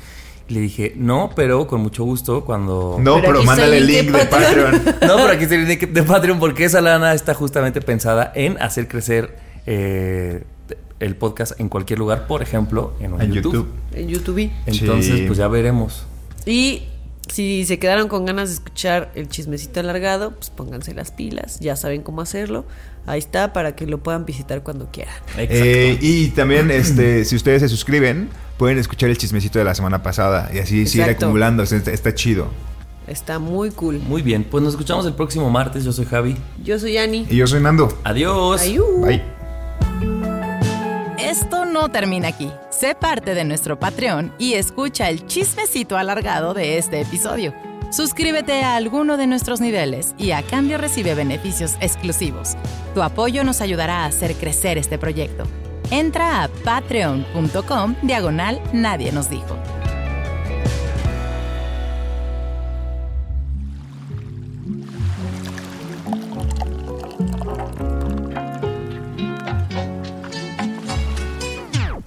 Y 0.49 0.55
le 0.55 0.61
dije, 0.61 0.95
no, 0.97 1.31
pero 1.37 1.69
con 1.69 1.81
mucho 1.81 2.03
gusto 2.03 2.45
cuando... 2.45 2.99
No, 3.01 3.21
Pero 3.21 3.45
mándale 3.45 3.77
el 3.79 3.87
link 3.87 4.11
de 4.11 4.19
de 4.19 4.25
Patreon. 4.27 4.73
Patreon. 4.83 4.97
No, 5.09 5.17
pero 5.19 5.29
aquí 5.35 5.45
está 5.45 5.55
el 5.55 5.69
link 5.69 5.81
de 5.89 6.03
Patreon 6.03 6.41
porque 6.41 6.65
esa 6.65 6.81
lana 6.81 7.15
está 7.15 7.35
justamente 7.35 7.81
pensada 7.81 8.33
en 8.35 8.61
hacer 8.61 8.89
crecer 8.89 9.39
eh, 9.67 10.43
el 10.99 11.15
podcast 11.15 11.59
en 11.61 11.69
cualquier 11.69 12.01
lugar, 12.01 12.27
por 12.27 12.43
ejemplo, 12.43 12.95
en, 12.99 13.13
un 13.13 13.23
En 13.23 13.33
YouTube. 13.33 13.53
YouTube. 13.55 13.69
En 13.95 14.09
YouTube. 14.09 14.51
Entonces, 14.67 15.19
Sí. 15.21 15.25
pues 15.29 15.39
ya 15.39 15.47
veremos. 15.47 16.05
Y 16.45 16.83
si 17.31 17.65
se 17.65 17.79
quedaron 17.79 18.09
con 18.09 18.25
ganas 18.25 18.49
de 18.49 18.55
escuchar 18.55 19.11
el 19.15 19.29
chismecito 19.29 19.81
alargado, 19.81 20.33
pues 20.33 20.51
pónganse 20.51 20.95
las 20.95 21.13
pilas. 21.13 21.61
Ya 21.61 21.77
saben 21.77 22.03
cómo 22.03 22.21
hacerlo. 22.21 22.65
Ahí 23.07 23.19
está 23.19 23.53
para 23.53 23.75
que 23.77 23.87
lo 23.87 23.99
puedan 24.03 24.27
visitar 24.27 24.63
cuando 24.63 24.91
quieran. 24.91 25.15
Exacto. 25.39 25.55
Eh, 25.55 25.99
y 26.01 26.29
también, 26.29 26.71
este, 26.73 27.25
si 27.25 27.37
ustedes 27.37 27.63
se 27.63 27.69
suscriben, 27.69 28.29
pueden 28.59 28.79
escuchar 28.79 29.11
el 29.11 29.19
chismecito 29.19 29.59
de 29.59 29.65
la 29.65 29.75
semana 29.75 30.03
pasada 30.03 30.51
y 30.53 30.59
así 30.59 30.87
seguir 30.87 31.03
Exacto. 31.03 31.27
acumulando. 31.27 31.63
Está, 31.63 31.91
está 31.91 32.15
chido. 32.15 32.49
Está 33.07 33.39
muy 33.39 33.71
cool. 33.71 33.99
Muy 34.01 34.23
bien, 34.23 34.45
pues 34.45 34.63
nos 34.63 34.75
escuchamos 34.75 35.07
el 35.07 35.15
próximo 35.15 35.51
martes. 35.51 35.85
Yo 35.85 35.93
soy 35.93 36.05
Javi. 36.05 36.37
Yo 36.63 36.79
soy 36.79 36.97
Ani. 36.99 37.27
Y 37.29 37.37
yo 37.37 37.47
soy 37.47 37.61
Nando. 37.61 37.99
Adiós. 38.05 38.61
Ayú. 38.63 38.85
Bye. 39.05 40.20
Esto 41.23 41.67
no 41.67 41.91
termina 41.91 42.29
aquí. 42.29 42.51
Sé 42.71 42.95
parte 42.95 43.35
de 43.35 43.45
nuestro 43.45 43.79
Patreon 43.79 44.33
y 44.39 44.55
escucha 44.55 45.11
el 45.11 45.27
chismecito 45.27 45.99
alargado 45.99 46.55
de 46.55 46.79
este 46.79 47.03
episodio. 47.03 47.53
Suscríbete 47.91 48.63
a 48.63 48.77
alguno 48.77 49.19
de 49.19 49.27
nuestros 49.27 49.61
niveles 49.61 50.15
y 50.17 50.31
a 50.31 50.43
cambio 50.43 50.79
recibe 50.79 51.15
beneficios 51.15 51.77
exclusivos. 51.81 52.57
Tu 52.95 53.03
apoyo 53.03 53.45
nos 53.45 53.61
ayudará 53.61 54.05
a 54.05 54.07
hacer 54.07 54.35
crecer 54.35 54.79
este 54.79 54.97
proyecto. 54.97 55.45
Entra 55.91 56.43
a 56.43 56.49
patreon.com 56.49 57.97
diagonal 58.03 58.61
nadie 58.73 59.13
nos 59.13 59.29
dijo. 59.29 59.57